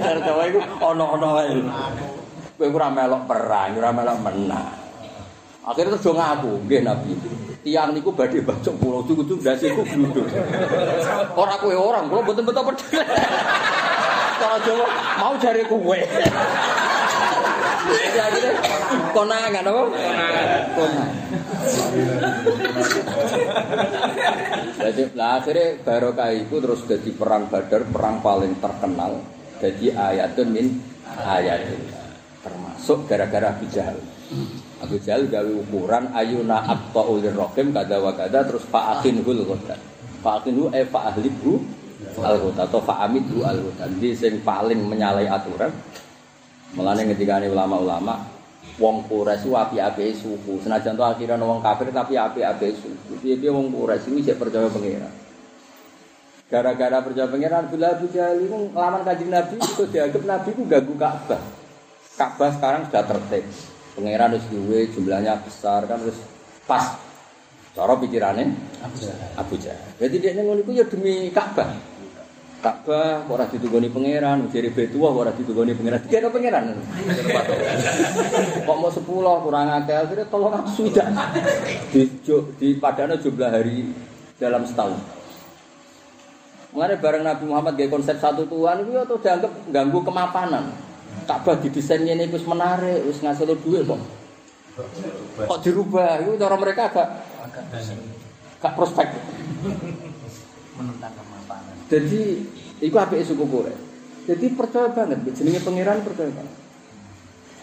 Jar 0.00 0.18
Jawa 0.22 0.42
iku 0.46 0.60
ono-ono 0.78 1.28
ae. 1.42 1.58
Kowe 2.54 2.66
ora 2.70 2.88
melok 2.92 3.22
perang, 3.26 3.74
ora 3.74 3.90
melok 3.90 4.18
menang. 4.22 4.68
Akhirnya 5.64 5.96
terus 5.96 6.14
ngaku, 6.14 6.52
nggih 6.68 6.80
Nabi. 6.84 7.12
Tiang 7.64 7.96
niku 7.96 8.12
badhe 8.12 8.44
bacok 8.44 8.76
pulau 8.76 9.00
ujug-ujug 9.00 9.40
ndase 9.40 9.72
iku 9.72 9.82
glunduk. 9.82 10.28
Ora 11.34 11.56
kowe 11.58 11.74
orang, 11.74 12.06
kula 12.12 12.20
mboten 12.22 12.44
beto 12.44 12.62
pedhe. 12.62 13.00
Cara 14.38 14.58
Jawa 14.62 14.86
mau 15.18 15.34
jare 15.40 15.64
kowe. 15.66 15.98
Jadi 17.84 18.18
akhirnya 18.20 18.52
konangan 19.12 19.64
apa? 19.64 19.82
Konangan. 20.72 21.10
Jadi 24.84 25.02
lah 25.16 25.40
akhirnya 25.40 25.80
barokah 25.80 26.30
itu 26.34 26.56
terus 26.60 26.80
jadi 26.84 27.10
perang 27.16 27.48
Badar, 27.48 27.82
perang 27.88 28.20
paling 28.20 28.52
terkenal. 28.60 29.22
Jadi 29.62 29.94
ayatun 29.94 30.48
min 30.52 30.66
ayatin. 31.24 31.80
Termasuk 32.44 33.08
gara-gara 33.08 33.56
Abu 33.56 33.64
Jahal. 33.72 33.96
Abu 34.84 35.00
Jahal 35.00 35.24
gawe 35.32 35.52
ukuran 35.64 36.12
ayuna 36.12 36.60
abta 36.60 37.00
ulir 37.00 37.32
rohim 37.32 37.72
kada 37.72 37.96
wa 38.02 38.12
kada 38.12 38.44
terus 38.44 38.68
fa'akin 38.68 39.24
hul 39.24 39.40
ghodan. 39.48 39.80
Fa'akin 40.20 40.52
hu 40.60 40.64
eh 40.76 40.84
fa'ahlib 40.84 41.32
hu 41.40 41.64
al 42.20 42.36
ghodan 42.36 42.68
atau 42.68 42.84
fa'amid 42.84 43.24
hu 43.32 43.40
al 43.40 43.56
ghodan. 43.64 43.88
Jadi 43.96 44.12
yang 44.20 44.36
paling 44.44 44.80
menyalahi 44.84 45.28
aturan. 45.32 45.72
Mulane 46.74 47.06
ketika 47.14 47.38
ini 47.38 47.54
ulama-ulama 47.54 48.33
wong 48.78 49.06
Quraisy 49.06 49.46
ku 49.46 49.54
api-api 49.54 50.14
suku. 50.18 50.58
Senajan 50.62 50.98
to 50.98 51.04
akhirnya 51.04 51.38
wong 51.38 51.62
kafir 51.62 51.90
tapi 51.94 52.18
api-api 52.18 52.74
suku. 52.74 53.12
Piye-piye 53.22 53.50
wong 53.50 53.70
Quraisy 53.70 54.10
iki 54.10 54.30
cek 54.30 54.38
percaya 54.40 54.66
pangeran. 54.70 55.12
Gara-gara 56.50 56.98
percaya 57.02 57.26
pangeran 57.30 57.64
bila 57.70 57.94
Abu 57.94 58.06
Jahal 58.10 58.42
itu 58.42 58.56
kanjeng 58.74 59.30
Nabi 59.30 59.54
itu 59.58 59.84
dianggap 59.90 60.22
Nabi 60.22 60.48
itu 60.54 60.62
ganggu 60.66 60.94
Ka'bah. 60.98 61.42
Ka'bah 62.14 62.50
sekarang 62.54 62.82
sudah 62.90 63.04
tertib. 63.06 63.44
Pangeran 63.94 64.34
harus 64.34 64.46
duwe 64.50 64.90
jumlahnya 64.90 65.38
besar 65.42 65.86
kan 65.86 66.02
terus 66.02 66.18
pas. 66.66 66.98
Cara 67.74 67.94
pikirannya 67.98 68.54
Abu 69.34 69.58
Jahal. 69.58 69.90
Jadi 69.98 70.14
dia 70.22 70.30
ngono 70.38 70.62
iku 70.62 70.70
ya 70.74 70.86
demi 70.86 71.30
Ka'bah. 71.30 71.93
Ka'bah 72.64 73.28
ora 73.28 73.44
ditugoni 73.44 73.92
pangeran, 73.92 74.48
jere 74.48 74.72
Betuah 74.72 75.12
ora 75.12 75.28
ditugoni 75.36 75.76
pangeran. 75.76 76.00
Dikira 76.08 76.32
pangeran. 76.32 76.72
Kok 78.64 78.76
mau 78.80 78.88
10 78.88 79.04
kurang 79.44 79.68
akeh 79.68 79.92
akhirnya 79.92 80.24
tolong 80.32 80.56
aku 80.56 80.72
sudah. 80.72 81.04
Di 81.92 82.08
di 82.56 82.68
padana 82.80 83.20
jumlah 83.20 83.52
hari 83.52 83.92
dalam 84.40 84.64
setahun. 84.64 84.96
Mengenai 86.72 86.96
bareng 86.96 87.22
Nabi 87.28 87.44
Muhammad 87.52 87.76
gaya 87.76 87.92
konsep 87.92 88.16
satu 88.16 88.48
Tuhan 88.48 88.80
itu 88.80 88.96
atau 88.96 89.20
dianggap 89.20 89.52
ganggu 89.68 90.00
kemapanan. 90.00 90.72
Ka'bah 91.28 91.60
didesainnya 91.60 92.16
ini 92.16 92.32
wis 92.32 92.48
menarik, 92.48 93.04
wis 93.04 93.20
ngasil 93.20 93.60
duit 93.60 93.84
kok. 93.84 94.00
Kok 95.36 95.60
dirubah? 95.60 96.16
Itu 96.24 96.40
cara 96.40 96.56
mereka 96.56 96.88
agak 96.88 97.08
agak 98.56 98.72
prospek. 98.72 99.12
menentang. 100.80 101.33
Jadi 101.94 102.22
itu 102.82 102.96
apa 102.98 103.14
suku 103.22 103.44
Quraisy. 103.46 103.82
Jadi 104.24 104.46
percaya 104.58 104.90
banget, 104.90 105.22
jenenge 105.30 105.62
pangeran 105.62 106.02
percaya 106.02 106.32
banget. 106.34 106.56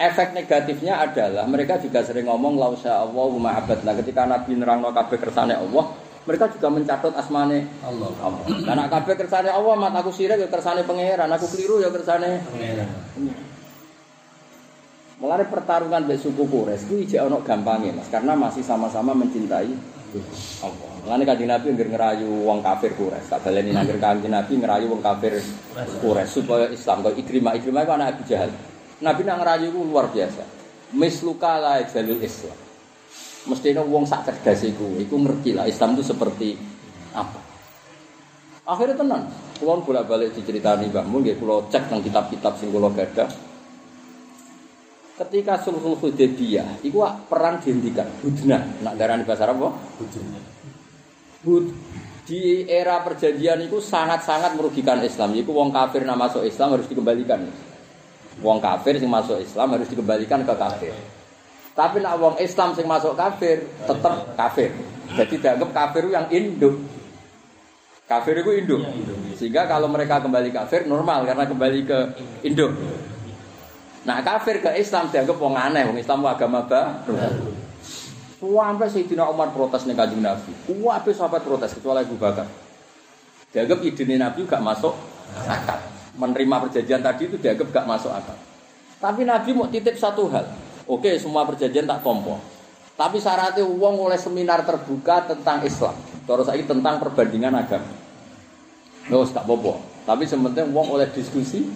Efek 0.02 0.34
negatifnya 0.34 1.04
adalah 1.04 1.44
mereka 1.46 1.78
juga 1.84 2.00
sering 2.02 2.32
ngomong 2.32 2.56
lausa 2.56 3.04
Allah 3.04 3.28
ma'abad. 3.28 3.84
Nah 3.84 3.94
ketika 4.00 4.24
Nabi 4.24 4.56
nerangno 4.56 4.90
kabeh 4.96 5.20
kersane 5.20 5.54
Allah, 5.54 5.94
mereka 6.24 6.48
juga 6.54 6.72
mencatat 6.72 7.14
asmane 7.18 7.68
Allah. 7.84 8.10
Allah. 8.24 8.46
Karena 8.46 8.86
kabeh 8.88 9.16
kersane 9.20 9.50
Allah, 9.52 9.74
mat 9.76 9.94
aku 10.00 10.16
sirik 10.16 10.40
ya 10.40 10.48
kersane 10.48 10.88
pangeran, 10.88 11.28
aku 11.28 11.46
keliru 11.52 11.84
ya 11.84 11.92
kersane 11.92 12.40
pangeran. 12.40 12.90
Mulai 15.22 15.46
pertarungan 15.46 16.02
di 16.08 16.18
suku 16.18 16.50
Quraisy 16.50 16.84
itu 16.88 16.94
ijek 17.06 17.22
ono 17.28 17.46
gampangnya 17.46 18.02
mas, 18.02 18.10
karena 18.10 18.34
masih 18.34 18.66
sama-sama 18.66 19.14
mencintai 19.14 19.70
Apa? 20.62 20.86
Mulane 21.08 21.24
kanjeng 21.24 21.48
Nabi 21.48 21.72
ngger 21.72 21.90
ngerayu 21.92 22.30
wong 22.44 22.60
kafir 22.60 22.92
kures. 23.00 23.26
Tak 23.32 23.48
baleni 23.48 23.72
nang 23.72 23.88
kanjeng 23.88 24.32
Nabi 24.32 24.60
ngerayu 24.60 24.92
wong 24.92 25.00
kafir 25.00 25.40
kures 26.04 26.30
supaya 26.30 26.68
Islam 26.68 27.00
kok 27.06 27.16
Ikrimah 27.16 27.56
Ikrimah 27.56 27.82
itu 27.88 27.92
anak 27.96 28.08
Abu 28.18 28.24
Jahal. 28.28 28.52
Nabi 29.00 29.22
nang 29.24 29.40
ngerayu 29.40 29.72
itu 29.72 29.80
luar 29.82 30.12
biasa. 30.12 30.44
Misluka 30.92 31.58
la 31.58 31.80
jalul 31.88 32.20
Islam. 32.20 32.58
Mestinya 33.42 33.82
wong 33.82 34.06
sak 34.06 34.30
cerdas 34.30 34.62
iku, 34.62 35.02
iku 35.02 35.18
ngerti 35.18 35.58
lah 35.58 35.66
Islam 35.66 35.98
itu 35.98 36.06
seperti 36.06 36.54
apa. 37.18 37.42
Akhirnya 38.62 38.94
tenan, 38.94 39.26
kulon 39.58 39.82
bolak-balik 39.82 40.38
diceritani 40.38 40.94
Mbak 40.94 41.06
Mun, 41.10 41.26
nggih 41.26 41.42
kula 41.42 41.66
cek 41.74 41.90
nang 41.90 42.06
kitab-kitab 42.06 42.62
sing 42.62 42.70
kula 42.70 42.94
gadah. 42.94 43.51
Ketika 45.22 45.62
sulhul 45.62 46.02
Hudaybiyah, 46.02 46.82
iku 46.82 47.06
perang 47.30 47.62
dihentikan, 47.62 48.10
hudnah, 48.26 48.66
nak 48.82 48.98
darani 48.98 49.22
bahasa 49.22 49.46
Arab 49.46 49.62
apa? 49.62 49.70
Hud 51.46 51.70
di 52.26 52.66
era 52.66 53.02
perjanjian 53.06 53.62
itu 53.66 53.78
sangat-sangat 53.78 54.58
merugikan 54.58 54.98
Islam. 55.06 55.38
Iku 55.38 55.54
wong 55.54 55.70
kafir 55.70 56.08
nak 56.10 56.18
masuk 56.18 56.42
Islam 56.42 56.74
harus 56.80 56.88
dikembalikan. 56.90 57.44
Wong 58.42 58.58
kafir 58.64 58.98
yang 58.98 59.12
masuk 59.14 59.38
Islam 59.38 59.78
harus 59.78 59.86
dikembalikan 59.92 60.42
ke 60.42 60.54
kafir. 60.58 60.94
Tapi 61.76 62.02
nak 62.02 62.16
wong 62.18 62.36
Islam 62.42 62.74
sing 62.74 62.88
masuk 62.90 63.14
kafir 63.14 63.68
tetap 63.84 64.34
kafir. 64.40 64.74
Jadi 65.12 65.36
dianggap 65.38 65.70
kafir 65.70 66.04
yang 66.08 66.26
induk. 66.32 66.82
Kafir 68.08 68.42
itu 68.42 68.52
induk. 68.58 68.82
Sehingga 69.36 69.68
kalau 69.68 69.86
mereka 69.92 70.24
kembali 70.24 70.50
kafir 70.50 70.88
normal 70.88 71.28
karena 71.28 71.46
kembali 71.46 71.80
ke 71.84 72.00
induk. 72.48 72.72
Nah 74.02 74.18
kafir 74.26 74.58
ke 74.66 74.74
Islam 74.82 75.14
dianggap 75.14 75.38
wong 75.38 75.54
aneh, 75.54 75.86
wong 75.86 75.98
Islam 76.02 76.26
agama 76.26 76.66
baru. 76.66 77.54
Sampai 78.42 78.90
Sayyidina 78.90 79.30
Umar 79.30 79.54
protes 79.54 79.86
nih 79.86 79.94
kanjeng 79.94 80.26
Nabi. 80.26 80.50
Wabe 80.82 81.14
sahabat 81.14 81.46
protes 81.46 81.78
kecuali 81.78 82.02
Abu 82.02 82.18
Bakar. 82.18 82.50
Dianggap 83.54 83.86
ide 83.86 84.18
Nabi 84.18 84.50
gak 84.50 84.64
masuk 84.66 84.98
akal. 85.46 85.78
Menerima 86.18 86.56
perjanjian 86.66 87.06
tadi 87.06 87.30
itu 87.30 87.38
dianggap 87.38 87.70
gak 87.70 87.86
masuk 87.86 88.10
akal. 88.10 88.34
Tapi 88.98 89.22
Nabi 89.30 89.50
mau 89.54 89.70
titip 89.70 89.94
satu 89.94 90.26
hal. 90.34 90.50
Oke, 90.90 91.14
semua 91.22 91.46
perjanjian 91.46 91.86
tak 91.86 92.02
tompo. 92.02 92.42
Tapi 92.98 93.22
syaratnya 93.22 93.62
uang 93.62 94.10
oleh 94.10 94.18
seminar 94.18 94.66
terbuka 94.66 95.30
tentang 95.30 95.62
Islam. 95.62 95.94
Terus 96.26 96.50
lagi 96.50 96.66
tentang 96.66 96.98
perbandingan 96.98 97.54
agama. 97.54 97.94
Nggak 99.06 99.22
usah 99.22 99.46
bobo. 99.46 99.78
Tapi 100.02 100.26
sementing 100.26 100.74
uang 100.74 100.98
oleh 100.98 101.06
diskusi 101.14 101.70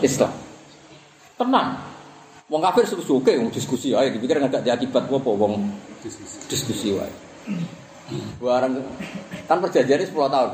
Islam. 0.00 0.32
Tenang. 1.34 1.68
Wong 2.46 2.60
kafir 2.60 2.84
suka 2.84 3.02
oke 3.08 3.32
wong 3.40 3.50
diskusi 3.50 3.96
ae 3.96 4.12
dipikir 4.12 4.36
nggak 4.36 4.62
ada 4.62 4.76
akibat 4.76 5.08
apa 5.08 5.30
wong 5.32 5.64
diskusi 6.46 6.92
wae. 6.94 7.10
Barang 8.36 8.84
kan 9.48 9.58
perjanjiannya 9.64 10.06
10 10.12 10.28
tahun. 10.28 10.50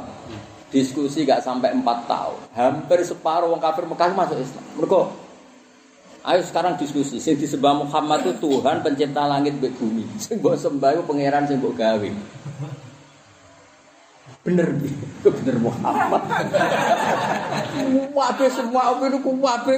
Diskusi 0.71 1.27
gak 1.27 1.43
sampai 1.43 1.75
4 1.75 1.83
tahun. 1.83 2.39
Hampir 2.55 3.03
separuh 3.03 3.51
wong 3.51 3.59
kafir 3.59 3.91
Mekah 3.91 4.15
masuk 4.15 4.39
Islam. 4.39 4.63
Mereka 4.79 5.01
Ayo 6.21 6.45
sekarang 6.45 6.77
diskusi. 6.77 7.17
Sing 7.17 7.41
disembah 7.41 7.73
Muhammad 7.73 8.21
itu 8.29 8.37
Tuhan 8.45 8.85
pencipta 8.85 9.25
langit 9.25 9.57
dan 9.57 9.73
bumi. 9.73 10.05
Sing 10.21 10.37
mbok 10.37 10.53
sembah 10.53 11.01
itu 11.01 11.03
pangeran 11.09 11.49
sing 11.49 11.57
mbok 11.65 11.73
gawe. 11.81 12.09
Bener 14.45 14.69
bener 15.25 15.57
Muhammad. 15.65 16.23
Wabe 18.13 18.47
semua 18.53 18.93
apa 18.93 19.09
itu 19.09 19.19
wabe. 19.41 19.75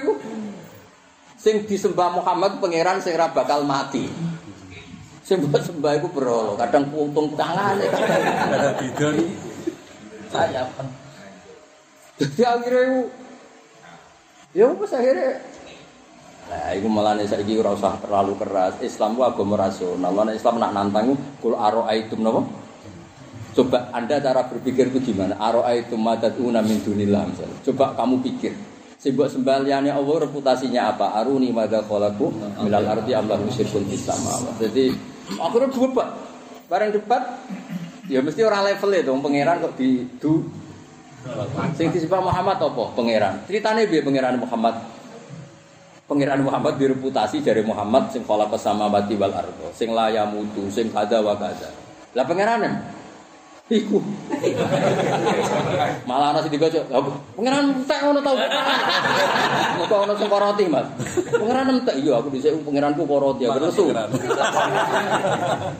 Sing 1.43 1.67
disembah 1.67 2.15
Muhammad 2.15 2.63
pangeran 2.63 3.03
sing 3.03 3.19
ora 3.19 3.35
bakal 3.35 3.67
mati. 3.67 4.07
Sing 5.27 5.43
mbok 5.43 5.59
sembah 5.59 5.99
iku 5.99 6.09
berolo, 6.15 6.55
kadang 6.55 6.87
untung 6.95 7.35
tangane. 7.35 7.91
Bidon. 8.79 9.17
Saya 10.31 10.71
kan. 10.79 10.87
Jadi 12.23 12.43
akhirnya 12.47 12.83
itu, 12.87 13.03
ya 14.55 14.71
apa 14.71 14.85
akhirnya 14.87 15.31
Nah, 16.43 16.69
itu 16.77 16.85
malah 16.91 17.17
nih 17.17 17.27
saya 17.27 17.43
ora 17.59 17.73
usah 17.75 17.97
terlalu 18.03 18.35
keras. 18.39 18.75
Islam 18.83 19.19
itu 19.19 19.23
agama 19.25 19.55
rasional. 19.57 20.11
Mana 20.13 20.35
Islam 20.35 20.61
nak 20.63 20.75
nantang 20.75 21.15
kul 21.39 21.55
aro 21.55 21.87
aitum 21.87 22.23
napa? 22.23 22.43
Coba 23.53 23.89
Anda 23.95 24.21
cara 24.21 24.47
berpikir 24.47 24.91
itu 24.95 25.13
gimana? 25.13 25.39
Aro 25.39 25.63
aitum 25.65 26.03
madatuna 26.03 26.61
min 26.61 26.83
dunillah 26.83 27.25
misalnya. 27.31 27.57
Coba 27.67 27.95
kamu 27.95 28.21
pikir. 28.27 28.53
Sibuk 29.03 29.27
sembaliannya 29.27 29.91
Allah 29.91 30.31
reputasinya 30.31 30.95
apa? 30.95 31.19
Aruni 31.19 31.51
madza 31.51 31.83
khalaqu 31.83 32.31
milal 32.63 32.87
ardi 32.87 33.11
am 33.19 33.27
lahu 33.27 33.51
syirkun 33.51 33.83
fis 33.91 34.07
samawati. 34.07 34.63
Jadi 34.63 34.95
akhirnya 35.43 35.75
debat. 35.75 36.09
Bareng 36.71 36.95
debat 36.95 37.23
ya 38.07 38.23
mesti 38.23 38.47
orang 38.47 38.63
level 38.71 38.91
itu 38.95 39.11
pangeran 39.19 39.57
kok 39.59 39.75
di 39.75 40.07
du 40.23 40.47
Sing 41.75 41.91
disebut 41.91 42.19
Muhammad 42.19 42.63
apa? 42.63 42.85
Pangeran. 42.95 43.35
Ceritanya 43.51 43.83
biar 43.91 44.03
pangeran 44.07 44.39
Muhammad 44.39 44.75
Pangeran 46.07 46.43
Muhammad 46.45 46.77
direputasi 46.77 47.41
dari 47.41 47.63
Muhammad 47.65 48.11
sing 48.13 48.27
khalaqa 48.27 48.59
samawati 48.59 49.17
wal 49.17 49.33
ardo, 49.33 49.71
sing 49.73 49.97
la 49.97 50.13
yamutu, 50.13 50.67
sing 50.69 50.93
kada 50.93 51.25
wa 51.25 51.33
kada. 51.39 51.73
Lah 52.13 52.27
pangeran 52.27 52.61
iku. 53.71 54.03
Malah 56.09 56.35
ana 56.35 56.41
sing 56.43 56.51
dibaca, 56.51 56.81
pangeran 57.39 57.79
entek 57.79 57.99
ngono 58.03 58.21
tau. 58.25 58.37
Muga 59.79 59.97
ana 60.03 60.15
sing 60.19 60.29
koroti, 60.31 60.65
Mas. 60.67 60.87
Pangeran 61.31 61.79
entek 61.79 61.97
iya 62.03 62.19
aku 62.19 62.29
dhisik 62.35 62.59
pangeranku 62.67 63.07
koroti 63.07 63.47
aku 63.47 63.59
lesu. 63.63 63.95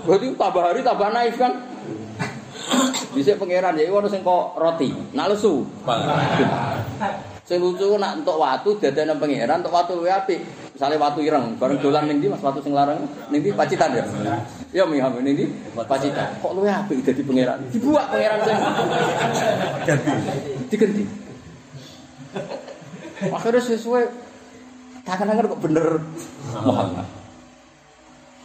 Berarti 0.07 0.27
tambah 0.39 0.63
hari 0.63 0.81
tambah 0.87 1.09
naif 1.11 1.35
kan? 1.41 1.53
Dhisik 3.13 3.37
pangeran 3.37 3.75
ya 3.75 3.91
ono 3.91 4.07
sing 4.07 4.23
kok 4.23 4.55
roti, 4.57 4.89
nak 5.13 5.35
lesu. 5.35 5.67
Sing 7.43 7.59
lucu 7.59 7.99
nak 7.99 8.23
entuk 8.23 8.39
watu 8.39 8.79
dadane 8.79 9.19
pangeran, 9.19 9.61
entuk 9.61 9.75
watu 9.75 9.99
luwih 9.99 10.15
apik. 10.15 10.41
Misale 10.83 10.99
watu 10.99 11.23
ireng, 11.23 11.55
bareng 11.63 11.79
dolan 11.79 12.11
ning 12.11 12.19
ndi 12.19 12.27
Mas 12.27 12.43
watu 12.43 12.59
sing 12.59 12.75
larang 12.75 13.07
ning 13.31 13.39
ndi 13.39 13.55
Pacitan 13.55 13.95
ya. 13.95 14.03
Ya 14.75 14.83
mi 14.83 14.99
hamil 14.99 15.23
ning 15.23 15.39
ndi 15.39 15.47
Pacitan. 15.79 16.35
Kok 16.43 16.59
luwih 16.59 16.75
apik 16.75 17.07
dadi 17.07 17.23
pangeran. 17.23 17.63
Dibuak 17.71 18.11
pangeran 18.11 18.39
sing 18.43 18.59
ganti. 19.87 20.11
Diganti. 20.75 21.05
Akhirnya 23.31 23.63
sesuai 23.63 24.11
tangan-tangan 25.07 25.55
kok 25.55 25.63
bener 25.63 26.03
Muhammad. 26.67 27.07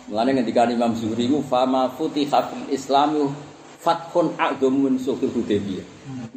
Mulane 0.05 0.37
ngendika 0.37 0.69
Imam 0.69 0.93
Zuhri 0.93 1.25
ku 1.25 1.41
fama 1.41 1.89
futiha 1.89 2.53
fil 2.53 2.69
Islamu 2.69 3.33
fathun 3.81 4.37
a'dhamun 4.37 5.01
suhul 5.01 5.33
Hudaybiyah. 5.33 5.85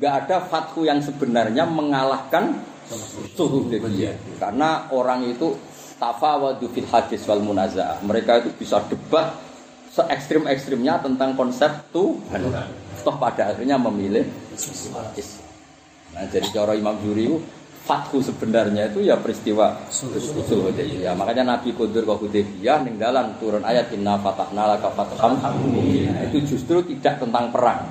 Enggak 0.01 0.13
ada 0.25 0.49
fathu 0.49 0.89
yang 0.89 1.05
sebenarnya 1.05 1.69
mengalahkan 1.69 2.57
suhul 3.37 3.69
Hudaybiyah. 3.69 4.41
Karena 4.41 4.89
orang 4.97 5.29
itu 5.29 5.69
tafawadu 6.01 6.67
fil 6.73 6.89
hadis 6.89 7.29
wal 7.29 7.45
munazaah. 7.45 8.01
Mereka 8.01 8.43
itu 8.43 8.51
bisa 8.57 8.81
debat 8.89 9.37
se 9.93 10.01
ekstrim-ekstrimnya 10.01 11.05
tentang 11.05 11.37
konsep 11.37 11.69
Tuhan. 11.93 12.41
Toh 13.05 13.17
pada 13.21 13.53
akhirnya 13.53 13.77
memilih 13.77 14.25
Islam. 14.57 15.13
Nah, 16.11 16.27
jadi 16.27 16.49
cara 16.51 16.75
Imam 16.75 16.99
Zuhri 17.05 17.31
itu 17.31 17.39
fathu 17.87 18.21
sebenarnya 18.21 18.93
itu 18.93 19.03
ya 19.07 19.17
peristiwa 19.17 19.79
usul 19.89 20.69
Hudaybiyah. 20.69 21.15
Makanya 21.17 21.57
Nabi 21.57 21.73
Kudur 21.73 22.03
ke 22.03 22.15
Hudaybiyah 22.27 22.87
ning 22.87 22.99
dalam 22.99 23.39
turun 23.39 23.63
ayat 23.63 23.91
inna 23.95 24.19
fatahna 24.19 24.77
laka 24.77 24.91
fatham 24.95 25.39
mubina. 25.65 26.19
Itu 26.29 26.43
justru 26.45 26.83
tidak 26.87 27.23
tentang 27.23 27.51
perang. 27.55 27.83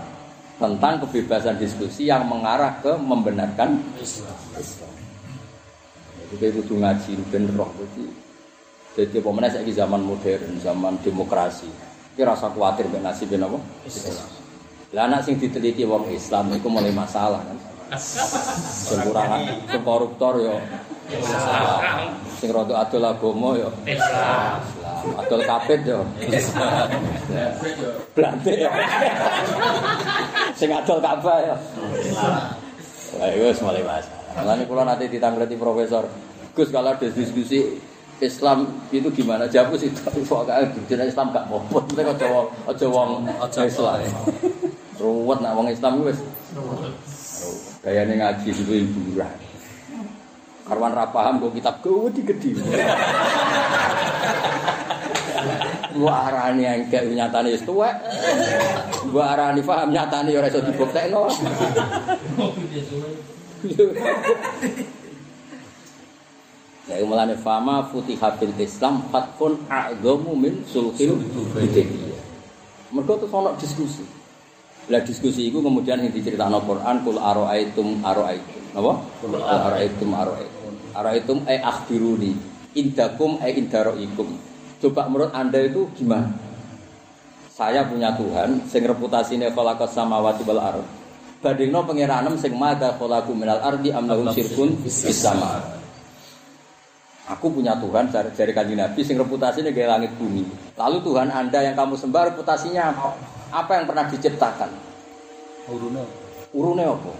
Tentang 0.60 1.00
kebebasan 1.08 1.56
diskusi 1.56 2.12
yang 2.12 2.28
mengarah 2.28 2.84
ke 2.84 2.92
membenarkan 3.00 3.80
Islam. 4.04 4.99
Jadi 6.30 6.62
kudu 6.62 6.78
ngaji 6.78 7.12
ben 7.34 7.50
roh 7.58 7.74
jadi 7.74 8.06
jadi 9.00 9.18
pemenang 9.22 9.54
saya 9.54 9.72
zaman 9.86 10.02
modern, 10.02 10.60
zaman 10.60 10.94
demokrasi. 11.02 11.70
Kira 12.14 12.36
rasa 12.36 12.52
khawatir 12.52 12.90
ben 12.92 13.06
nasib 13.06 13.32
apa? 13.32 13.58
Islam. 13.88 14.28
Lah 14.92 15.06
anak 15.06 15.24
sing 15.24 15.38
diteliti 15.38 15.86
wong 15.86 16.10
Islam 16.10 16.52
itu 16.52 16.68
mulai 16.68 16.92
masalah 16.92 17.42
kan. 17.46 17.58
Sing 17.96 19.02
kurang 19.08 19.46
sing 19.70 19.82
koruptor 19.82 20.38
yo 20.42 20.58
Islam. 21.10 22.12
Sing 22.38 22.50
rada 22.54 22.86
adol 22.86 23.08
agama 23.08 23.50
yo 23.56 23.70
Islam. 23.88 24.62
Adol 25.16 25.42
kapit 25.48 25.82
yo 25.88 26.04
Islam. 26.30 26.90
Blante 28.14 28.54
yo. 28.54 28.72
Sing 30.60 30.70
adol 30.76 31.00
Ka'bah 31.02 31.40
yo 31.42 31.56
Islam. 32.04 32.54
Lah 33.18 33.30
wis 33.32 33.62
mulai 33.64 33.82
masalah. 33.82 34.19
Mulane 34.38 34.64
kula 34.70 34.84
nanti 34.86 35.10
ditanggleti 35.10 35.56
profesor 35.58 36.06
Gus 36.54 36.70
kalau 36.70 36.92
ada 36.92 37.08
diskusi 37.08 37.80
Islam 38.20 38.68
itu 38.92 39.08
gimana? 39.16 39.48
Jawab 39.48 39.80
sih 39.80 39.88
tapi 39.96 40.20
pokoknya 40.28 40.68
dunia 40.76 41.08
Islam 41.08 41.32
gak 41.32 41.48
apa-apa. 41.48 41.80
Mereka 41.96 42.12
aja 42.20 42.28
wong 42.28 42.48
aja 42.68 42.86
wong 42.92 43.10
aja 43.32 43.62
Islam. 43.64 44.04
Ruwet 45.00 45.40
nak 45.40 45.56
wong 45.56 45.68
Islam 45.72 46.04
wis. 46.04 46.20
Gayane 47.80 48.20
ngaji 48.20 48.52
itu 48.52 48.64
hiburan. 48.68 49.32
Karwan 50.68 50.92
ra 50.92 51.08
paham 51.08 51.40
kok 51.40 51.56
kitab 51.56 51.80
gede 51.80 52.22
gede. 52.28 52.50
Mbok 55.96 56.12
arani 56.12 56.64
engke 56.68 57.00
nyatane 57.16 57.56
wis 57.56 57.64
tuwek. 57.64 57.96
Mbok 59.08 59.24
arani 59.24 59.64
paham 59.64 59.96
nyatane 59.96 60.36
ora 60.36 60.52
iso 60.52 60.60
dibuktekno. 60.60 61.32
Ya 66.90 67.06
mulane 67.06 67.38
fama 67.38 67.86
futiha 67.86 68.40
bil 68.42 68.56
Islam 68.58 69.06
fatfun 69.14 69.62
a'dhamu 69.70 70.34
min 70.34 70.66
sulhil 70.66 71.22
hudaybiyah. 71.22 72.18
Mergo 72.90 73.22
terus 73.22 73.30
ana 73.36 73.54
diskusi. 73.62 74.02
Lah 74.90 75.06
diskusi 75.06 75.54
itu 75.54 75.62
kemudian 75.62 76.02
yang 76.02 76.10
diceritakan 76.10 76.66
Quran 76.66 76.96
kul 77.06 77.22
aroaitum 77.22 78.02
aroaitum. 78.02 78.62
Apa? 78.74 78.94
Kul 79.22 79.38
aroaitum 79.38 80.10
aroaitum. 80.18 80.74
Aroaitum 80.98 81.38
ay 81.46 81.62
akhbiruni. 81.62 82.34
Indakum 82.74 83.38
ay 83.38 83.62
indaroikum. 83.62 84.34
Coba 84.82 85.06
menurut 85.06 85.30
Anda 85.36 85.62
itu 85.62 85.86
gimana? 85.94 86.34
Saya 87.54 87.86
punya 87.86 88.16
Tuhan 88.18 88.66
sing 88.66 88.88
reputasine 88.88 89.54
khalaqa 89.54 89.86
samawati 89.86 90.42
wal 90.48 90.58
ardh. 90.58 90.99
Bandingno 91.40 91.88
pangeranem 91.88 92.36
sing 92.36 92.52
madha 92.60 93.00
khalaqu 93.00 93.32
minal 93.32 93.64
ardi 93.64 93.96
am 93.96 94.12
lahum 94.12 94.28
syirkun 94.36 94.76
fis 94.84 95.16
sama. 95.16 95.80
Aku 97.30 97.54
punya 97.54 97.78
Tuhan 97.78 98.10
dari, 98.10 98.34
dari 98.34 98.52
kanjeng 98.52 98.82
Nabi 98.82 99.06
sing 99.06 99.16
reputasinya 99.16 99.70
kayak 99.70 99.90
langit 99.96 100.12
bumi. 100.18 100.44
Lalu 100.76 100.98
Tuhan 101.06 101.30
Anda 101.30 101.62
yang 101.62 101.78
kamu 101.78 101.96
sembah 101.96 102.34
reputasinya 102.34 102.92
apa? 102.92 103.14
Apa 103.54 103.72
yang 103.80 103.86
pernah 103.86 104.10
diciptakan? 104.10 104.70
Urune. 105.70 106.04
Urune 106.52 106.84
apa? 106.90 107.12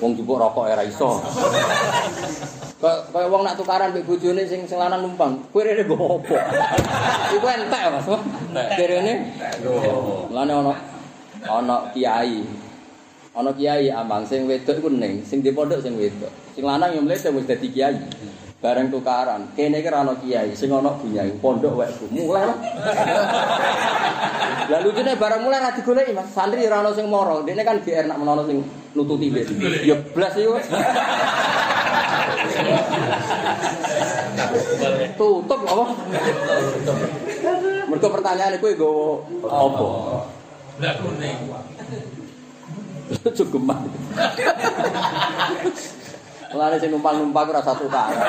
Wong 0.00 0.16
jupuk 0.16 0.36
rokok 0.40 0.68
era 0.68 0.84
iso. 0.84 1.20
Kayak 2.80 3.28
wong 3.28 3.44
nak 3.44 3.56
tukaran 3.60 3.92
mbek 3.92 4.08
bojone 4.08 4.48
sing 4.48 4.64
sing 4.64 4.80
lanang 4.80 5.04
numpang. 5.04 5.36
Kowe 5.52 5.60
rene 5.60 5.84
nggo 5.84 6.20
apa? 6.20 6.36
Iku 7.36 7.46
entek 7.48 7.82
Mas. 7.92 8.08
Kirene. 8.78 9.14
Lane 10.32 10.52
ana 10.56 10.72
ana 11.44 11.76
kiai. 11.92 12.69
Ana 13.40 13.56
kiai 13.56 13.88
ambang 13.88 14.28
sing 14.28 14.44
wedok 14.44 14.84
iku 14.84 14.92
ning, 14.92 15.24
sing 15.24 15.40
di 15.40 15.48
pondok 15.48 15.80
sing 15.80 15.96
wedok. 15.96 16.28
Sing 16.52 16.60
lanang 16.60 16.92
yo 16.92 17.00
mlete 17.00 17.32
wis 17.32 17.48
dadi 17.48 17.72
kiai. 17.72 17.96
Bareng 18.60 18.92
tukaran, 18.92 19.56
kene 19.56 19.80
iki 19.80 19.88
ra 19.88 20.04
ana 20.04 20.12
kiai, 20.20 20.52
sing 20.52 20.68
ana 20.68 20.92
bunyai 20.92 21.32
pondok 21.40 21.80
wek 21.80 21.88
mulai 22.12 22.44
lah. 22.44 22.56
Lah 24.68 24.80
lucune 24.84 25.16
barang 25.16 25.40
mulai 25.40 25.56
ra 25.56 25.72
digoleki 25.72 26.12
Mas. 26.12 26.28
Santri 26.36 26.68
ra 26.68 26.84
ana 26.84 26.92
sing 26.92 27.08
moro. 27.08 27.40
Dene 27.40 27.64
kan 27.64 27.80
GR 27.80 28.04
nak 28.12 28.20
menono 28.20 28.44
sing 28.44 28.60
nututi 28.92 29.32
wis. 29.32 29.48
Ya 29.88 29.96
blas 29.96 30.36
iku. 30.36 30.60
Tutup 35.16 35.60
apa? 35.64 35.84
Mergo 37.88 38.08
pertanyaan 38.12 38.60
iku 38.60 38.68
nggowo 38.68 39.08
apa? 39.48 39.88
Lah 40.84 40.94
kuning. 41.00 41.69
Cukuman. 43.38 43.90
Mulane 46.50 46.76
sing 46.82 46.90
numpang-numpang 46.90 47.46
ora 47.50 47.62
satu 47.62 47.86
kali. 47.86 48.16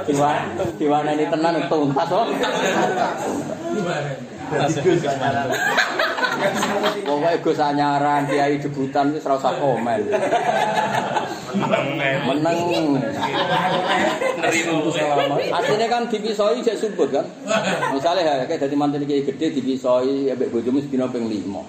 Diwa, 0.00 0.32
diwana 0.80 1.12
ini 1.14 1.28
tenan 1.28 1.60
tuntas 1.70 2.08
kok. 2.08 2.26
Pokoknya 7.04 7.38
Gus 7.44 7.60
Anyaran, 7.60 8.26
Kiai 8.26 8.56
debutan 8.58 9.12
itu 9.12 9.20
serasa 9.22 9.54
komen. 9.60 10.00
Menang. 12.26 12.58
Aslinya 15.50 15.86
kan 15.90 16.02
dipisoi 16.08 16.64
jadi 16.64 16.78
subut 16.80 17.12
kan. 17.12 17.26
Misalnya 17.92 18.22
ya, 18.24 18.44
kayak 18.48 18.66
dari 18.66 18.76
mantan 18.78 19.04
Kiai 19.04 19.26
gede 19.26 19.52
dipisoi, 19.54 20.32
ya 20.32 20.34
bojomu 20.34 20.80
sedina 20.80 21.06
ping 21.10 21.28
lima. 21.28 21.62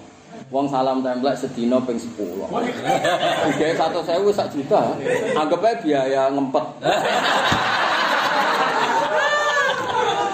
Wong 0.51 0.67
salam 0.67 0.99
templek 0.99 1.39
sedina 1.39 1.79
ping 1.84 1.95
10. 1.95 2.11
Digawe 2.17 3.73
100.000 3.77 4.36
sak 4.36 4.51
juta. 4.51 4.99
Anggap 5.32 5.63
aja 5.63 5.79
biaya 5.79 6.23
ngempet. 6.27 6.65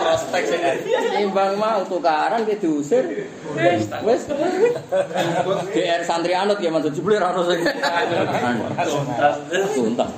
Prospek 0.07 0.43
sing 0.47 0.63
Timbang 1.19 1.59
mau 1.59 1.83
tukaran 1.83 2.47
ki 2.47 2.55
diusir. 2.63 3.27
Wis. 4.07 4.23
GR 5.75 6.01
santri 6.07 6.31
anut 6.31 6.63
ya 6.63 6.71
maksud 6.71 6.95
jebule 6.95 7.19
ora 7.19 7.35
ono 7.35 7.43
sing. 7.51 7.59
Tuntas. 9.75 10.11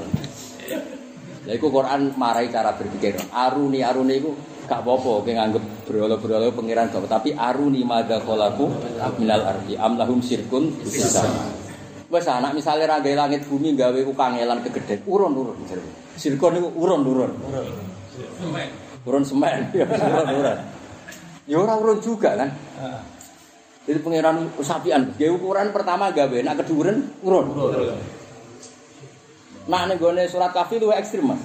Lah 1.49 1.53
iku 1.57 1.73
Quran 1.73 2.13
marai 2.13 2.53
cara 2.53 2.77
berpikir. 2.77 3.17
Aruni 3.33 3.81
aruni 3.81 4.21
iku 4.21 4.37
gak 4.69 4.85
apa-apa 4.85 5.25
kowe 5.25 5.31
nganggep 5.33 5.63
berolo-berolo 5.89 6.53
pangeran 6.53 6.93
gak 6.93 7.09
tapi 7.09 7.33
aruni 7.33 7.81
madza 7.81 8.21
khalaqu 8.21 8.69
minal 9.17 9.41
ardi 9.41 9.73
am 9.73 9.97
lahum 9.97 10.21
syirkun 10.21 10.69
bisa. 10.85 11.25
Wes 12.13 12.29
anak 12.29 12.53
misalnya 12.53 12.93
ra 12.93 13.01
gawe 13.01 13.25
langit 13.25 13.49
bumi 13.49 13.73
gawe 13.73 13.97
ukangelan 14.05 14.61
kegeden 14.69 15.01
urun-urun. 15.09 15.57
Sirkon 16.13 16.61
niku 16.61 16.69
urun-urun. 16.77 17.33
Urun 17.33 18.88
semen, 19.05 19.61
ya 19.79 19.85
urun-urun. 19.85 20.59
Ya 21.49 21.57
ora 21.57 21.73
urun 21.81 21.97
juga 21.97 22.37
kan. 22.37 22.49
Jadi 23.89 23.99
pangeran 24.05 24.53
sapian, 24.61 25.17
gawe 25.17 25.31
ukuran 25.33 25.73
pertama 25.73 26.13
gawe, 26.13 26.37
nak 26.45 26.61
keduren 26.61 27.09
urun. 27.25 27.45
Nah 29.69 29.85
ning 29.85 29.97
gone 29.97 30.25
surat 30.29 30.53
kafi 30.53 30.77
luwih 30.77 30.97
ekstrim 30.97 31.29
Mas. 31.33 31.41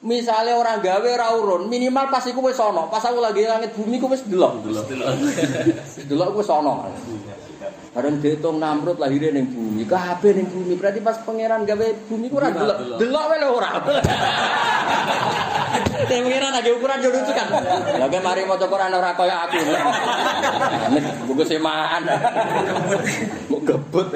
Misale 0.00 0.52
orang 0.56 0.80
gawe 0.80 1.08
ora 1.08 1.36
urun, 1.36 1.68
minimal 1.68 2.08
pas 2.08 2.24
iku 2.24 2.44
wis 2.48 2.60
ana, 2.60 2.88
pas 2.88 3.04
aku 3.04 3.20
lagi 3.20 3.44
langit 3.44 3.76
bumi 3.76 4.00
ku 4.00 4.08
wis 4.08 4.24
delok. 4.24 4.64
Delok 6.08 6.28
ku 6.32 6.38
wis 6.40 6.48
ana. 6.52 6.88
Bareng 7.96 8.20
diitung 8.20 8.60
Namrud 8.60 9.00
lahirnya 9.00 9.32
ning 9.36 9.48
bumi, 9.52 9.88
kabeh 9.88 10.36
ning 10.36 10.48
bumi. 10.52 10.76
Berarti 10.76 11.00
pas 11.00 11.16
pangeran 11.24 11.64
gawe 11.64 11.86
bumi 12.08 12.28
ku 12.28 12.36
ora 12.40 12.52
delok. 12.52 12.76
Delok 13.00 13.24
wae 13.24 13.38
lho 13.40 13.48
ora. 13.56 13.70
Nek 15.96 16.04
pangeran 16.12 16.52
lagi 16.52 16.70
ukuran 16.76 17.00
yo 17.00 17.08
lucu 17.08 17.32
kan. 17.32 17.48
Lah 17.96 18.08
ke 18.12 18.18
mari 18.20 18.44
maca 18.44 18.66
Quran 18.68 18.92
ora 18.92 19.16
kaya 19.16 19.48
aku. 19.48 19.56
Nek 20.92 21.04
buku 21.24 21.42
semaan. 21.48 22.04
Mau 23.48 23.58
gebut. 23.64 24.12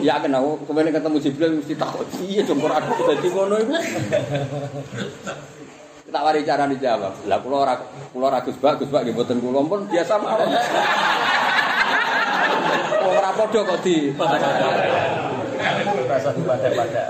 Ya 0.00 0.16
kena 0.24 0.40
kemarin 0.64 0.96
ketemu 0.96 1.16
Jibril 1.20 1.52
mesti 1.60 1.74
takut 1.76 2.08
iya 2.24 2.42
dong 2.48 2.58
Quran 2.64 2.82
dadi 2.82 3.28
ngono 3.28 3.56
iku. 3.60 3.74
Tak 6.08 6.22
wari 6.24 6.46
cara 6.46 6.64
dijawab. 6.70 7.28
Lah 7.28 7.38
kula 7.42 7.56
ora 7.68 7.74
kula 8.14 8.24
ora 8.32 8.40
Gus 8.40 8.56
Bak, 8.56 8.80
Gus 8.80 8.90
Bak 8.90 9.04
nggih 9.04 9.14
mboten 9.18 9.38
kula 9.42 9.60
pun 9.68 9.84
biasa 9.90 10.14
mawon. 10.16 10.48
Ora 13.04 13.30
padha 13.36 13.60
kok 13.66 13.78
di. 13.84 14.14
rasa 16.04 16.30
pada-pada. 16.30 17.02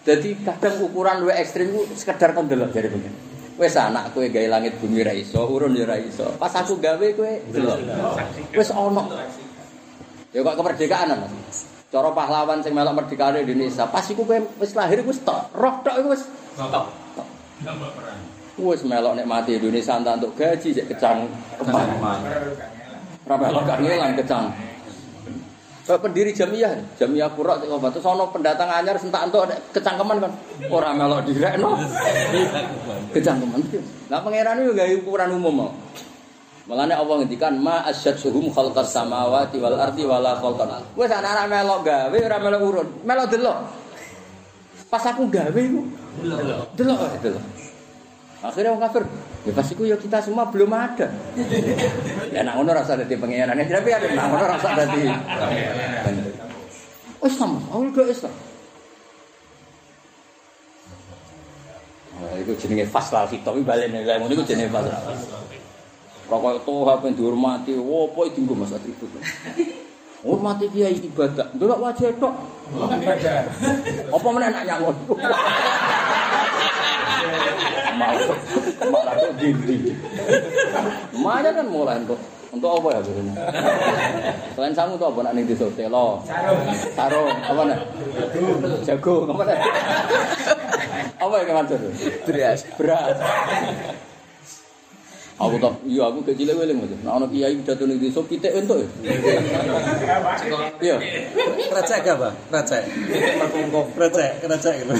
Jadi 0.00 0.40
kadang 0.40 0.80
ukuran 0.80 1.20
luwih 1.20 1.36
ekstrim 1.36 1.76
ku 1.76 1.84
sekedar 1.92 2.32
kon 2.32 2.48
delok 2.48 2.72
jare 2.72 2.88
pengen. 2.88 3.12
Wis 3.60 3.76
anak 3.76 4.16
kowe 4.16 4.24
gawe 4.24 4.48
langit 4.48 4.80
bumi 4.80 5.04
ra 5.04 5.12
iso, 5.12 5.44
urun 5.44 5.76
ya 5.76 5.84
ra 5.84 6.00
iso. 6.00 6.32
Pas 6.40 6.52
aku 6.56 6.80
gawe 6.80 7.06
kowe 7.12 7.32
delok. 7.52 7.84
Wis 8.56 8.72
ana. 8.72 9.02
Ya 10.32 10.40
kok 10.40 10.56
kemerdekaan 10.56 11.12
Mas. 11.20 11.68
Cara 11.90 12.14
pahlawan 12.14 12.62
sing 12.62 12.72
melok 12.72 13.02
merdekane 13.02 13.44
Indonesia, 13.44 13.84
pas 13.90 14.06
iku 14.08 14.24
kowe 14.24 14.40
wis 14.56 14.72
lahir 14.72 15.04
wis 15.04 15.20
tok. 15.20 15.52
Roh 15.52 15.84
tok 15.84 16.00
iku 16.00 16.08
wis. 16.16 16.24
Gambar 17.60 17.92
perang. 17.92 18.20
wis 18.60 18.84
melok 18.84 19.16
nek 19.16 19.28
mati 19.28 19.56
Indonesia 19.56 19.96
entah 19.96 20.16
untuk 20.20 20.36
gaji 20.36 20.68
cek 20.76 20.86
kecang 20.96 21.28
kemana. 21.56 21.96
Ora 23.24 23.36
melok 23.36 23.62
gak 23.68 23.78
ngilang 23.80 24.12
kecang. 24.16 24.52
Kayak 25.90 26.06
pendiri 26.06 26.30
jamiah, 26.30 26.70
jamiah 27.02 27.26
pura 27.26 27.58
cek 27.58 27.66
obat. 27.66 27.90
Terus 27.90 28.06
ana 28.06 28.22
pendatang 28.30 28.70
anyar 28.70 28.94
sentak 28.94 29.26
entuk 29.26 29.42
kecangkeman 29.74 30.22
kan. 30.22 30.30
Ora 30.70 30.94
melok 30.94 31.26
direkno. 31.26 31.74
Kecangkeman. 33.10 33.58
Lah 34.06 34.22
pangeran 34.22 34.62
yo 34.62 34.70
gawe 34.70 34.92
ukuran 35.02 35.34
umum 35.34 35.66
mau. 35.66 35.70
Malane 36.70 36.94
Allah 36.94 37.26
ngendikan 37.26 37.58
ma 37.58 37.82
asyadsuhum 37.90 38.54
khalqas 38.54 38.94
samawati 38.94 39.58
wal 39.58 39.74
ardi 39.74 40.06
wala 40.06 40.38
khalqan. 40.38 40.78
Wis 40.94 41.10
anak-anak 41.10 41.46
melok 41.50 41.80
gawe 41.82 42.18
ora 42.22 42.38
melok 42.38 42.62
urun, 42.62 42.88
melok 43.02 43.26
delok. 43.26 43.58
Pas 44.86 45.02
aku 45.02 45.26
gawe 45.26 45.58
iku 45.58 45.82
delok 46.78 47.18
delok. 47.18 47.42
Akhirnya 48.46 48.78
orang 48.78 48.86
kafir, 48.86 49.02
ya 49.48 49.52
pas 49.56 49.66
iku 49.72 49.82
ya 49.88 49.96
kita 49.96 50.20
semua 50.20 50.48
belum 50.52 50.68
ada. 50.72 51.08
ya 52.34 52.40
nak 52.44 52.60
ngono 52.60 52.70
rasa 52.76 53.00
dadi 53.00 53.16
pangeran, 53.16 53.56
tapi 53.56 53.90
ada 53.92 54.06
nak 54.12 54.26
ngono 54.28 54.44
rasa 54.44 54.68
dadi. 54.76 55.04
Oh 57.20 57.28
Islam, 57.28 57.60
awal 57.72 57.88
ke 57.92 58.02
Islam. 58.08 58.34
Nah, 62.20 62.36
itu 62.36 62.52
jenenge 62.60 62.84
fasal 62.88 63.24
khitab 63.32 63.56
iki 63.56 63.64
balene 63.64 64.04
lha 64.04 64.20
ngono 64.20 64.32
iku 64.36 64.44
jenenge 64.44 64.68
fasal. 64.68 65.00
Rokok 66.30 66.62
itu 66.62 66.74
apa 66.86 67.06
dihormati, 67.10 67.72
apa 67.74 68.20
itu 68.30 68.38
gue 68.46 68.54
mas 68.54 68.70
atribut. 68.70 69.10
Hormati 70.22 70.68
kiai 70.70 70.94
ibadah, 71.00 71.48
delok 71.58 71.80
wajah 71.80 72.12
tok. 72.22 72.34
Apa 74.14 74.26
mana 74.30 74.52
enak 74.52 74.62
nyangon? 74.68 74.96
malah 78.90 79.14
kok 79.14 79.34
dinding. 79.36 79.82
Lumayan 81.12 81.52
kan 81.52 81.66
mulai 81.68 81.96
untuk 82.00 82.20
untuk 82.50 82.70
apa 82.82 82.88
ya 82.98 83.00
biasanya? 83.06 83.34
Selain 84.58 84.74
sangu 84.74 84.98
itu 84.98 85.06
apa 85.06 85.18
nak 85.22 85.32
ning 85.38 85.46
desa 85.46 85.66
telo? 85.78 86.18
Sarung. 86.26 86.66
Sarung 86.98 87.28
apa 87.30 87.62
nak? 87.62 87.80
Jagung 88.82 89.24
apa 89.30 89.42
nak? 89.46 89.58
Apa 91.20 91.34
ya 91.38 91.44
keman 91.46 91.66
Beras. 92.26 92.60
Beras. 92.74 93.16
Aku 95.40 95.56
tak, 95.56 95.72
iya 95.88 96.04
aku 96.04 96.20
kecil 96.20 96.52
weling 96.52 96.84
aja. 96.84 96.96
Nah, 97.00 97.16
anak 97.16 97.32
kiai 97.32 97.56
pidato 97.56 97.88
ning 97.88 97.96
desa 97.96 98.20
pitik 98.20 98.52
entuk 98.52 98.84
ya. 98.84 98.88
Iya. 100.84 100.96
Recek 101.72 102.04
apa? 102.12 102.28
Recek. 102.52 102.84
Recek, 103.96 104.32
recek 104.44 104.74
gitu. 104.84 104.92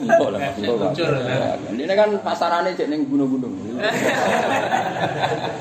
Entuk 0.00 0.28
lah, 0.32 0.40
entuk 0.56 0.80
lah. 0.80 0.96
Ini 1.76 1.92
kan 1.92 2.08
pasarane 2.24 2.72
cek 2.72 2.88
ning 2.88 3.04
gunung-gunung. 3.04 3.52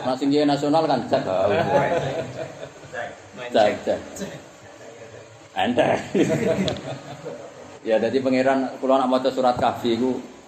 Nah, 0.07 0.15
sing 0.15 0.31
kiai 0.31 0.47
nasional 0.47 0.87
kan 0.87 1.03
cek. 1.03 1.23
Cek, 3.51 3.71
cek. 3.83 3.99
Anda. 5.59 5.99
ya, 7.83 7.99
jadi 7.99 8.15
pangeran 8.23 8.79
kalau 8.79 8.95
nak 8.95 9.11
maca 9.11 9.27
surat 9.27 9.59
kahfi 9.59 9.99
iku 9.99 10.38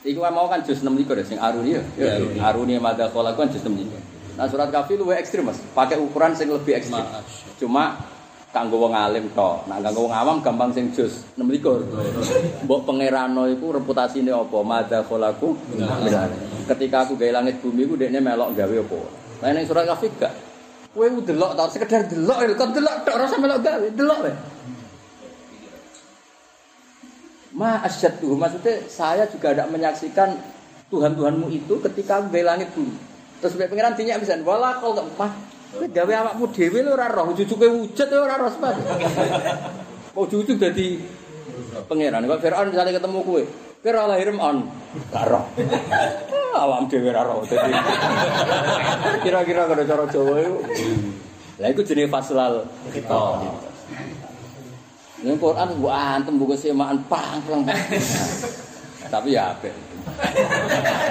Iku 0.00 0.24
mau 0.32 0.48
kan 0.48 0.64
juz 0.64 0.80
6 0.80 0.88
likur 0.96 1.12
ya, 1.12 1.24
sing 1.28 1.36
Aruni 1.36 1.76
ya. 1.76 1.82
Aruni 2.40 2.80
madha 2.80 3.12
kola 3.12 3.36
kan 3.36 3.52
juz 3.52 3.60
6 3.60 3.68
likur. 3.76 4.00
Nah 4.40 4.48
surat 4.48 4.72
kafi 4.72 4.96
lu 4.96 5.12
ekstrim 5.12 5.44
mas, 5.44 5.60
pakai 5.76 6.00
ukuran 6.00 6.32
sing 6.32 6.48
lebih 6.48 6.72
ekstrim. 6.72 7.04
Cuma 7.60 8.00
kanggo 8.48 8.80
wong 8.80 8.96
alim 8.96 9.28
tok. 9.36 9.68
Nah 9.68 9.76
kanggo 9.84 10.08
wong 10.08 10.14
awam 10.16 10.40
gampang 10.40 10.72
sing 10.72 10.88
juz 10.96 11.28
6 11.36 11.44
likur. 11.52 11.84
Mbok 12.64 12.88
pangerano 12.88 13.44
iku 13.52 13.76
reputasine 13.76 14.32
apa? 14.32 14.58
Madha 14.64 15.04
kolaku. 15.04 15.52
Ketika 16.64 17.04
aku 17.04 17.20
gawe 17.20 17.44
langit 17.44 17.60
bumi 17.60 17.84
iku 17.84 18.00
dekne 18.00 18.24
melok 18.24 18.56
gawe 18.56 18.76
apa? 18.80 19.00
Lah 19.44 19.48
ning 19.52 19.68
surat 19.68 19.84
kafi 19.84 20.08
gak. 20.16 20.32
Kowe 20.96 21.06
ku 21.06 21.20
delok 21.22 21.54
ta 21.54 21.68
sekedar 21.68 22.08
delok 22.08 22.56
kok 22.56 22.72
delok 22.72 22.96
tok 23.04 23.14
ora 23.20 23.26
melok 23.36 23.60
gawe, 23.60 23.86
delok 23.92 24.18
wae. 24.24 24.32
Ma 27.50 27.82
asyadduhu 27.82 28.38
maksudnya 28.38 28.86
saya 28.86 29.26
juga 29.26 29.50
tidak 29.50 29.74
menyaksikan 29.74 30.38
Tuhan-Tuhanmu 30.90 31.50
itu 31.50 31.74
ketika 31.90 32.22
langit 32.30 32.70
bumi. 32.74 32.94
Terus 33.40 33.56
bae 33.56 33.70
pengiran 33.70 33.96
dinyak 33.96 34.20
bisa 34.20 34.36
wala 34.44 34.76
kol 34.78 34.92
gak 34.92 35.06
mah. 35.16 35.32
Kowe 35.70 35.86
gawe 35.86 36.12
awakmu 36.26 36.50
dhewe 36.50 36.82
lho 36.82 36.98
ora 36.98 37.06
roh, 37.06 37.30
cucuke 37.30 37.66
wujud 37.70 38.08
lho 38.10 38.22
ora 38.26 38.36
roh 38.42 38.50
sebab. 38.50 38.74
Mau 40.18 40.26
cucu 40.26 40.58
dadi 40.58 40.98
pangeran. 41.86 42.26
Kok 42.26 42.40
Firaun 42.42 42.74
misalnya 42.74 42.98
ketemu 42.98 43.18
kowe, 43.22 43.42
kowe 43.80 43.90
ora 43.94 44.02
lahir 44.10 44.34
on. 44.34 44.66
Gak 45.14 45.24
roh. 45.30 45.46
Awam 46.66 46.90
dhewe 46.90 47.08
ora 47.14 47.22
roh. 47.22 47.46
Dadi 47.46 47.70
kira-kira 49.24 49.70
kada 49.70 49.86
cara 49.86 50.04
Jawa 50.10 50.34
iku. 50.42 50.58
Lah 51.62 51.68
iku 51.70 51.80
jenenge 51.86 52.10
faslal 52.10 52.66
kita. 52.90 53.18
Ini 55.20 55.36
Quran 55.36 55.68
gua 55.76 56.16
antem 56.16 56.40
buka 56.40 56.56
semaan 56.56 56.96
pang. 57.04 57.44
Tapi 59.10 59.34
ya 59.36 59.52
apa? 59.52 59.68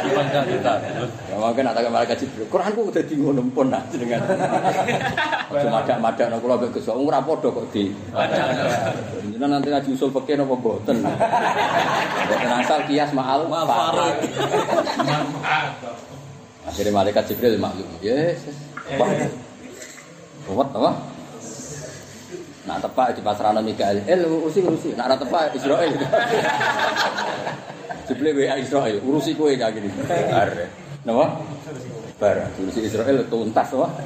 Panjang 0.10 0.46
kita. 0.50 0.74
Ya 1.30 1.36
mungkin 1.38 1.62
nak 1.62 1.74
tanya 1.78 1.90
mereka 1.94 2.18
jibril. 2.18 2.50
Quran 2.50 2.74
gua 2.74 2.84
udah 2.90 3.04
tinggal 3.06 3.38
nempon 3.38 3.68
lah 3.70 3.84
dengan. 3.94 4.26
Cuma 5.54 5.86
ada 5.86 5.94
ada 5.94 6.24
nak 6.32 6.40
kalau 6.42 6.58
bagus 6.58 6.90
orang 6.90 7.22
rapor 7.22 7.38
kok 7.44 7.70
di. 7.70 7.94
Jadi 9.30 9.46
nanti 9.46 9.70
ngaji 9.70 9.90
usul 9.94 10.10
pakai 10.10 10.42
nopo 10.42 10.58
boten. 10.58 11.06
Boten 11.06 12.52
asal 12.66 12.82
kias 12.90 13.14
maal. 13.14 13.46
Mahal. 13.46 14.18
Akhirnya 16.66 16.92
malaikat 16.94 17.30
Jibril 17.30 17.62
maklum. 17.62 17.86
Yes. 18.02 18.42
Kuat 20.50 20.70
apa? 20.74 20.92
Nak 22.70 22.86
tepak 22.86 23.18
di 23.18 23.26
pasrano 23.26 23.66
Mikael. 23.66 24.06
Eh 24.06 24.22
urusi 24.22 24.62
urusi. 24.62 24.94
Nak 24.94 25.10
ora 25.10 25.18
tepak 25.18 25.58
Israel. 25.58 25.90
Jibril 28.10 28.42
WA 28.42 28.58
Israel, 28.58 28.98
urusi 29.06 29.38
kowe 29.38 29.54
kayak 29.54 29.78
gini. 29.78 29.90
Are. 30.34 30.66
Napa? 31.06 31.26
Bar, 32.18 32.38
urusi 32.58 32.82
Israel 32.86 33.26
tuntas 33.26 33.70
wah. 33.74 33.90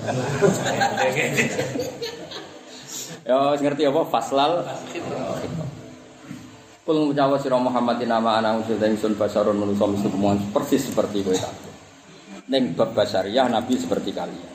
Ya 3.24 3.56
ngerti 3.56 3.88
apa 3.88 4.04
faslal 4.04 4.68
Kul 6.84 6.98
ngucawa 7.00 7.40
sira 7.40 7.56
Muhammadin 7.56 8.12
nama 8.12 8.44
ana 8.44 8.60
usul 8.60 8.76
dan 8.76 9.00
sun 9.00 9.16
basarun 9.16 9.56
manusa 9.56 9.88
mesti 9.88 10.12
persis 10.52 10.92
seperti 10.92 11.24
kowe 11.24 11.32
kabeh. 11.32 11.72
Ning 12.52 12.76
bab 12.76 12.92
basariah 12.92 13.48
Nabi 13.48 13.80
seperti 13.80 14.12
kalian. 14.12 14.53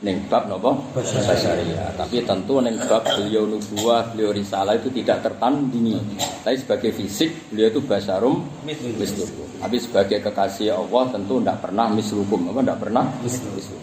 Ning 0.00 0.16
bab 0.32 0.48
napa? 0.48 0.72
Basariah. 0.96 1.92
Tapi 1.92 2.24
tentu 2.24 2.56
ning 2.64 2.80
bab 2.88 3.04
beliau 3.04 3.44
nubuah, 3.44 4.08
beliau 4.16 4.32
risalah 4.32 4.72
itu 4.80 4.88
tidak 4.96 5.20
tertandingi. 5.28 6.00
Tapi 6.40 6.56
sebagai 6.56 6.96
fisik 6.96 7.52
beliau 7.52 7.68
itu 7.68 7.84
basarum 7.84 8.40
mislukum. 8.64 9.44
Tapi 9.60 9.76
sebagai 9.76 10.24
kekasih 10.24 10.72
Allah 10.72 11.04
tentu 11.12 11.36
tidak 11.44 11.60
pernah 11.60 11.92
mislukum. 11.92 12.48
Apa 12.48 12.64
tidak 12.64 12.78
pernah 12.80 13.04
mislukum. 13.20 13.76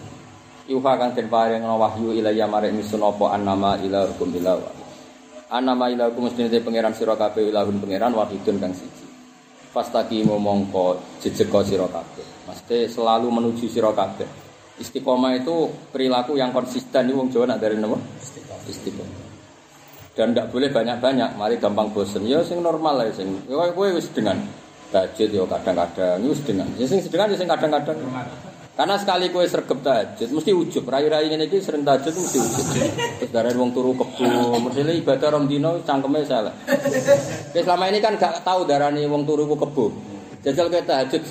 Yuha 0.66 0.92
kang 0.98 1.14
den 1.14 1.30
paring 1.30 1.62
wahyu 1.62 2.10
ilayya 2.10 2.50
marek 2.50 2.74
misun 2.74 2.98
apa 2.98 3.38
annama 3.38 3.78
ilahukum 3.78 4.34
ilah. 4.34 4.58
Annama 5.54 5.86
ilahukum 5.86 6.26
mesti 6.26 6.50
pangeran 6.58 6.98
sira 6.98 7.14
kabeh 7.14 7.46
ilahun 7.46 7.78
pangeran 7.78 8.10
wahidun 8.18 8.58
kang 8.58 8.74
siji. 8.74 9.06
Fastaqimu 9.70 10.34
mongko 10.34 10.98
jejeka 11.22 11.62
sira 11.62 11.86
kabeh. 11.86 12.26
Mesti 12.50 12.90
selalu 12.90 13.30
menuju 13.30 13.70
sira 13.70 13.94
kabeh. 13.94 14.47
Istiqomah 14.78 15.34
itu 15.34 15.66
perilaku 15.90 16.38
yang 16.38 16.54
konsisten 16.54 17.10
ini 17.10 17.14
wong 17.14 17.34
Jawa 17.34 17.50
nak 17.50 17.58
dari 17.58 17.74
nama 17.74 17.98
istiqomah. 18.70 19.26
Dan 20.14 20.34
tidak 20.34 20.50
boleh 20.50 20.70
banyak-banyak, 20.70 21.34
mari 21.38 21.58
gampang 21.58 21.90
bosen. 21.94 22.26
Ya 22.26 22.42
sing 22.42 22.62
normal 22.62 23.02
lah 23.02 23.10
sing. 23.14 23.42
Ya 23.46 23.58
kowe 23.74 23.86
wis 23.90 24.10
dengan 24.10 24.38
tahajud 24.90 25.30
ya 25.30 25.46
kadang-kadang, 25.46 26.18
ya 26.22 26.28
wis 26.30 26.42
dengan. 26.42 26.66
Ya 26.74 26.86
sing 26.86 26.98
sedengan 27.02 27.30
ya 27.30 27.38
sing 27.38 27.50
kadang-kadang. 27.50 27.98
Karena 28.78 28.94
sekali 28.94 29.34
kue 29.34 29.42
sergap 29.46 29.82
tahajud, 29.82 30.30
mesti 30.38 30.54
ujub. 30.54 30.86
Rai-rai 30.86 31.26
ini 31.26 31.50
iki 31.50 31.58
sering 31.58 31.82
tahajud 31.82 32.14
mesti 32.14 32.38
ujub. 32.38 32.66
Terus 33.18 33.30
dari 33.34 33.50
wong 33.58 33.74
turu 33.74 33.94
kebu, 33.98 34.58
mesti 34.62 34.82
ibadah 35.02 35.28
rong 35.34 35.50
dino 35.50 35.82
cangkeme 35.82 36.22
salah. 36.22 36.54
Oke, 36.66 37.58
selama 37.58 37.90
ini 37.90 37.98
kan 37.98 38.14
gak 38.14 38.46
tahu 38.46 38.62
darani 38.66 39.02
wong 39.10 39.26
turu 39.26 39.50
ku 39.50 39.58
kebu. 39.58 39.86
Jajal 40.46 40.70
ke 40.70 40.86
tahajud 40.86 41.22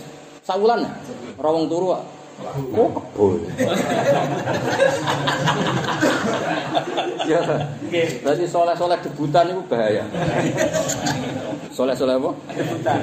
sawulan, 0.43 0.83
ora 1.39 1.49
wong 1.55 1.71
turu. 1.71 1.95
Ah. 2.43 2.77
Oh 2.77 2.89
kebu. 2.93 3.25
ya, 7.27 7.39
berarti 8.21 8.45
soleh-soleh 8.45 8.97
debutan 9.01 9.49
itu 9.51 9.61
bahaya. 9.67 10.03
Soleh-soleh 11.73 12.15
apa? 12.15 12.31
Debutan. 12.53 12.99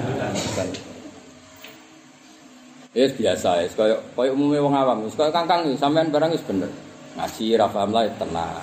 Ya 2.94 3.10
biasa 3.10 3.66
ya, 3.66 3.66
kaya 3.74 3.96
kaya 4.14 4.30
umumnya 4.30 4.62
wong 4.62 4.74
awam, 4.78 5.02
wis 5.02 5.18
kaya 5.18 5.34
kangkang 5.34 5.66
iki 5.66 5.74
sampean 5.82 6.14
barang 6.14 6.30
wis 6.30 6.46
bener. 6.46 6.70
Ngaji 7.18 7.58
ra 7.58 7.66
paham 7.66 7.90
lah 7.90 8.06
tenang. 8.14 8.54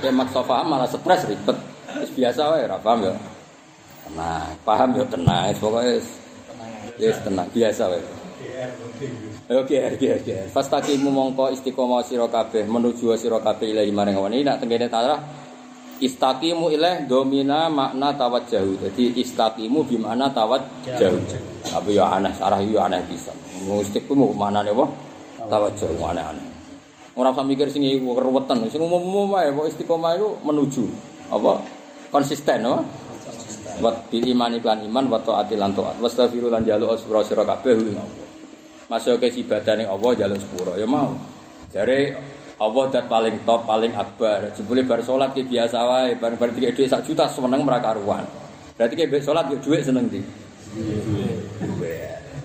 Ya 0.00 0.10
maksa 0.12 0.40
paham 0.40 0.72
malah 0.72 0.88
stres 0.88 1.28
ribet. 1.28 1.56
Wis 2.00 2.08
biasa 2.16 2.56
wae 2.56 2.64
ra 2.64 2.80
paham 2.80 3.04
ya. 3.04 3.12
Tenang, 4.08 4.48
paham 4.64 4.96
ya 4.96 5.04
tenang, 5.12 5.52
wis 5.52 6.08
ya 6.96 7.12
tenang 7.20 7.48
biasa 7.52 7.92
wae. 7.92 8.00
Oke, 9.48 9.80
oke, 9.80 10.08
oke. 10.20 10.52
Fastaqimu 10.52 11.08
mongko 11.08 11.48
istiqomah 11.48 12.04
sira 12.04 12.28
kabeh 12.28 12.68
menuju 12.68 13.16
sira 13.16 13.40
kabeh 13.40 13.72
ilahi 13.72 13.88
maring 13.88 14.20
wani 14.20 14.44
nak 14.44 14.60
tengene 14.60 14.92
ta'ala 14.92 15.24
istaqimu 16.04 16.68
ilaih 16.68 17.08
domina 17.08 17.72
makna 17.72 18.12
tawajjahu. 18.12 18.76
Jadi 18.76 19.16
istaqimu 19.24 19.88
makna 20.04 20.28
tawajjahu. 20.36 21.18
Tapi 21.64 21.96
ya 21.96 22.12
aneh, 22.12 22.28
sarah 22.36 22.60
ya 22.60 22.92
aneh 22.92 23.00
bisa. 23.08 23.32
Istiqmu 23.64 24.36
maknane 24.36 24.68
apa? 24.68 24.84
Tawajjahu 25.48 25.96
aneh-aneh. 25.96 26.44
Ora 27.16 27.32
usah 27.32 27.40
mikir 27.40 27.72
sing 27.72 27.88
iku 27.88 28.20
keruwetan. 28.20 28.68
Sing 28.68 28.84
umum-umum 28.84 29.32
wae 29.32 29.48
kok 29.48 29.64
istiqomah 29.64 30.12
itu 30.12 30.28
menuju 30.44 30.84
apa? 31.32 31.64
Konsisten 32.12 32.68
apa? 32.68 32.84
Wat 33.80 34.12
bil 34.12 34.28
iman 34.28 34.60
iklan 34.60 34.84
iman 34.92 35.08
wa 35.08 35.16
taati 35.24 35.56
lan 35.56 35.72
taat. 35.72 35.96
Wastaghfiru 36.04 36.52
lan 36.52 36.68
jalu 36.68 36.92
asra 36.92 37.24
sira 37.24 37.48
kabeh. 37.48 37.96
Masuk 38.88 39.20
ke 39.20 39.28
ibadah 39.44 39.76
ning 39.76 39.84
Allah 39.84 40.10
jaluk 40.16 40.40
sepuro 40.40 40.72
ya 40.80 40.88
mau. 40.88 41.12
Jare 41.68 42.16
Allah 42.56 42.84
dat 42.88 43.04
paling 43.04 43.36
top, 43.44 43.68
paling 43.68 43.92
akbar. 43.92 44.48
Jebule 44.56 44.82
bar 44.88 45.04
salat 45.04 45.36
ki 45.36 45.44
biasa 45.44 45.78
wae, 45.84 46.16
bar 46.16 46.32
bar 46.40 46.48
tiga 46.56 46.72
dhuwit 46.72 46.88
sak 46.88 47.04
juta 47.04 47.28
seneng 47.28 47.62
mereka 47.62 47.92
karuan. 47.92 48.24
Berarti 48.80 48.96
ki 48.96 49.04
mbek 49.12 49.20
salat 49.20 49.46
yo 49.52 49.60
dhuwit 49.60 49.84
seneng 49.84 50.08
di. 50.08 50.24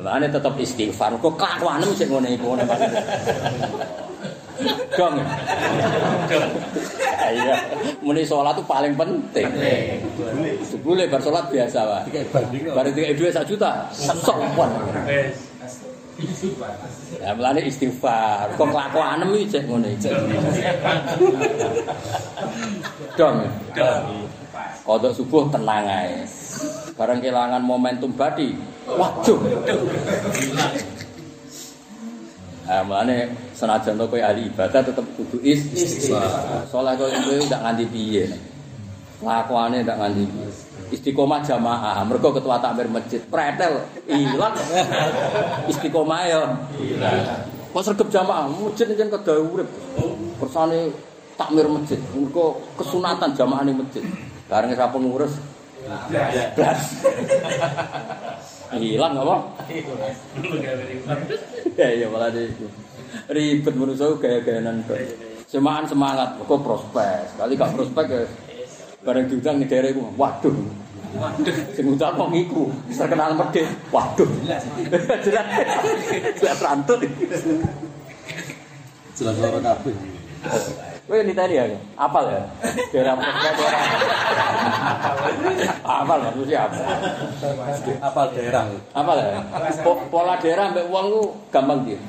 Lah 0.04 0.20
ane 0.20 0.28
tetep 0.28 0.52
istighfar. 0.60 1.16
Kok 1.16 1.40
kelakuane 1.40 1.88
mesti 1.88 2.06
ngene 2.12 2.30
iku 2.36 2.46
ngene 2.54 2.64
maksudnya. 2.68 3.02
Dong. 4.94 5.16
Iya. 7.34 7.56
Muni 8.04 8.22
sholat 8.28 8.60
itu 8.60 8.64
paling 8.68 8.94
penting. 9.00 9.48
Sebule 10.68 11.08
bar 11.08 11.24
sholat 11.24 11.48
biasa 11.48 11.80
kok. 11.88 12.02
Baru 12.76 12.90
tiga 12.92 13.16
dua 13.16 13.30
sak 13.32 13.48
juta, 13.48 13.88
sopan. 13.96 14.70
Ya 17.22 17.34
melane 17.34 17.66
istighfar. 17.66 18.54
Kok 18.54 18.70
kelakuan 18.70 19.26
iki 19.34 19.50
cek 19.50 19.64
ngono 19.66 19.88
iki. 19.90 20.10
Dong. 23.18 23.38
Kodok 24.84 25.14
subuh 25.16 25.48
tenang 25.50 25.86
ae. 25.88 26.22
Bareng 26.94 27.18
kehilangan 27.24 27.64
momentum 27.66 28.14
badi. 28.14 28.54
Waduh. 28.86 29.40
Ah, 32.64 32.80
mulane 32.86 33.28
senajan 33.52 34.00
to 34.00 34.08
kowe 34.08 34.22
ahli 34.24 34.48
ibadah 34.48 34.80
tetep 34.86 35.04
kudu 35.20 35.36
is- 35.44 35.68
istighfar. 35.76 36.64
Saleh 36.70 36.94
kowe 36.96 37.10
ndak 37.12 37.60
nganti 37.60 37.86
piye. 37.92 38.26
Lakuane 39.20 39.84
ndak 39.84 39.98
nganti 40.00 40.24
piye. 40.30 40.48
Istiqomah 40.94 41.42
jamaah, 41.42 42.06
mergo 42.06 42.30
ketua 42.30 42.62
takmir 42.62 42.86
masjid 42.86 43.18
pretel 43.26 43.82
ilang. 44.06 44.54
Istiqomah 45.66 46.22
ya. 46.30 46.54
Kok 47.74 47.82
sregep 47.82 48.14
jamaah, 48.14 48.46
masjid 48.46 48.86
njen 48.94 49.10
kedah 49.10 49.42
urip. 49.42 49.66
Kersane 50.38 50.94
takmir 51.34 51.66
masjid, 51.66 51.98
mergo 52.14 52.62
kesunatan 52.78 53.34
jamaah 53.34 53.66
ning 53.66 53.82
masjid. 53.82 54.06
Bareng 54.46 54.70
ra 54.78 54.94
pengurus. 54.94 55.34
Blas. 56.54 56.82
Hilang 58.78 59.14
apa? 59.18 59.36
Ya 61.74 61.88
iya 61.90 62.08
malah 62.08 62.30
itu. 62.30 62.70
Ribet 63.30 63.74
menurut 63.74 63.98
saya 63.98 64.14
gaya-gayanan 64.18 64.86
kok. 64.86 64.98
Semangat 65.50 65.94
semangat, 65.94 66.34
kok 66.38 66.62
prospek. 66.66 67.38
Kali 67.38 67.54
gak 67.54 67.74
prospek 67.78 68.06
ya. 68.10 68.26
Bareng 69.04 69.28
diundang 69.28 69.60
nih 69.60 69.68
daerah 69.68 69.90
itu, 69.92 70.00
waduh. 70.16 70.56
Waduh, 71.14 71.56
sing 71.76 71.84
ngundang 71.86 72.16
kok 72.16 72.30
ngiku, 72.32 72.72
terkenal 72.88 73.36
medit. 73.36 73.68
Waduh. 73.92 74.30
Jelas. 75.22 75.46
Jelas 76.40 76.58
rantut. 76.64 77.04
Jelas 79.14 79.36
ora 79.44 79.60
kabeh. 79.60 79.96
Kowe 81.04 81.20
niteni 81.20 81.60
ya, 81.60 81.68
apal 82.00 82.32
ya? 82.32 82.48
Daerah 82.96 83.14
prospek 83.20 83.54
daerah. 83.60 83.82
Apal 85.84 86.18
maksudnya 86.24 86.58
apa? 86.64 86.80
Apal 88.00 88.26
daerah. 88.32 88.64
Apa 88.96 89.12
lah? 89.12 89.26
Po- 89.84 90.08
pola 90.08 90.40
daerah 90.40 90.72
mbek 90.72 90.88
wong 90.88 91.06
ku 91.12 91.24
gampang 91.52 91.84
dia. 91.84 92.00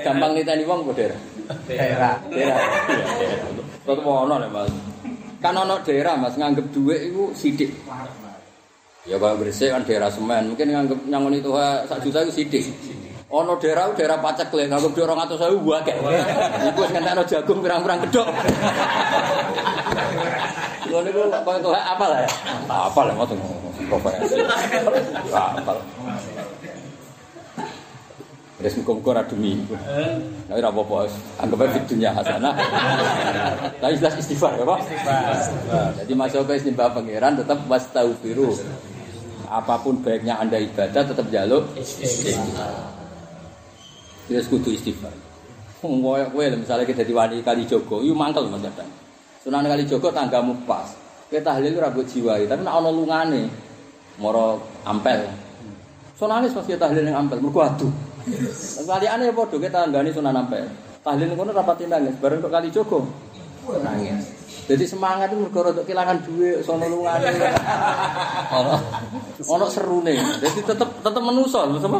gampang 0.00 0.32
niteni 0.32 0.64
wong 0.64 0.88
apa 0.88 0.92
daerah? 0.96 1.20
Daerah. 1.68 2.14
Daerah. 2.32 2.56
Iya, 2.56 3.04
daerah. 3.20 3.48
Tetep 3.84 4.04
ono 4.04 4.34
lho, 4.40 4.48
Mas. 4.48 4.89
Kan 5.40 5.56
ono 5.56 5.80
daerah 5.80 6.20
Mas 6.20 6.36
nganggep 6.36 6.68
dhuwit 6.68 7.00
iku 7.08 7.32
sithik. 7.32 7.72
Ya 9.08 9.16
kalau 9.16 9.40
Gresik 9.40 9.72
kan 9.72 9.80
daerah 9.88 10.12
semen, 10.12 10.52
mungkin 10.52 10.68
nganggep 10.68 11.00
nyangon 11.08 11.32
itu 11.32 11.50
ha, 11.56 11.88
sak 11.88 12.04
juta 12.04 12.20
itu 12.28 12.44
sidik. 12.44 12.68
Ono 13.32 13.56
daerah 13.56 13.88
daerah 13.96 14.20
pacak 14.20 14.52
lek 14.52 14.68
nganggep 14.68 14.92
dhuwit 14.92 15.08
200.000 15.08 15.64
wae. 15.64 15.80
Iku 16.68 16.78
wis 16.84 16.92
ngentekno 16.92 17.24
jagung 17.24 17.64
pirang-pirang 17.64 18.04
gedhok. 18.04 18.28
Ngono 20.90 21.00
niku 21.06 21.20
kok 21.32 21.54
itu 21.56 21.70
apa 21.72 22.04
lah? 22.04 22.18
Apa 22.68 23.00
lah 23.08 23.14
ngoten 23.16 23.38
profesi. 23.88 24.36
Apa. 25.32 25.72
Wis 28.60 28.76
muga-muga 28.76 29.10
ra 29.16 29.22
demi. 29.24 29.56
Nah, 29.64 30.52
ora 30.52 30.68
apa-apa, 30.68 31.08
anggap 31.40 31.64
aja 31.64 31.80
di 31.80 31.88
dunia 31.96 32.12
hasanah. 32.12 32.52
Tapi 33.80 33.96
jelas 33.96 34.20
istighfar 34.20 34.52
ya, 34.60 34.68
Pak? 34.68 34.78
Istighfar. 34.84 35.88
Jadi 36.04 36.12
masuk 36.12 36.44
ke 36.44 36.52
istighfar 36.60 36.92
pangeran 36.92 37.40
tetap 37.40 37.56
wastaufiru. 37.64 38.52
Apapun 39.48 40.04
baiknya 40.04 40.36
Anda 40.36 40.60
ibadah 40.60 41.08
tetap 41.08 41.24
jaluk 41.32 41.72
istighfar. 41.80 42.68
Terus 44.28 44.46
kudu 44.52 44.76
istighfar. 44.76 45.16
Wong 45.80 46.04
koyo 46.04 46.28
kowe 46.28 46.44
lho, 46.44 46.60
misalnya 46.60 46.84
kita 46.84 47.00
di 47.00 47.16
wali 47.16 47.40
kali 47.40 47.64
Jogo, 47.64 48.04
mangkel 48.12 48.44
Mas 48.52 48.60
Dadang. 48.60 48.92
Sunan 49.40 49.64
kali 49.64 49.88
Jogo 49.88 50.12
tanggamu 50.12 50.52
pas. 50.68 50.92
Kita 51.32 51.56
tahlil 51.56 51.80
ora 51.80 51.88
jiwai, 51.88 52.44
tapi 52.44 52.60
nek 52.60 52.74
ana 52.76 52.92
lungane 52.92 53.48
moro 54.20 54.60
ampel. 54.84 55.24
Sunanis 56.12 56.52
pas 56.52 56.66
kita 56.68 56.84
tahlil 56.84 57.08
ning 57.08 57.16
ampel, 57.16 57.40
mergo 57.40 57.64
aduh. 57.64 57.88
Kali 58.84 59.06
aneh 59.06 59.32
padha 59.32 59.56
kita 59.56 59.86
tanggani 59.86 60.10
Sunan 60.12 60.36
Ampel. 60.36 60.66
Tahlil 61.00 61.32
ngono 61.32 61.56
rapati 61.56 61.88
nangis, 61.88 62.12
bareng 62.20 62.44
kok 62.44 62.52
kali 62.52 62.68
Jogo 62.68 63.08
nangis. 63.78 64.40
Jadi 64.70 64.84
semangat 64.86 65.34
itu 65.34 65.42
mergo 65.42 65.66
rada 65.66 65.82
kehilangan 65.82 66.18
duit, 66.22 66.62
sono 66.62 66.86
lungane. 66.86 67.26
Ono 68.54 68.74
ono 69.50 69.66
serune. 69.66 70.14
Jadi 70.14 70.60
tetep 70.62 70.88
tetep 71.02 71.22
menuso 71.22 71.58
lho 71.66 71.78
sama. 71.82 71.98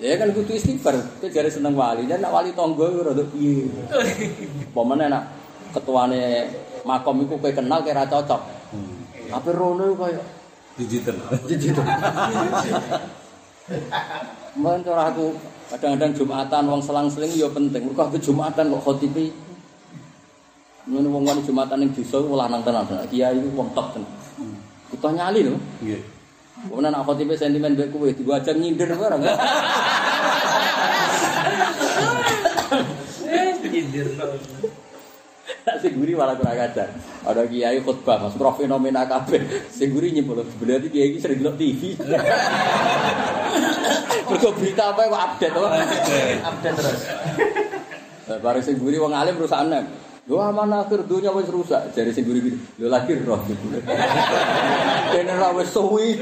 Ya 0.00 0.16
kan 0.16 0.32
kudu 0.32 0.56
istighfar. 0.56 0.96
Itu 1.20 1.28
jare 1.28 1.52
seneng 1.52 1.76
wali. 1.76 2.08
Dan 2.08 2.24
nak 2.24 2.32
wali 2.32 2.56
tonggo 2.56 2.88
iku 2.88 3.00
rada 3.04 3.24
piye. 3.28 3.68
Pomene 4.72 5.12
nak 5.12 5.28
ketuane 5.76 6.48
makom 6.88 7.28
iku 7.28 7.36
kowe 7.36 7.52
kenal 7.52 7.84
kira 7.84 8.08
cocok. 8.08 8.40
Tapi 9.28 9.50
rono 9.52 9.92
koyo 9.92 10.24
Digital. 10.72 11.20
Gitu. 11.44 11.82
Mungkin 14.58 14.82
cara 14.82 15.14
aku 15.14 15.38
kadang-kadang 15.70 16.12
Jumatan 16.18 16.62
wong 16.66 16.82
selang-seling 16.82 17.32
ya 17.32 17.48
penting. 17.48 17.86
Mergo 17.86 18.02
aku 18.02 18.18
Jumatan 18.18 18.74
kok 18.74 18.82
khotibi. 18.82 19.30
Ngono 20.90 21.08
wong 21.14 21.22
wani 21.22 21.40
Jumatan 21.46 21.78
ning 21.86 21.90
desa 21.94 22.18
iku 22.18 22.34
lanang 22.34 22.66
tenan. 22.66 22.84
Kiai 23.06 23.38
iku 23.38 23.48
wong 23.54 23.70
top 23.72 23.94
tenan. 23.94 24.10
Kita 24.90 25.08
nyali 25.14 25.40
lho. 25.46 25.56
Nggih. 25.80 26.02
Kemudian 26.62 26.94
nak 26.94 27.06
khotibe 27.06 27.34
sentimen 27.34 27.74
mbek 27.74 27.90
kowe 27.90 28.06
diwajan 28.10 28.56
nyindir 28.58 28.90
barang. 28.94 29.22
Tak 35.66 35.78
seguri 35.78 36.18
malah 36.18 36.34
kurang 36.34 36.58
ajar. 36.58 36.90
Ada 37.22 37.46
kiai 37.46 37.78
khutbah, 37.86 38.18
mas 38.18 38.34
prof 38.34 38.58
fenomena 38.58 39.06
kabeh. 39.06 39.70
Seguri 39.70 40.10
nyebut 40.10 40.42
berarti 40.58 40.90
kiai 40.90 41.14
ini 41.14 41.22
sering 41.22 41.38
nonton 41.38 41.62
TV. 41.62 41.94
Mergo 44.32 44.58
berita 44.58 44.90
apa 44.90 45.06
kok 45.06 45.22
update 45.22 45.54
apa? 45.54 45.68
Update 46.50 46.76
terus. 46.82 47.00
Nah, 48.26 48.38
Bareng 48.42 48.64
seguri 48.64 48.98
wong 48.98 49.14
alim 49.14 49.38
perusahaan 49.38 49.70
nem. 49.70 49.86
Lho 50.26 50.38
aman 50.38 50.82
akhir 50.82 51.06
dunia 51.06 51.30
wis 51.30 51.46
rusak. 51.46 51.94
Jare 51.94 52.10
seguri 52.10 52.42
gitu. 52.42 52.58
Lho 52.82 52.90
lagi 52.90 53.14
roh 53.22 53.38
gitu. 53.50 53.66
Ra 55.14 55.48
wis 55.54 55.70
suwi. 55.70 56.18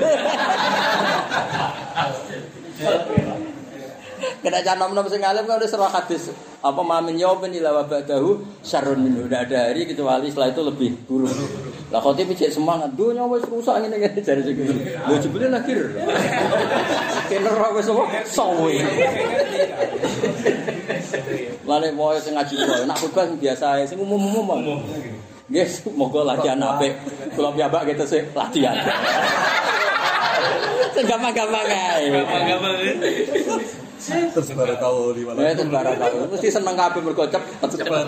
Kena 4.41 4.61
jangan 4.61 4.93
nom 4.93 5.07
sing 5.09 5.25
alim 5.25 5.45
kan 5.49 5.57
udah 5.61 5.71
serah 5.71 5.93
hadis 5.93 6.33
apa 6.61 6.81
mamin 6.85 7.17
yaubin 7.17 7.57
ila 7.57 7.81
wa 7.81 7.85
ba'dahu 7.89 8.45
syarrun 8.61 9.01
minhu. 9.01 9.25
Tidak 9.25 9.41
ada 9.49 9.73
hari 9.73 9.89
kecuali 9.89 10.29
setelah 10.29 10.53
itu 10.53 10.63
lebih 10.65 10.91
buruk. 11.09 11.33
Lah 11.91 11.99
khotib 11.99 12.31
cek 12.37 12.53
semangat, 12.53 12.95
dunya 12.95 13.25
wis 13.27 13.43
rusak 13.49 13.81
ngene 13.83 13.97
ngene 13.99 14.21
jare 14.27 14.45
sing 14.45 14.55
ngene. 14.55 14.83
Lho 15.09 15.15
jebule 15.19 15.47
lagi. 15.49 15.73
Kene 17.33 17.49
ra 17.49 17.69
wis 17.73 17.89
apa? 17.89 18.05
Sowe. 18.29 18.75
Lane 21.65 21.89
wae 21.99 22.19
sing 22.21 22.37
ngaji 22.37 22.55
kok 22.55 22.87
nak 22.87 22.97
khotbah 23.01 23.25
biasa 23.41 23.89
sing 23.89 23.99
umum-umum. 23.99 24.85
Nggih, 25.51 25.67
moga 25.99 26.23
latihan 26.23 26.63
apik. 26.63 26.95
Kula 27.35 27.51
piyambak 27.51 27.83
kita 27.91 28.07
sih 28.07 28.23
latihan. 28.37 28.77
Gampang-gampang 31.01 31.67
ae. 31.67 32.07
Terus 34.01 34.49
baru 34.57 34.75
tahu 34.81 35.13
di 35.13 35.23
mana. 35.29 35.45
Ya 35.45 35.53
itu 35.53 35.69
barang 35.69 35.97
tahu. 36.01 36.17
Mesti 36.33 36.49
seneng 36.49 36.73
kabeh 36.73 37.01
mergo 37.05 37.29
cepet 37.29 37.69
cepet. 37.69 38.07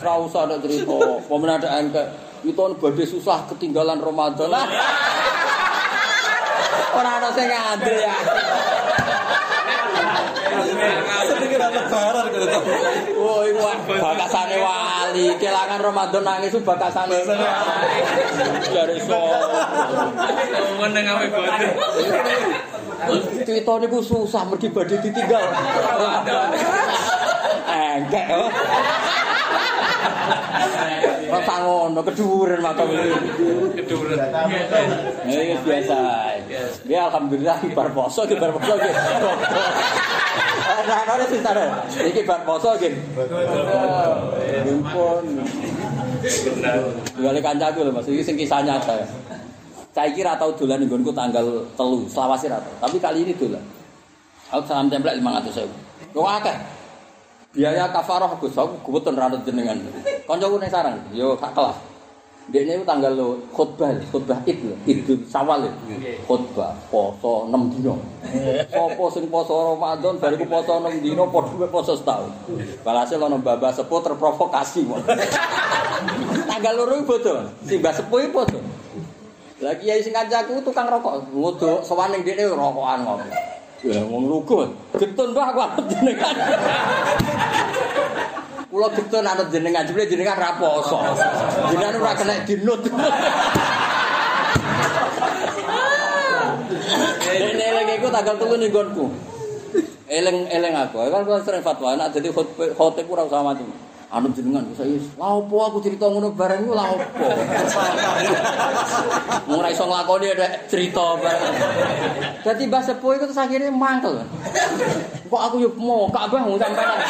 Ora 0.00 0.12
usah 0.24 0.48
ada 0.48 0.56
cerita. 0.56 0.96
Pemen 1.28 1.50
ada 1.52 1.68
angke 1.76 2.00
itu 2.46 2.62
badhe 2.80 3.04
susah 3.04 3.44
ketinggalan 3.52 4.00
Ramadan. 4.00 4.48
Ora 6.96 7.10
ana 7.20 7.28
sing 7.36 7.46
ngandel 7.52 7.96
ya. 8.00 8.16
lebaran 11.72 12.24
gitu. 12.32 12.46
Wah, 13.18 13.42
itu 13.44 13.94
bakasane 14.00 14.56
wali. 14.60 15.26
Kelangan 15.36 15.80
Ramadan 15.80 16.22
nangis 16.24 16.52
itu 16.52 16.60
bakasane. 16.64 17.22
Dari 18.72 18.98
sore. 19.02 19.40
Ngomong 20.48 20.90
nang 20.92 21.04
ame 21.06 21.26
bodo. 21.30 21.68
Cerita 23.46 23.72
niku 23.78 23.98
susah 24.02 24.42
mergi 24.48 24.68
badhe 24.68 24.96
ditinggal. 24.98 25.44
Enggak. 27.98 28.26
Oh. 28.32 28.50
Rasa 31.28 31.54
ngono 31.60 32.00
keduren 32.00 32.60
makam 32.64 32.88
iki. 32.88 33.10
Keduren. 33.84 34.18
Ya 35.28 35.56
biasa. 35.60 35.98
Ya 36.88 37.00
alhamdulillah 37.12 37.58
bar 37.76 37.88
poso 37.92 38.24
ki 38.24 38.34
bar 38.40 38.52
poso 38.56 38.74
ki. 38.80 38.90
Nah, 40.88 41.04
ora 41.04 41.24
sing 41.28 41.40
tare. 41.44 41.68
Iki 42.00 42.24
bar 42.24 42.40
poso 42.48 42.72
ki. 42.80 42.88
Ampun. 44.64 45.24
Gale 47.18 47.40
kancaku 47.44 47.84
lho 47.84 47.92
Mas, 47.92 48.08
iki 48.08 48.24
sing 48.24 48.36
kisah 48.40 48.64
nyata. 48.64 49.04
Saya 49.92 50.14
kira 50.14 50.38
tau 50.38 50.54
dolan 50.54 50.86
nggonku 50.86 51.10
tanggal 51.10 51.66
telu, 51.74 52.06
selawasi 52.06 52.46
ra 52.46 52.62
tau. 52.62 52.74
Tapi 52.86 52.96
kali 53.02 53.26
ini 53.26 53.32
dolan. 53.34 53.64
Aku 54.48 54.64
salam 54.64 54.88
template 54.88 55.20
500 55.20 55.60
ribu. 55.60 55.76
Kok 56.16 56.28
akeh? 56.40 56.56
Biaya 57.56 57.88
kafaroh 57.88 58.36
Gus, 58.36 58.52
aku 58.60 58.76
kebetulan 58.84 59.24
ranut 59.24 59.40
jenengan. 59.48 59.80
Kancaku 60.28 60.60
ning 60.60 60.68
sarang, 60.68 61.00
yo 61.16 61.32
gak 61.40 61.56
kelas. 61.56 61.80
Dekne 62.48 62.80
itu 62.80 62.84
tanggal 62.88 63.12
lo 63.12 63.36
khutbah, 63.52 63.92
khutbah 64.08 64.40
id 64.48 64.56
lho, 64.64 64.76
idul 64.88 65.20
sawal 65.28 65.68
lho. 65.68 65.72
Khutbah 66.24 66.72
poso 66.88 67.44
6 67.44 67.76
dino. 67.76 68.00
Sopo 68.72 69.12
sing 69.12 69.28
poso 69.28 69.52
Ramadan 69.52 70.16
bariku 70.16 70.48
poso 70.48 70.80
6 70.80 71.04
dino 71.04 71.28
padha 71.28 71.52
kowe 71.52 71.68
poso 71.68 71.92
setahun. 71.92 72.32
Balase 72.80 73.20
ana 73.20 73.36
mbah 73.36 73.68
sepuh 73.68 74.00
terprovokasi. 74.00 74.88
tanggal 76.48 76.72
loro 76.72 77.00
iki 77.00 77.04
bodo, 77.04 77.52
sing 77.68 77.84
mbah 77.84 77.92
sepuh 77.92 78.16
iki 78.24 78.32
bodo. 78.32 78.60
Lagi 79.60 79.84
ya 79.84 80.00
sing 80.00 80.16
kancaku 80.16 80.64
tukang 80.64 80.88
rokok, 80.88 81.28
nguduk 81.28 81.84
sowan 81.84 82.16
ning 82.16 82.24
dekne 82.24 82.48
rokokan 82.48 83.04
ngopo. 83.04 83.28
Ya 83.86 84.02
wong 84.02 84.26
lugu. 84.26 84.66
Getun 84.98 85.30
Pak 85.30 85.54
aku 85.54 85.60
anut 85.62 85.86
jenengan. 85.86 86.34
Kula 88.68 88.88
getun 88.90 89.22
anut 89.22 89.48
jenengan, 89.54 89.86
jebule 89.86 90.04
jenengan 90.10 90.34
ra 90.34 90.58
poso. 90.58 90.98
Jenengan 91.70 92.02
ora 92.02 92.12
kena 92.18 92.42
dinut. 92.42 92.82
Dene 97.22 97.64
eling 97.64 97.88
iku 98.02 98.08
tanggal 98.10 98.34
telu 98.34 98.54
ning 98.58 98.70
nggonku. 98.74 99.06
Eling-eling 100.08 100.72
aku, 100.72 101.04
kan 101.12 101.20
kula 101.20 101.44
sering 101.44 101.60
fatwa 101.60 101.92
nek 101.92 102.16
dadi 102.16 102.32
khotib 102.72 103.06
ora 103.12 103.28
usah 103.28 103.44
mati. 103.44 103.64
Anu 104.08 104.32
jenengan 104.32 104.64
saya 104.72 104.96
lha 104.96 105.28
opo 105.36 105.68
aku 105.68 105.84
cerita 105.84 106.08
ngono 106.08 106.32
bareng 106.32 106.64
iku 106.64 106.72
lha 106.72 106.96
opo. 106.96 107.28
Wong 109.44 109.56
ora 109.60 109.68
iso 109.68 109.84
nglakoni 109.84 110.32
ada 110.32 110.64
cerita 110.64 111.20
bareng. 111.20 111.52
Dadi 112.40 112.64
Mbah 112.72 112.82
Sepuh 112.88 113.20
iku 113.20 113.28
terus 113.28 113.36
akhirnya 113.36 113.68
mangkel. 113.68 114.24
Kok 115.28 115.42
aku 115.52 115.60
yo 115.60 115.68
mau 115.76 116.08
Ka'bah 116.08 116.40
wong 116.40 116.56
sampean. 116.56 116.88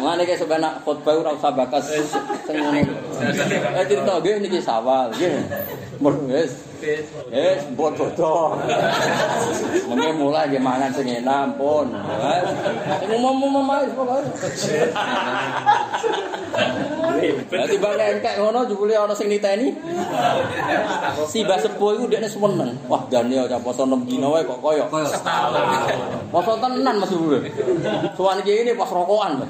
Mulane 0.00 0.24
kaya 0.24 0.40
sebenarnya 0.40 0.80
khotbah 0.88 1.12
ora 1.12 1.36
usah 1.36 1.52
bakas 1.52 1.92
sing 2.48 2.56
ngene. 2.56 2.88
Eh 3.76 3.84
cerita 3.84 4.24
nggih 4.24 4.40
niki 4.40 4.64
sawal 4.64 5.12
nggih. 5.12 5.36
Mun 6.00 6.32
Wis 6.82 7.62
mbok 7.70 7.94
bodo. 7.94 8.58
Mengke 9.86 10.10
mulai 10.18 10.50
nggih 10.50 10.58
mangan 10.58 10.90
sing 10.90 11.06
enak 11.06 11.54
pun. 11.54 11.86
Sing 12.98 13.10
umum-umum 13.14 13.70
ae 13.70 13.86
pokoke. 13.94 14.26
Dadi 17.22 17.76
bang 17.78 18.18
engkek 18.18 18.34
ngono 18.42 18.66
jebule 18.66 18.98
ana 18.98 19.14
sing 19.14 19.30
niteni. 19.30 19.70
Si 21.30 21.46
Mbah 21.46 21.58
Sepuh 21.62 21.94
iku 21.94 22.10
dekne 22.10 22.26
seneng. 22.26 22.74
Wah, 22.90 23.06
dane 23.06 23.46
ya 23.46 23.58
poso 23.62 23.86
6 23.86 24.02
dina 24.10 24.26
wae 24.26 24.42
kok 24.42 24.58
koyo. 24.58 24.90
Poso 26.34 26.52
tenan 26.58 26.98
Mas 26.98 27.14
Bule. 27.14 27.46
Sowan 28.18 28.42
iki 28.42 28.66
ini 28.66 28.74
pas 28.74 28.90
rokokan. 28.90 29.46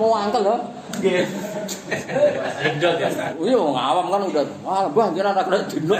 Mau 0.00 0.16
angkel 0.16 0.40
lho. 0.40 0.56
Nggih. 0.96 1.24
Iya, 3.42 3.56
wong 3.58 3.74
awam 3.74 4.06
kan 4.06 4.22
udah, 4.30 4.44
wah, 4.62 4.86
mbah 4.86 5.10
jenengan 5.10 5.34
ora 5.34 5.42
kena 5.44 5.58
dinut. 5.66 5.98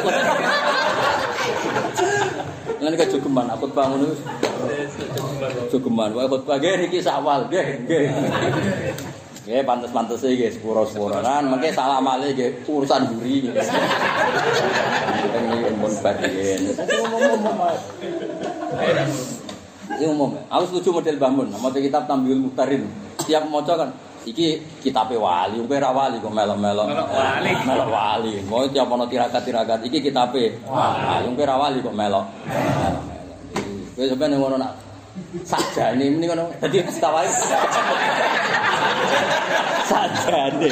Ngene 2.77 2.95
iki 2.95 3.07
jogeman 3.17 3.47
aku 3.51 3.67
bangun 3.75 4.07
wis. 4.11 4.21
Jogeman 5.75 6.15
wae 6.15 6.27
khotbah 6.31 6.57
nggih 6.61 6.87
niki 6.87 7.03
sawal 7.03 7.51
nggih, 7.51 7.83
nggih. 7.83 8.05
Nggih 9.47 9.63
pantes-pantes 9.67 10.23
iki 10.23 10.35
nggih 10.39 10.51
sepuro-sepuronan, 10.55 11.51
mengke 11.51 11.75
salam 11.75 12.07
ale 12.07 12.31
nggih 12.35 12.63
urusan 12.67 13.03
buri. 13.17 13.51
Ini 15.37 15.57
umum 15.75 15.93
bagian. 15.99 16.63
Ini 19.97 20.05
umum. 20.11 20.31
Aku 20.51 20.65
setuju 20.71 21.01
model 21.01 21.17
bangun. 21.19 21.47
Mau 21.59 21.71
kitab 21.75 22.07
Tambiul 22.07 22.39
Muhtarin. 22.43 22.87
Tiap 23.27 23.49
maca 23.51 23.75
kan 23.75 23.91
iki 24.27 24.59
kitabe 24.83 25.15
wali, 25.15 25.63
kowe 25.63 25.79
ra 25.79 25.95
wali 25.95 26.19
kok 26.19 26.35
melok-melok. 26.35 26.87
Melok 26.91 27.11
wali. 27.15 27.53
Melok 27.63 27.89
wali. 27.89 28.33
Mau 28.51 28.67
tiap 28.67 28.91
ana 28.91 29.07
tirakat-tirakat 29.07 29.87
iki 29.87 30.03
kitabe 30.03 30.59
wali, 30.67 31.27
kowe 31.33 31.47
ra 31.47 31.57
wali 31.57 31.79
kok 31.79 31.95
melok. 31.95 32.27
Kowe 33.95 34.05
sampeyan 34.11 34.35
ngono 34.37 34.59
nak 34.59 34.73
sajane 35.47 36.05
mending 36.11 36.29
ngono. 36.35 36.51
Dadi 36.59 36.83
setawai. 36.85 37.27
Sajane. 39.87 40.69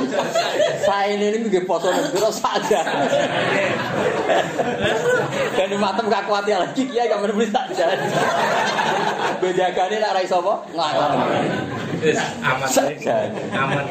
Saene 0.82 1.26
ini 1.30 1.46
nggih 1.46 1.64
foto 1.64 1.88
nembiro 1.88 2.28
sajane. 2.34 3.06
Dan 5.54 5.70
matem 5.78 6.10
gak 6.10 6.26
kuat 6.26 6.44
ya 6.50 6.58
lagi 6.60 6.82
kiai 6.90 7.06
gak 7.06 7.22
menemukan 7.22 7.70
sajane. 7.70 8.04
Bejagane 9.38 9.96
nak 10.02 10.12
ra 10.18 10.20
iso 10.20 10.42
apa? 10.42 10.54
Nglakoni. 10.74 11.83
Wis 12.04 12.20
aman. 12.44 12.68
Aman. 13.56 13.84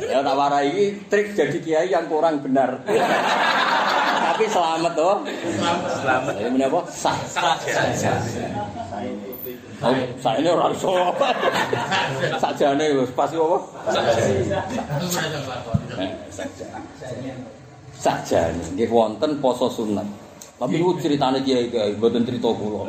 Ya 0.00 0.18
tak 0.24 0.34
warai 0.34 0.96
trik 1.12 1.36
jadi 1.36 1.58
kiai 1.60 1.88
yang 1.92 2.08
kurang 2.08 2.40
benar. 2.40 2.80
Tapi 4.32 4.44
selamat 4.48 4.92
toh. 4.96 5.20
Selamat. 6.00 6.34
Ini 6.40 6.48
menapa? 6.48 6.80
Sah. 6.88 7.18
Saja. 7.28 8.12
Oh, 9.82 9.90
saya 10.22 10.38
ini 10.38 10.48
orang 10.48 10.72
iso. 10.78 10.94
Sajane 12.38 12.84
lho, 12.94 13.02
pas 13.18 13.26
apa? 13.34 13.58
Eh, 15.98 16.10
Sajane 17.98 18.62
nggih 18.78 18.88
wonten 18.88 19.42
poso 19.42 19.66
sunat. 19.66 20.06
Tapi 20.62 20.78
niku 20.78 20.94
ceritane 21.02 21.42
kiai-kiai, 21.42 21.98
mboten 21.98 22.22
crita 22.22 22.46
kula. 22.54 22.86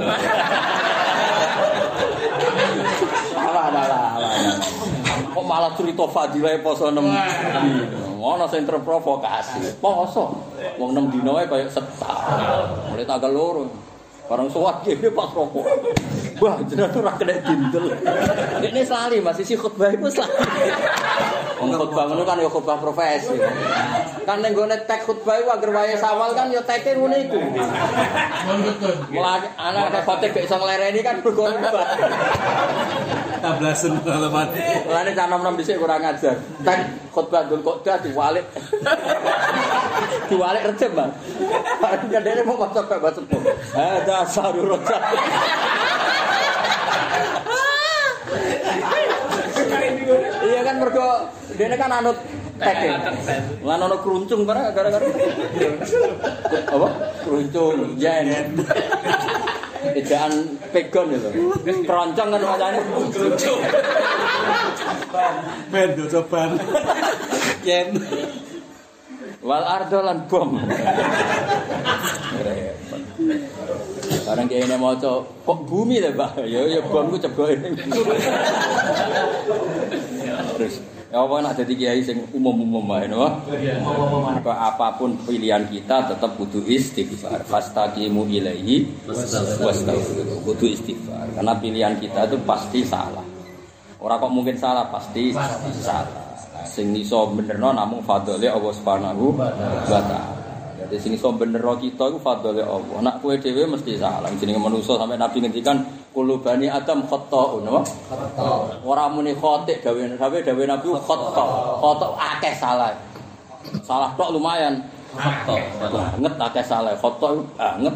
Kok 5.34 5.45
malah 5.45 5.73
cerita 5.73 6.06
fadilah 6.07 6.60
poso 6.61 6.90
6 6.90 6.95
dino. 6.95 8.22
Ono 8.23 8.45
sing 8.48 8.64
terprovokasi. 8.64 9.84
Poso. 9.84 10.48
Wong 10.80 10.91
6 10.95 11.14
dino 11.19 11.35
kaya 11.35 11.68
setahun. 11.68 12.94
Mulai 12.94 13.06
tanggal 13.06 13.31
loro. 13.34 13.64
Barang 14.34 14.49
sowan 14.49 14.81
kene 14.81 15.14
pas 15.14 15.30
rokok. 15.30 15.61
Wah, 16.41 16.57
jenengan 16.65 17.05
ora 17.05 17.14
kena 17.22 17.38
dindel. 17.45 17.93
Ini 18.65 18.81
selali 18.81 19.22
Mas 19.22 19.38
isi 19.38 19.53
khutbah 19.53 19.93
iku 19.93 20.10
selali. 20.10 20.34
Wong 21.61 21.69
khutbah 21.77 22.10
ngono 22.10 22.26
kan 22.26 22.41
ya 22.41 22.49
khutbah 22.49 22.81
profesi. 22.81 23.38
Kan 24.26 24.41
ning 24.41 24.57
gone 24.57 24.73
tek 24.89 25.05
khutbah 25.05 25.38
iku 25.38 25.53
agar 25.53 25.69
wae 25.69 25.93
sawal 26.01 26.34
kan 26.34 26.49
ya 26.49 26.65
teke 26.65 26.97
ngono 26.97 27.14
iku. 27.14 27.38
Mulai 29.14 29.53
anak 29.53 29.93
ada 29.93 30.01
khotib 30.01 30.34
gak 30.34 30.49
iso 30.49 30.57
nglereni 30.57 31.05
kan 31.05 31.22
mergo 31.22 31.53
khutbah. 31.53 31.85
Tablasen 33.38 34.01
pengalaman. 34.01 34.49
Mulane 34.89 35.11
cah 35.14 35.26
nom-nom 35.30 35.53
dhisik 35.61 35.77
kurang 35.77 36.01
ajar. 36.01 36.41
Tek 36.65 36.89
khutbah 37.14 37.45
dul 37.45 37.61
kodah 37.61 38.01
diwalik. 38.01 38.49
diwalik 40.34 40.64
recep, 40.73 40.91
Bang. 40.97 41.11
Bareng 41.77 42.10
dene 42.10 42.41
mau 42.47 42.57
kocok 42.57 42.84
kok 42.89 42.99
baca 43.03 43.14
sepuh. 43.14 43.41
Ada 43.76 44.23
Lázaro 44.24 44.64
Rosado. 44.64 45.20
Iya 50.48 50.62
kan 50.64 50.76
mergo 50.80 51.28
dene 51.60 51.76
kan 51.76 51.91
anut 51.91 52.16
teking. 52.56 52.95
Lan 53.68 53.84
ana 53.84 54.00
kruncung 54.00 54.48
para 54.48 54.72
gara-gara. 54.72 55.04
Apa? 56.72 56.88
Kruncung 57.28 58.00
yen. 58.00 58.56
Ejaan 59.91 60.56
pegon 60.72 61.12
itu. 61.12 61.52
Kroncong 61.84 62.30
kan 62.32 62.41
macane 62.48 62.80
kruncung. 62.88 63.60
Ben, 65.12 65.36
ben 65.68 65.90
do 66.00 66.22
ben. 66.32 66.52
Yen. 67.68 67.88
Wal 69.44 69.64
ardo 69.68 69.99
lan 69.99 70.24
bom. 70.32 70.56
Barang 74.24 74.48
kayak 74.48 74.72
ini 74.72 74.76
mau 74.80 74.95
kok 74.95 75.60
bumi 75.68 75.99
deh 75.99 76.15
pak? 76.15 76.40
Ya 76.48 76.64
ya 76.64 76.80
bom 76.80 77.11
ku 77.11 77.20
cebok 77.20 77.52
ini. 77.52 77.76
Terus 80.56 80.80
ya 81.11 81.22
apa 81.22 81.44
nak 81.44 81.60
jadi 81.60 81.74
kiai 81.76 82.02
sing 82.02 82.24
umum-umum 82.32 82.88
ae 82.95 83.11
no? 83.11 83.44
Maka 84.32 84.53
apa 84.56 84.95
pun 84.95 85.20
pilihan 85.28 85.68
kita 85.68 86.15
tetap 86.15 86.40
butuh 86.40 86.64
istighfar. 86.64 87.44
Fastaqimu 87.44 88.24
ilaihi 88.32 88.88
wastaghfiru. 89.60 90.40
Butuh 90.48 90.72
istighfar. 90.72 91.28
Karena 91.36 91.53
pilihan 91.60 91.99
kita 91.99 92.32
itu 92.32 92.40
pasti 92.48 92.88
salah. 92.88 93.28
Ora 93.99 94.15
kok 94.20 94.32
mungkin 94.32 94.56
salah, 94.56 94.88
pasti 94.88 95.36
salah. 95.84 96.23
Sing 96.64 96.95
iso 96.95 97.27
benerno 97.31 97.76
namung 97.76 98.02
fadhole 98.03 98.48
Allah 98.48 98.72
Subhanahu 98.73 99.35
wa 99.35 99.49
taala. 99.88 100.19
Jadi 100.80 100.95
sing 100.99 101.11
iso 101.15 101.31
benerno 101.35 101.76
kita 101.77 102.10
iku 102.11 102.19
fadhole 102.19 102.64
Allah. 102.64 102.98
Nak 103.03 103.19
kowe 103.19 103.35
dhewe 103.35 103.68
mesti 103.68 103.99
salah. 103.99 104.31
Jenenge 104.40 104.60
manusa 104.60 104.95
sampai 104.95 105.19
Nabi 105.19 105.44
ngendikan 105.44 105.80
kulo 106.11 106.40
bani 106.40 106.68
Adam 106.68 107.03
khata'un, 107.07 107.65
apa? 107.68 107.81
Khata'. 107.84 108.85
Ora 108.85 109.07
muni 109.10 109.34
khotik 109.35 109.81
dawe 109.84 110.02
dawe 110.15 110.38
dawe 110.44 110.64
Nabi 110.68 110.88
khata'. 110.91 111.45
Khata' 111.80 112.10
akeh 112.18 112.53
salah. 112.57 112.91
Salah 113.84 114.11
tok 114.15 114.31
lumayan. 114.34 114.84
Foto. 115.14 115.56
Banget 115.94 116.34
akeh 116.41 116.65
salah. 116.65 116.94
Khata' 116.98 117.31
banget. 117.60 117.95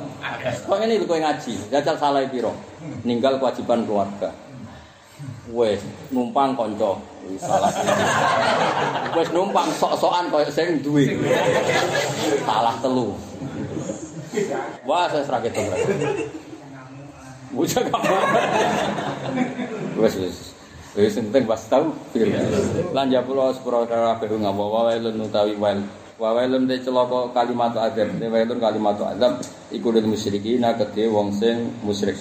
Kok 0.64 0.78
ini 0.86 1.02
kowe 1.04 1.18
ngaji, 1.18 1.54
jajal 1.74 1.96
salah 1.98 2.22
piro? 2.30 2.54
Ninggal 3.04 3.42
kewajiban 3.42 3.84
keluarga. 3.88 4.30
Wes 5.50 5.82
numpang 6.14 6.54
Wis 6.54 6.76
salah. 7.36 7.68
Wes 9.12 9.28
numpang 9.36 9.68
sok-sokan 9.76 10.32
koyo 10.32 10.48
sing 10.48 10.80
duwe. 10.80 11.12
Salah 12.48 12.80
telu. 12.80 13.12
Wah, 14.88 15.12
saya 15.12 15.28
serak 15.28 15.52
itu. 15.52 15.60
Bocah 17.52 17.84
kamu. 17.84 18.16
Wes 20.00 20.14
wes. 20.16 20.38
Wes 20.96 21.20
penting 21.20 21.44
pas 21.44 21.62
tahu. 21.68 21.92
Lan 22.96 23.12
ya 23.12 23.20
pulo 23.20 23.52
sepuro 23.52 23.84
kabeh 23.84 24.32
ngawa 24.32 24.66
wawailun 24.72 25.28
utawi 25.28 25.60
wail. 25.60 25.84
Wawailun 26.18 26.66
te 26.66 26.80
celaka 26.82 27.36
kalimat 27.36 27.76
azab. 27.76 28.10
Te 28.16 28.26
wailun 28.32 28.60
kalimat 28.62 28.96
azab 28.96 29.44
iku 29.76 29.92
lil 29.92 30.08
musyrikin 30.08 30.64
kedhe 30.64 31.12
wong 31.12 31.36
sing 31.36 31.76
musyrik 31.84 32.16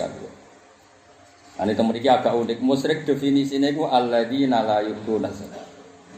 itu 1.65 1.81
mriki 1.81 2.09
agak 2.13 2.37
unik. 2.37 2.61
Musyrik 2.61 3.09
definisine 3.09 3.73
iku 3.73 3.89
alladzina 3.89 4.61
la 4.61 4.85
yu'tuna 4.85 5.33
zakat. 5.33 5.65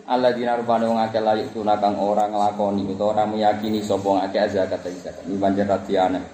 Alladzina 0.09 0.59
rupane 0.59 0.91
wong 0.91 0.99
akeh 0.99 1.23
la 1.23 1.39
yu'tuna 1.39 1.79
kang 1.79 1.95
ora 2.03 2.27
nglakoni 2.27 2.83
utawa 2.91 3.15
ora 3.15 3.25
meyakini 3.31 3.79
sapa 3.79 4.27
akeh 4.27 4.51
zakat 4.51 4.83
zakat. 4.99 5.23
Ini 5.31 5.39
pancen 5.39 5.71
radi 5.71 5.95
aneh. 5.95 6.25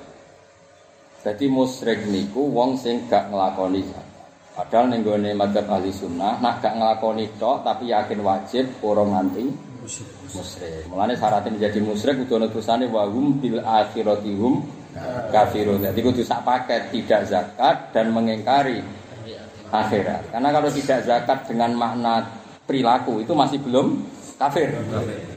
Jadi 1.21 1.45
musyrik 1.49 2.09
niku 2.09 2.49
wong 2.49 2.81
sing 2.81 3.05
gak 3.09 3.29
nglakoni 3.29 3.85
zakat. 3.85 4.09
Padahal 4.55 4.87
ning 4.87 5.03
gone 5.03 5.31
madzhab 5.35 5.67
ahli 5.67 5.91
sunnah 5.91 6.39
nak 6.39 6.63
gak 6.63 6.79
nglakoni 6.79 7.27
tok 7.37 7.67
tapi 7.67 7.91
yakin 7.91 8.23
wajib 8.23 8.65
ora 8.87 9.03
nganti 9.03 9.45
musyrik. 10.33 10.89
Mulane 10.89 11.19
syaratnya 11.19 11.53
menjadi 11.53 11.79
musyrik 11.85 12.25
kudu 12.25 12.41
ana 12.41 12.49
dosane 12.49 12.89
wa 12.89 13.05
hum 13.05 13.37
bil 13.43 13.61
akhirati 13.61 14.33
hum 14.39 14.84
kafirun. 15.31 15.83
Jadi 15.83 16.01
kudu 16.01 16.23
sak 16.23 16.47
paket 16.47 16.91
tidak 16.95 17.27
zakat 17.27 17.77
dan 17.91 18.15
mengingkari 18.15 18.83
akhirat. 19.75 20.31
Karena 20.31 20.49
kalau 20.55 20.71
tidak 20.71 20.99
zakat 21.03 21.39
dengan 21.51 21.75
makna 21.75 22.23
perilaku 22.65 23.21
itu 23.23 23.33
masih 23.35 23.59
belum 23.61 24.07
kafir. 24.39 24.71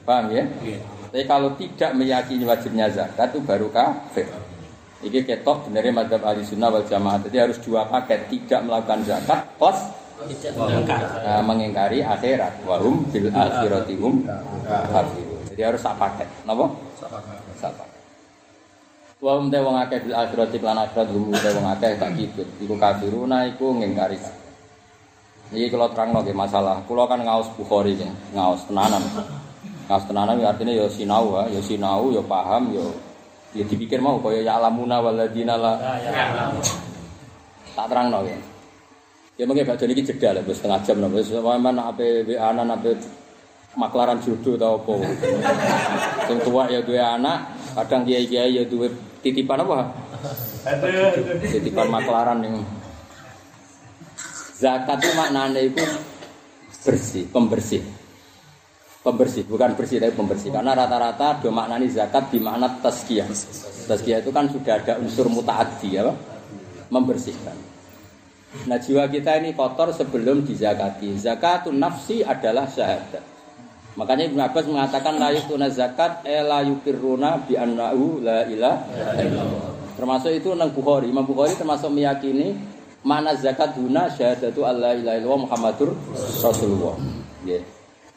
Paham 0.06 0.30
ya? 0.32 0.44
Tapi 1.08 1.24
kalau 1.26 1.50
tidak 1.58 1.92
meyakini 1.98 2.44
wajibnya 2.46 2.92
zakat 2.92 3.34
itu 3.34 3.40
baru 3.42 3.68
kafir. 3.74 4.28
Ini 4.98 5.22
ketok 5.22 5.70
benernya 5.70 5.94
madzhab 5.94 6.26
ahli 6.26 6.42
sunnah 6.42 6.74
wal 6.74 6.86
jamaah. 6.86 7.22
Jadi 7.22 7.38
harus 7.38 7.58
dua 7.62 7.86
paket 7.86 8.30
tidak 8.34 8.66
melakukan 8.66 9.06
zakat 9.06 9.46
plus 9.62 9.78
uh, 10.58 11.42
mengingkari 11.46 12.02
akhirat. 12.02 12.66
Wahum 12.66 13.06
bil 13.14 13.30
akhirati 13.30 13.94
hum 14.02 14.26
kafirun. 14.66 15.42
Jadi 15.54 15.62
harus 15.62 15.82
sak 15.82 15.96
paket. 16.02 16.26
Napa? 16.50 16.66
Sak 16.98 17.72
paket. 17.74 17.87
Wa 19.18 19.34
hum 19.42 19.50
te 19.50 19.58
wong 19.58 19.74
akeh 19.82 19.98
bil 20.06 20.14
akhirati 20.14 20.62
lan 20.62 20.78
akhirat 20.78 21.10
hum 21.10 21.34
te 21.34 21.50
wong 21.50 21.66
akeh 21.74 21.98
tak 21.98 22.14
kibut. 22.14 22.46
Iku 22.62 22.78
kafiruna 22.78 23.50
iku 23.50 23.74
ngingkari. 23.74 24.22
Iki 25.50 25.74
kalau 25.74 25.90
terang 25.90 26.14
nggih 26.14 26.38
masalah. 26.38 26.78
Kulo 26.86 27.10
kan 27.10 27.26
ngaos 27.26 27.50
Bukhari 27.58 27.98
nggih, 27.98 28.14
ngaos 28.38 28.62
tenanan. 28.70 29.02
Ngaos 29.90 30.06
tenanan 30.06 30.38
ya 30.38 30.54
artinya 30.54 30.74
ya 30.76 30.86
sinau 30.86 31.34
ya, 31.34 31.58
ya 31.58 31.62
sinau 31.66 32.14
ya 32.14 32.22
paham 32.22 32.70
ya 32.76 32.86
ya 33.56 33.64
dipikir 33.64 34.04
mau 34.04 34.20
kaya 34.20 34.44
ya 34.44 34.60
alamuna 34.60 35.00
waladina 35.02 35.56
la 35.58 35.74
tak 37.74 37.86
terang 37.90 38.14
nggih. 38.14 38.38
Ya 39.38 39.46
mungkin 39.46 39.70
baca 39.70 39.86
ini 39.86 40.02
jeda 40.02 40.34
lah, 40.34 40.42
setengah 40.46 40.82
jam 40.86 40.98
lah. 40.98 41.10
Wis 41.14 41.30
mana 41.42 41.90
ape 41.90 42.26
anak 42.38 42.82
ape 42.82 42.98
maklaran 43.78 44.18
jodoh 44.22 44.58
tau 44.58 44.78
apa. 44.78 44.94
Sing 46.26 46.38
tua 46.42 46.66
ya 46.70 46.82
dua 46.82 47.22
anak, 47.22 47.57
kadang 47.78 48.10
kiai 48.10 48.26
kiai 48.26 48.58
ya 48.58 48.64
dua 48.66 48.90
titipan 49.22 49.62
apa? 49.62 49.94
Titipan 51.46 51.88
maklaran 51.94 52.42
yang 52.42 52.58
zakat 54.58 54.98
itu 54.98 55.14
maknanya 55.14 55.62
itu 55.62 55.86
bersih, 56.82 57.24
pembersih. 57.30 57.84
Pembersih, 59.06 59.48
bukan 59.48 59.72
bersih 59.78 60.02
tapi 60.04 60.18
pembersih. 60.18 60.50
Karena 60.50 60.74
rata-rata 60.74 61.38
dua 61.40 61.54
maknanya 61.54 61.86
zakat 61.88 62.34
di 62.34 62.42
makna 62.42 62.82
tazkiyah. 62.82 63.30
Tazkiyah 63.88 64.20
itu 64.26 64.34
kan 64.34 64.50
sudah 64.50 64.74
ada 64.82 64.94
unsur 64.98 65.30
mutaaddi 65.30 65.96
ya, 65.96 66.12
membersihkan. 66.90 67.56
Nah 68.66 68.82
jiwa 68.82 69.06
kita 69.08 69.38
ini 69.38 69.54
kotor 69.54 69.94
sebelum 69.94 70.44
dizakati. 70.44 71.14
Zakatun 71.20 71.78
nafsi 71.78 72.26
adalah 72.26 72.66
syahadat. 72.66 73.37
Makanya 73.98 74.30
Ibnu 74.30 74.38
Abbas 74.38 74.66
mengatakan 74.70 75.18
la 75.18 75.34
yutuna 75.34 75.74
zakat 75.74 76.22
e 76.22 76.38
la 76.46 76.62
yukiruna 76.62 77.42
bi 77.50 77.58
annahu 77.58 78.22
la 78.22 78.46
ilaha. 78.46 78.86
Termasuk 79.98 80.38
itu 80.38 80.54
nang 80.54 80.70
Bukhari. 80.70 81.10
Imam 81.10 81.26
Bukhari 81.26 81.58
termasuk 81.58 81.90
meyakini 81.90 82.54
mana 83.02 83.34
zakat 83.34 83.74
guna 83.74 84.06
syahadatu 84.14 84.70
alla 84.70 84.94
ilaha 84.94 85.18
illallah 85.18 85.42
Muhammadur 85.50 85.98
Rasulullah. 86.46 86.94
Nggih. 87.42 87.66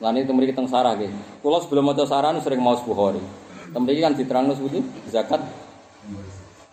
Lan 0.05 0.20
itu 0.20 0.32
mriki 0.36 0.52
teng 0.52 0.69
sarah 0.69 0.93
nggih. 1.01 1.09
Kula 1.40 1.65
sebelum 1.65 1.89
maca 1.89 2.05
sarah 2.05 2.36
sering 2.44 2.61
maos 2.61 2.85
Bukhari. 2.85 3.24
Teng 3.73 3.81
mriki 3.89 4.05
kan 4.05 4.12
diterangno 4.12 4.52
seperti 4.52 4.85
zakat 5.09 5.40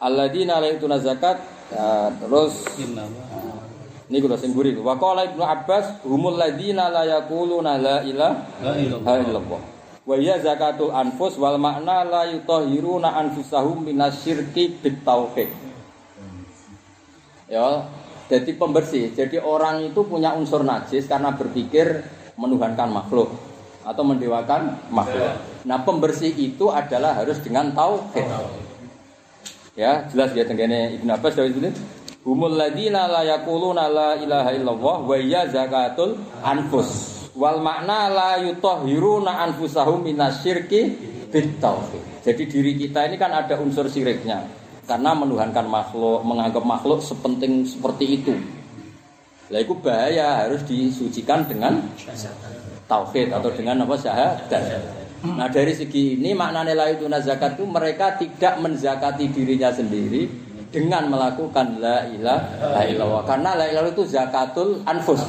alladzina 0.03 0.59
la 0.59 0.67
yutuna 0.67 0.99
zakat 0.99 1.41
ya, 1.71 2.11
terus 2.21 2.53
ini 4.07 4.23
gue 4.23 4.39
sing 4.39 4.55
gurih. 4.55 4.79
Wa 4.79 4.95
qala 4.95 5.27
Ibnu 5.27 5.43
Abbas 5.43 6.07
humul 6.07 6.39
ladzina 6.39 6.87
la 6.87 7.03
yaquluna 7.03 7.75
la 7.75 7.97
ilaha 8.07 9.13
illallah. 9.19 9.61
Wa 10.07 10.15
ya 10.15 10.39
zakatul 10.39 10.95
anfus 10.95 11.35
wal 11.35 11.59
makna 11.59 12.07
la 12.07 12.23
yutahhiruna 12.31 13.19
anfusahum 13.19 13.83
minasyirki 13.83 14.79
bit 14.79 15.03
tauhid. 15.03 15.51
Ya, 17.51 17.87
jadi 18.31 18.55
pembersih. 18.55 19.11
Jadi 19.11 19.43
orang 19.43 19.83
itu 19.83 20.03
punya 20.07 20.31
unsur 20.35 20.63
najis 20.63 21.07
karena 21.07 21.35
berpikir 21.35 22.07
menuhankan 22.39 22.87
makhluk 22.87 23.35
atau 23.83 24.03
mendewakan 24.07 24.79
makhluk. 24.91 25.35
Nah, 25.67 25.83
pembersih 25.83 26.31
itu 26.31 26.71
adalah 26.71 27.11
harus 27.15 27.43
dengan 27.43 27.75
tauhid. 27.75 28.27
Ya, 29.75 30.07
jelas 30.07 30.31
ya 30.31 30.47
tenggene 30.47 30.95
Ibnu 30.95 31.11
Abbas 31.11 31.35
dari 31.35 31.51
sini. 31.51 31.71
Humul 32.27 32.59
ladina 32.59 33.07
la 33.07 33.23
yaquluna 33.23 33.87
la 33.87 34.19
ilaha 34.19 34.51
illallah 34.51 34.97
wa 34.99 35.15
ya 35.15 35.47
zakatul 35.47 36.19
anfus. 36.43 37.23
Wal 37.39 37.63
makna 37.63 38.11
la 38.11 38.31
yutahhiruna 38.43 39.47
anfusahum 39.47 40.03
minasyirki 40.03 40.79
bit 41.31 41.63
tauhid. 41.63 42.27
Jadi 42.27 42.43
diri 42.51 42.75
kita 42.75 43.07
ini 43.07 43.15
kan 43.15 43.31
ada 43.31 43.55
unsur 43.55 43.87
syiriknya. 43.87 44.43
Karena 44.83 45.15
menuhankan 45.15 45.71
makhluk, 45.71 46.27
menganggap 46.27 46.67
makhluk 46.67 46.99
sepenting 46.99 47.63
seperti 47.63 48.19
itu. 48.19 48.35
Lah 49.47 49.63
itu 49.63 49.79
bahaya 49.79 50.43
harus 50.43 50.67
disucikan 50.67 51.47
dengan 51.47 51.79
tauhid 52.91 53.31
atau 53.31 53.55
dengan 53.55 53.87
apa 53.87 53.95
syahadat. 53.95 54.63
Nah 55.23 55.47
dari 55.47 55.71
segi 55.71 56.19
ini 56.19 56.35
makna 56.35 56.67
nilai 56.67 56.99
itu 56.99 57.07
zakat 57.23 57.55
itu 57.55 57.63
mereka 57.63 58.19
tidak 58.19 58.59
menzakati 58.59 59.31
dirinya 59.31 59.71
sendiri 59.71 60.46
dengan 60.71 61.07
melakukan 61.07 61.79
la 61.79 62.07
ilaha 62.11 62.83
illallah. 62.83 63.23
Karena 63.23 63.55
la 63.55 63.65
ilaha 63.71 63.91
itu 63.91 64.03
zakatul 64.07 64.83
anfus. 64.83 65.23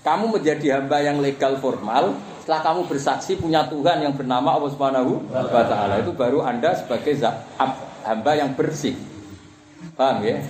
Kamu 0.00 0.32
menjadi 0.32 0.80
hamba 0.80 1.04
yang 1.04 1.20
legal 1.20 1.60
formal 1.60 2.16
setelah 2.40 2.64
kamu 2.64 2.80
bersaksi 2.88 3.36
punya 3.36 3.68
Tuhan 3.68 4.00
yang 4.00 4.16
bernama 4.16 4.56
Allah 4.56 4.72
Subhanahu 4.72 5.20
wa 5.28 5.64
taala. 5.68 6.00
Itu 6.00 6.16
baru 6.16 6.40
Anda 6.40 6.72
sebagai 6.80 7.12
hamba 8.08 8.32
yang 8.32 8.56
bersih. 8.56 8.96
Paham 9.92 10.24
ya? 10.24 10.40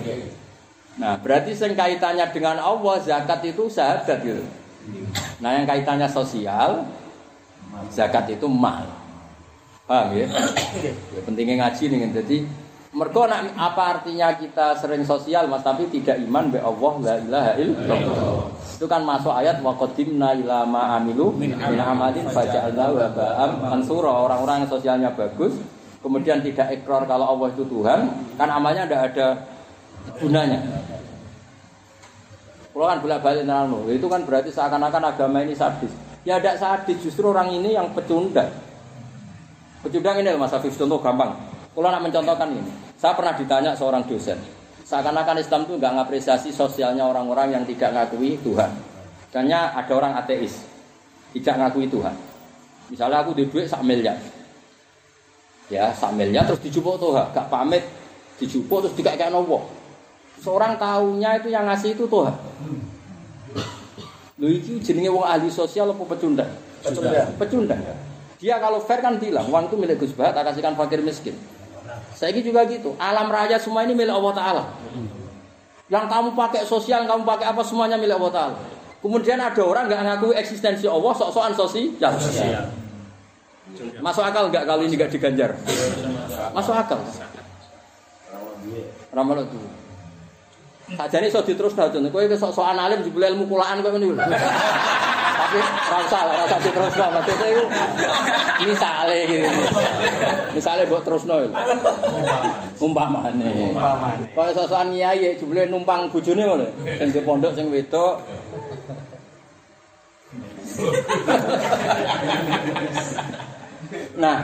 Nah, 0.95 1.19
berarti 1.19 1.55
yang 1.55 1.75
kaitannya 1.75 2.25
dengan 2.31 2.55
Allah 2.59 3.03
zakat 3.03 3.43
itu 3.43 3.67
syahadat 3.67 4.19
gitu. 4.23 4.43
Nah, 5.43 5.59
yang 5.59 5.67
kaitannya 5.67 6.07
sosial 6.07 6.87
zakat 7.91 8.31
itu 8.31 8.47
mal. 8.47 8.87
Paham 9.83 10.15
ya? 10.15 10.27
ya 10.85 11.21
pentingnya 11.25 11.67
ngaji 11.67 11.83
nih 11.89 11.99
jadi 12.13 12.37
mereka 12.89 13.29
nak 13.29 13.53
apa 13.53 13.83
artinya 13.97 14.33
kita 14.33 14.73
sering 14.81 15.05
sosial 15.05 15.45
mas 15.45 15.61
tapi 15.61 15.85
tidak 15.93 16.17
iman 16.25 16.49
be 16.49 16.57
Allah 16.57 16.93
la 17.05 17.15
ilaha 17.21 17.51
illallah. 17.61 18.49
Itu 18.79 18.89
kan 18.89 19.05
masuk 19.05 19.29
ayat 19.29 19.61
wa 19.61 19.77
qadimna 19.77 20.33
ila 20.41 20.65
ma 20.65 20.97
amilu 20.97 21.29
min 21.37 21.53
amalin 21.59 22.25
faja'alna 22.25 22.85
wa 22.89 23.07
ba'am 23.13 23.51
mansura 23.61 24.09
orang-orang 24.09 24.65
yang 24.65 24.71
sosialnya 24.73 25.09
bagus 25.13 25.53
kemudian 26.01 26.39
tidak 26.41 26.71
ikrar 26.81 27.05
kalau 27.05 27.35
Allah 27.37 27.53
itu 27.53 27.63
Tuhan 27.67 28.09
kan 28.39 28.49
amalnya 28.49 28.89
tidak 28.89 29.01
ada 29.13 29.27
gunanya. 30.17 30.59
Kalau 32.69 32.85
kan 32.87 33.03
bolak-balik 33.03 33.43
nerangno, 33.43 33.83
itu 33.91 34.07
kan 34.07 34.23
berarti 34.23 34.55
seakan-akan 34.55 35.03
agama 35.11 35.43
ini 35.43 35.51
sadis. 35.51 35.91
Ya 36.23 36.39
tidak 36.39 36.63
sadis, 36.63 36.95
justru 37.03 37.27
orang 37.27 37.51
ini 37.51 37.75
yang 37.75 37.91
pecundang. 37.91 38.47
Pecundang 39.83 40.23
ini 40.23 40.31
Mas 40.39 40.55
Afif, 40.55 40.79
contoh 40.79 41.03
gampang. 41.03 41.48
Kalau 41.79 41.95
nak 41.95 42.11
mencontohkan 42.11 42.51
ini, 42.51 42.75
saya 42.99 43.15
pernah 43.15 43.39
ditanya 43.39 43.71
seorang 43.71 44.03
dosen, 44.03 44.35
seakan-akan 44.83 45.39
Islam 45.39 45.63
itu 45.63 45.79
nggak 45.79 45.95
ngapresiasi 45.95 46.51
sosialnya 46.51 47.07
orang-orang 47.07 47.55
yang 47.55 47.63
tidak 47.63 47.95
ngakui 47.95 48.35
Tuhan. 48.43 48.67
Misalnya 49.31 49.71
ada 49.71 49.87
orang 49.95 50.11
ateis, 50.19 50.59
tidak 51.31 51.55
ngakui 51.55 51.87
Tuhan. 51.87 52.11
Misalnya 52.91 53.23
aku 53.23 53.31
di 53.31 53.47
duit 53.47 53.71
sak 53.71 53.79
miliar, 53.87 54.19
ya 55.71 55.95
sak 55.95 56.19
miliar 56.19 56.51
terus 56.51 56.59
dijupuk 56.59 56.99
Tuhan, 56.99 57.31
gak 57.31 57.47
pamit, 57.47 57.87
dijupuk 58.43 58.83
terus 58.83 58.99
dikasih 58.99 59.31
nopo. 59.31 59.71
Seorang 60.43 60.75
tahunya 60.75 61.39
itu 61.39 61.47
yang 61.47 61.63
ngasih 61.63 61.95
itu 61.95 62.03
Tuhan. 62.11 62.35
Lu 64.35 64.51
itu 64.51 64.83
jenenge 64.83 65.15
wong 65.15 65.23
ahli 65.23 65.47
sosial 65.47 65.95
apa 65.95 66.03
pecundang? 66.03 66.51
Pecundang. 66.83 67.39
Pecundang. 67.39 67.79
Dia 68.35 68.59
kalau 68.59 68.83
fair 68.83 68.99
kan 68.99 69.15
bilang 69.15 69.47
uang 69.47 69.71
itu 69.71 69.79
milik 69.79 70.03
Gus 70.03 70.11
Bah, 70.11 70.35
tak 70.35 70.43
kasihkan 70.51 70.75
fakir 70.75 70.99
miskin. 70.99 71.39
Saya 72.19 72.35
juga 72.35 72.67
gitu. 72.67 72.99
Alam 72.99 73.31
raya 73.31 73.55
semua 73.55 73.87
ini 73.87 73.95
milik 73.95 74.11
Allah 74.11 74.33
Taala. 74.35 74.63
Yang 75.87 76.05
kamu 76.11 76.35
pakai 76.35 76.67
sosial, 76.67 77.07
kamu 77.07 77.23
pakai 77.23 77.47
apa 77.47 77.63
semuanya 77.63 77.95
milik 77.95 78.19
Allah 78.19 78.33
Taala. 78.35 78.55
Kemudian 78.99 79.39
ada 79.39 79.63
orang 79.63 79.87
nggak 79.87 80.03
ngaku 80.03 80.35
eksistensi 80.35 80.83
Allah, 80.83 81.15
sok-sokan 81.15 81.55
sosial. 81.55 81.87
Masuk 84.03 84.19
akal 84.27 84.51
nggak 84.51 84.67
kali 84.67 84.91
ini 84.91 84.99
nggak 84.99 85.15
diganjar? 85.15 85.55
Masuk 86.51 86.75
akal. 86.75 86.99
Ramal 89.15 89.47
itu. 89.47 89.59
Sajane 90.99 91.31
iso 91.31 91.39
diterusno 91.39 91.87
jon. 91.87 92.11
Kowe 92.11 92.27
sok-sokan 92.27 92.75
alim 92.75 92.99
jebule 93.07 93.31
ilmu 93.31 93.47
kulaan 93.47 93.79
kowe 93.79 93.95
ora 95.49 95.97
usah 96.05 96.21
ora 96.29 96.43
usah 96.45 96.59
diterusno 96.61 97.05
maksudnya 97.09 97.47
iku 97.49 97.63
misale 98.69 99.17
gitu. 99.25 99.49
Misale 100.53 100.81
mbok 100.85 101.01
terusno. 101.05 101.35
Umpamane. 102.77 103.49
Umpamane. 103.73 104.25
Kaya 104.37 104.51
sok-sokan 104.53 104.93
nyai 104.93 105.35
jebule 105.39 105.65
numpang 105.65 106.09
bojone 106.13 106.43
ngono. 106.45 106.67
Sing 106.97 107.09
di 107.09 107.21
pondok 107.25 107.57
sing 107.57 107.67
wedok 107.73 108.21
Nah, 114.19 114.37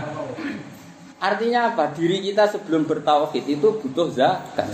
artinya 1.21 1.71
apa? 1.71 1.93
Diri 1.93 2.19
kita 2.23 2.49
sebelum 2.49 2.87
bertauhid 2.87 3.45
itu 3.45 3.67
butuh 3.79 4.09
zakat. 4.11 4.67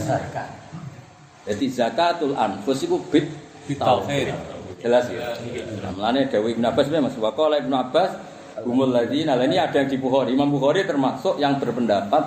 Jadi 1.46 1.66
zakatul 1.74 2.38
anfus 2.38 2.86
itu 2.86 2.98
bid 3.10 3.28
tauhid. 3.78 4.32
Jelas 4.82 5.06
ya. 5.14 5.38
Nah, 5.86 5.92
Mulane 5.94 6.26
Dewi 6.28 6.58
Ibn 6.58 6.66
Abbas 6.74 6.88
memang 6.90 7.14
Waqala 7.14 7.62
Ibn 7.62 7.74
Abbas 7.74 8.12
Umul 8.62 8.92
ladzina 8.92 9.40
nah, 9.40 9.48
ini 9.48 9.58
ada 9.58 9.80
yang 9.80 9.90
di 9.90 9.98
Bukhari. 9.98 10.36
Imam 10.36 10.52
Bukhari 10.52 10.84
termasuk 10.84 11.40
yang 11.40 11.56
berpendapat 11.58 12.24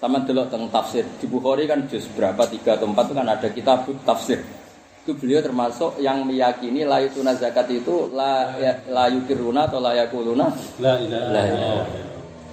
sama 0.00 0.24
delok 0.24 0.48
tentang 0.48 0.72
tafsir. 0.72 1.04
Di 1.20 1.28
Bukhari 1.28 1.68
kan 1.68 1.84
juz 1.86 2.08
berapa 2.16 2.48
tiga 2.48 2.80
atau 2.80 2.88
empat 2.88 3.12
itu 3.12 3.14
kan 3.14 3.28
ada 3.28 3.48
kitab 3.52 3.78
tafsir. 4.02 4.40
Itu 5.04 5.14
beliau 5.14 5.44
termasuk 5.44 6.00
yang 6.02 6.26
meyakini 6.26 6.82
la 6.82 7.04
yutuna 7.04 7.36
zakat 7.36 7.70
itu 7.70 8.10
la 8.10 8.56
ya, 8.58 8.82
atau 8.82 9.78
la 9.78 9.92
yakuluna 9.94 10.46
La 10.82 10.98
ilaha 10.98 11.28
La 11.30 11.42
ilaha. 11.44 11.84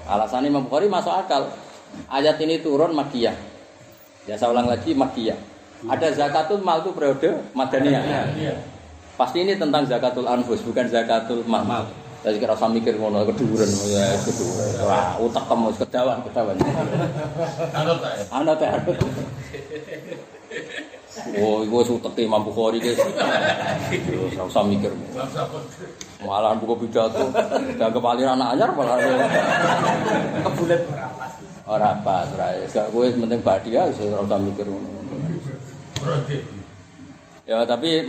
Alasan 0.04 0.46
Imam 0.46 0.68
Bukhari 0.68 0.92
masuk 0.92 1.16
akal. 1.16 1.48
Ayat 2.12 2.38
ini 2.44 2.60
turun 2.60 2.92
Makiyah. 2.92 3.38
Ya 4.28 4.36
saya 4.36 4.52
ulang 4.52 4.68
lagi 4.68 4.92
Makiyah. 4.92 5.40
Ada 5.84 6.16
zakatul 6.16 6.60
mal 6.64 6.84
itu 6.84 6.92
periode 6.92 7.40
Madaniyah. 7.56 8.04
Pasti 9.14 9.46
ini 9.46 9.54
tentang 9.54 9.86
zakatul 9.86 10.26
anfus, 10.26 10.66
bukan 10.66 10.90
zakatul 10.90 11.46
mal. 11.46 11.86
Saya 12.24 12.40
kira 12.40 12.56
usah 12.56 12.72
mikir 12.72 12.96
ngono 12.96 13.28
keduren 13.28 13.68
ya 13.92 14.16
keduren. 14.24 14.72
Wah, 14.88 15.20
utak 15.20 15.44
kamu 15.44 15.76
kedawan 15.76 16.24
kedawan. 16.24 16.56
Anut 17.76 18.00
tak 18.00 18.12
ya? 18.16 18.24
Ana 18.32 18.54
ta. 18.56 18.80
Oh, 21.36 21.62
iku 21.68 21.84
wis 21.84 21.92
utek 21.92 22.24
Imam 22.24 22.48
Bukhari 22.48 22.80
guys. 22.80 22.96
Terus 22.96 24.40
ora 24.40 24.48
usah 24.48 24.64
mikir. 24.64 24.96
Malah 26.24 26.56
buku 26.56 26.88
pidato, 26.88 27.28
dianggap 27.76 28.04
aliran 28.16 28.40
anak 28.40 28.56
anyar 28.56 28.72
malah 28.72 28.96
kebulet 30.48 30.82
ora 31.68 31.92
pas, 32.08 32.32
ora. 32.40 32.56
Gak 32.72 32.88
kowe 32.96 33.04
penting 33.04 33.44
badia 33.44 33.92
wis 33.92 34.00
ora 34.00 34.24
usah 34.24 34.40
mikir 34.40 34.64
ngono. 34.64 34.90
Ya 37.44 37.68
tapi 37.68 38.08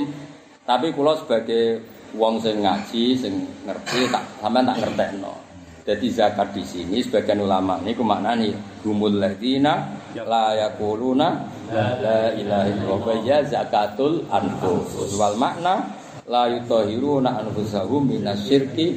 tapi 0.65 0.97
kula 0.97 1.20
sebagai 1.20 1.85
wong 2.16 2.41
sing 2.41 2.65
ngaji, 2.65 3.05
sing 3.20 3.35
ngerti 3.69 4.09
tak 4.09 4.24
sampean 4.41 4.65
tak 4.65 4.81
ngertekno. 4.81 5.35
Jadi 5.85 6.07
zakat 6.09 6.57
di 6.57 6.65
sini 6.65 7.05
sebagian 7.05 7.45
ulama 7.45 7.77
ini 7.85 7.93
maknani 7.93 8.49
humul 8.81 9.20
ladina 9.20 9.85
la 10.16 10.57
yaquluna 10.57 11.28
la 11.69 12.32
ilaha 12.32 12.66
illallah 12.73 13.16
ya 13.20 13.45
zakatul 13.45 14.24
anfus 14.32 15.12
wal 15.20 15.36
makna 15.36 15.85
la 16.24 16.49
yutahhiruna 16.49 17.36
anfusahum 17.45 18.09
minasyirki 18.09 18.97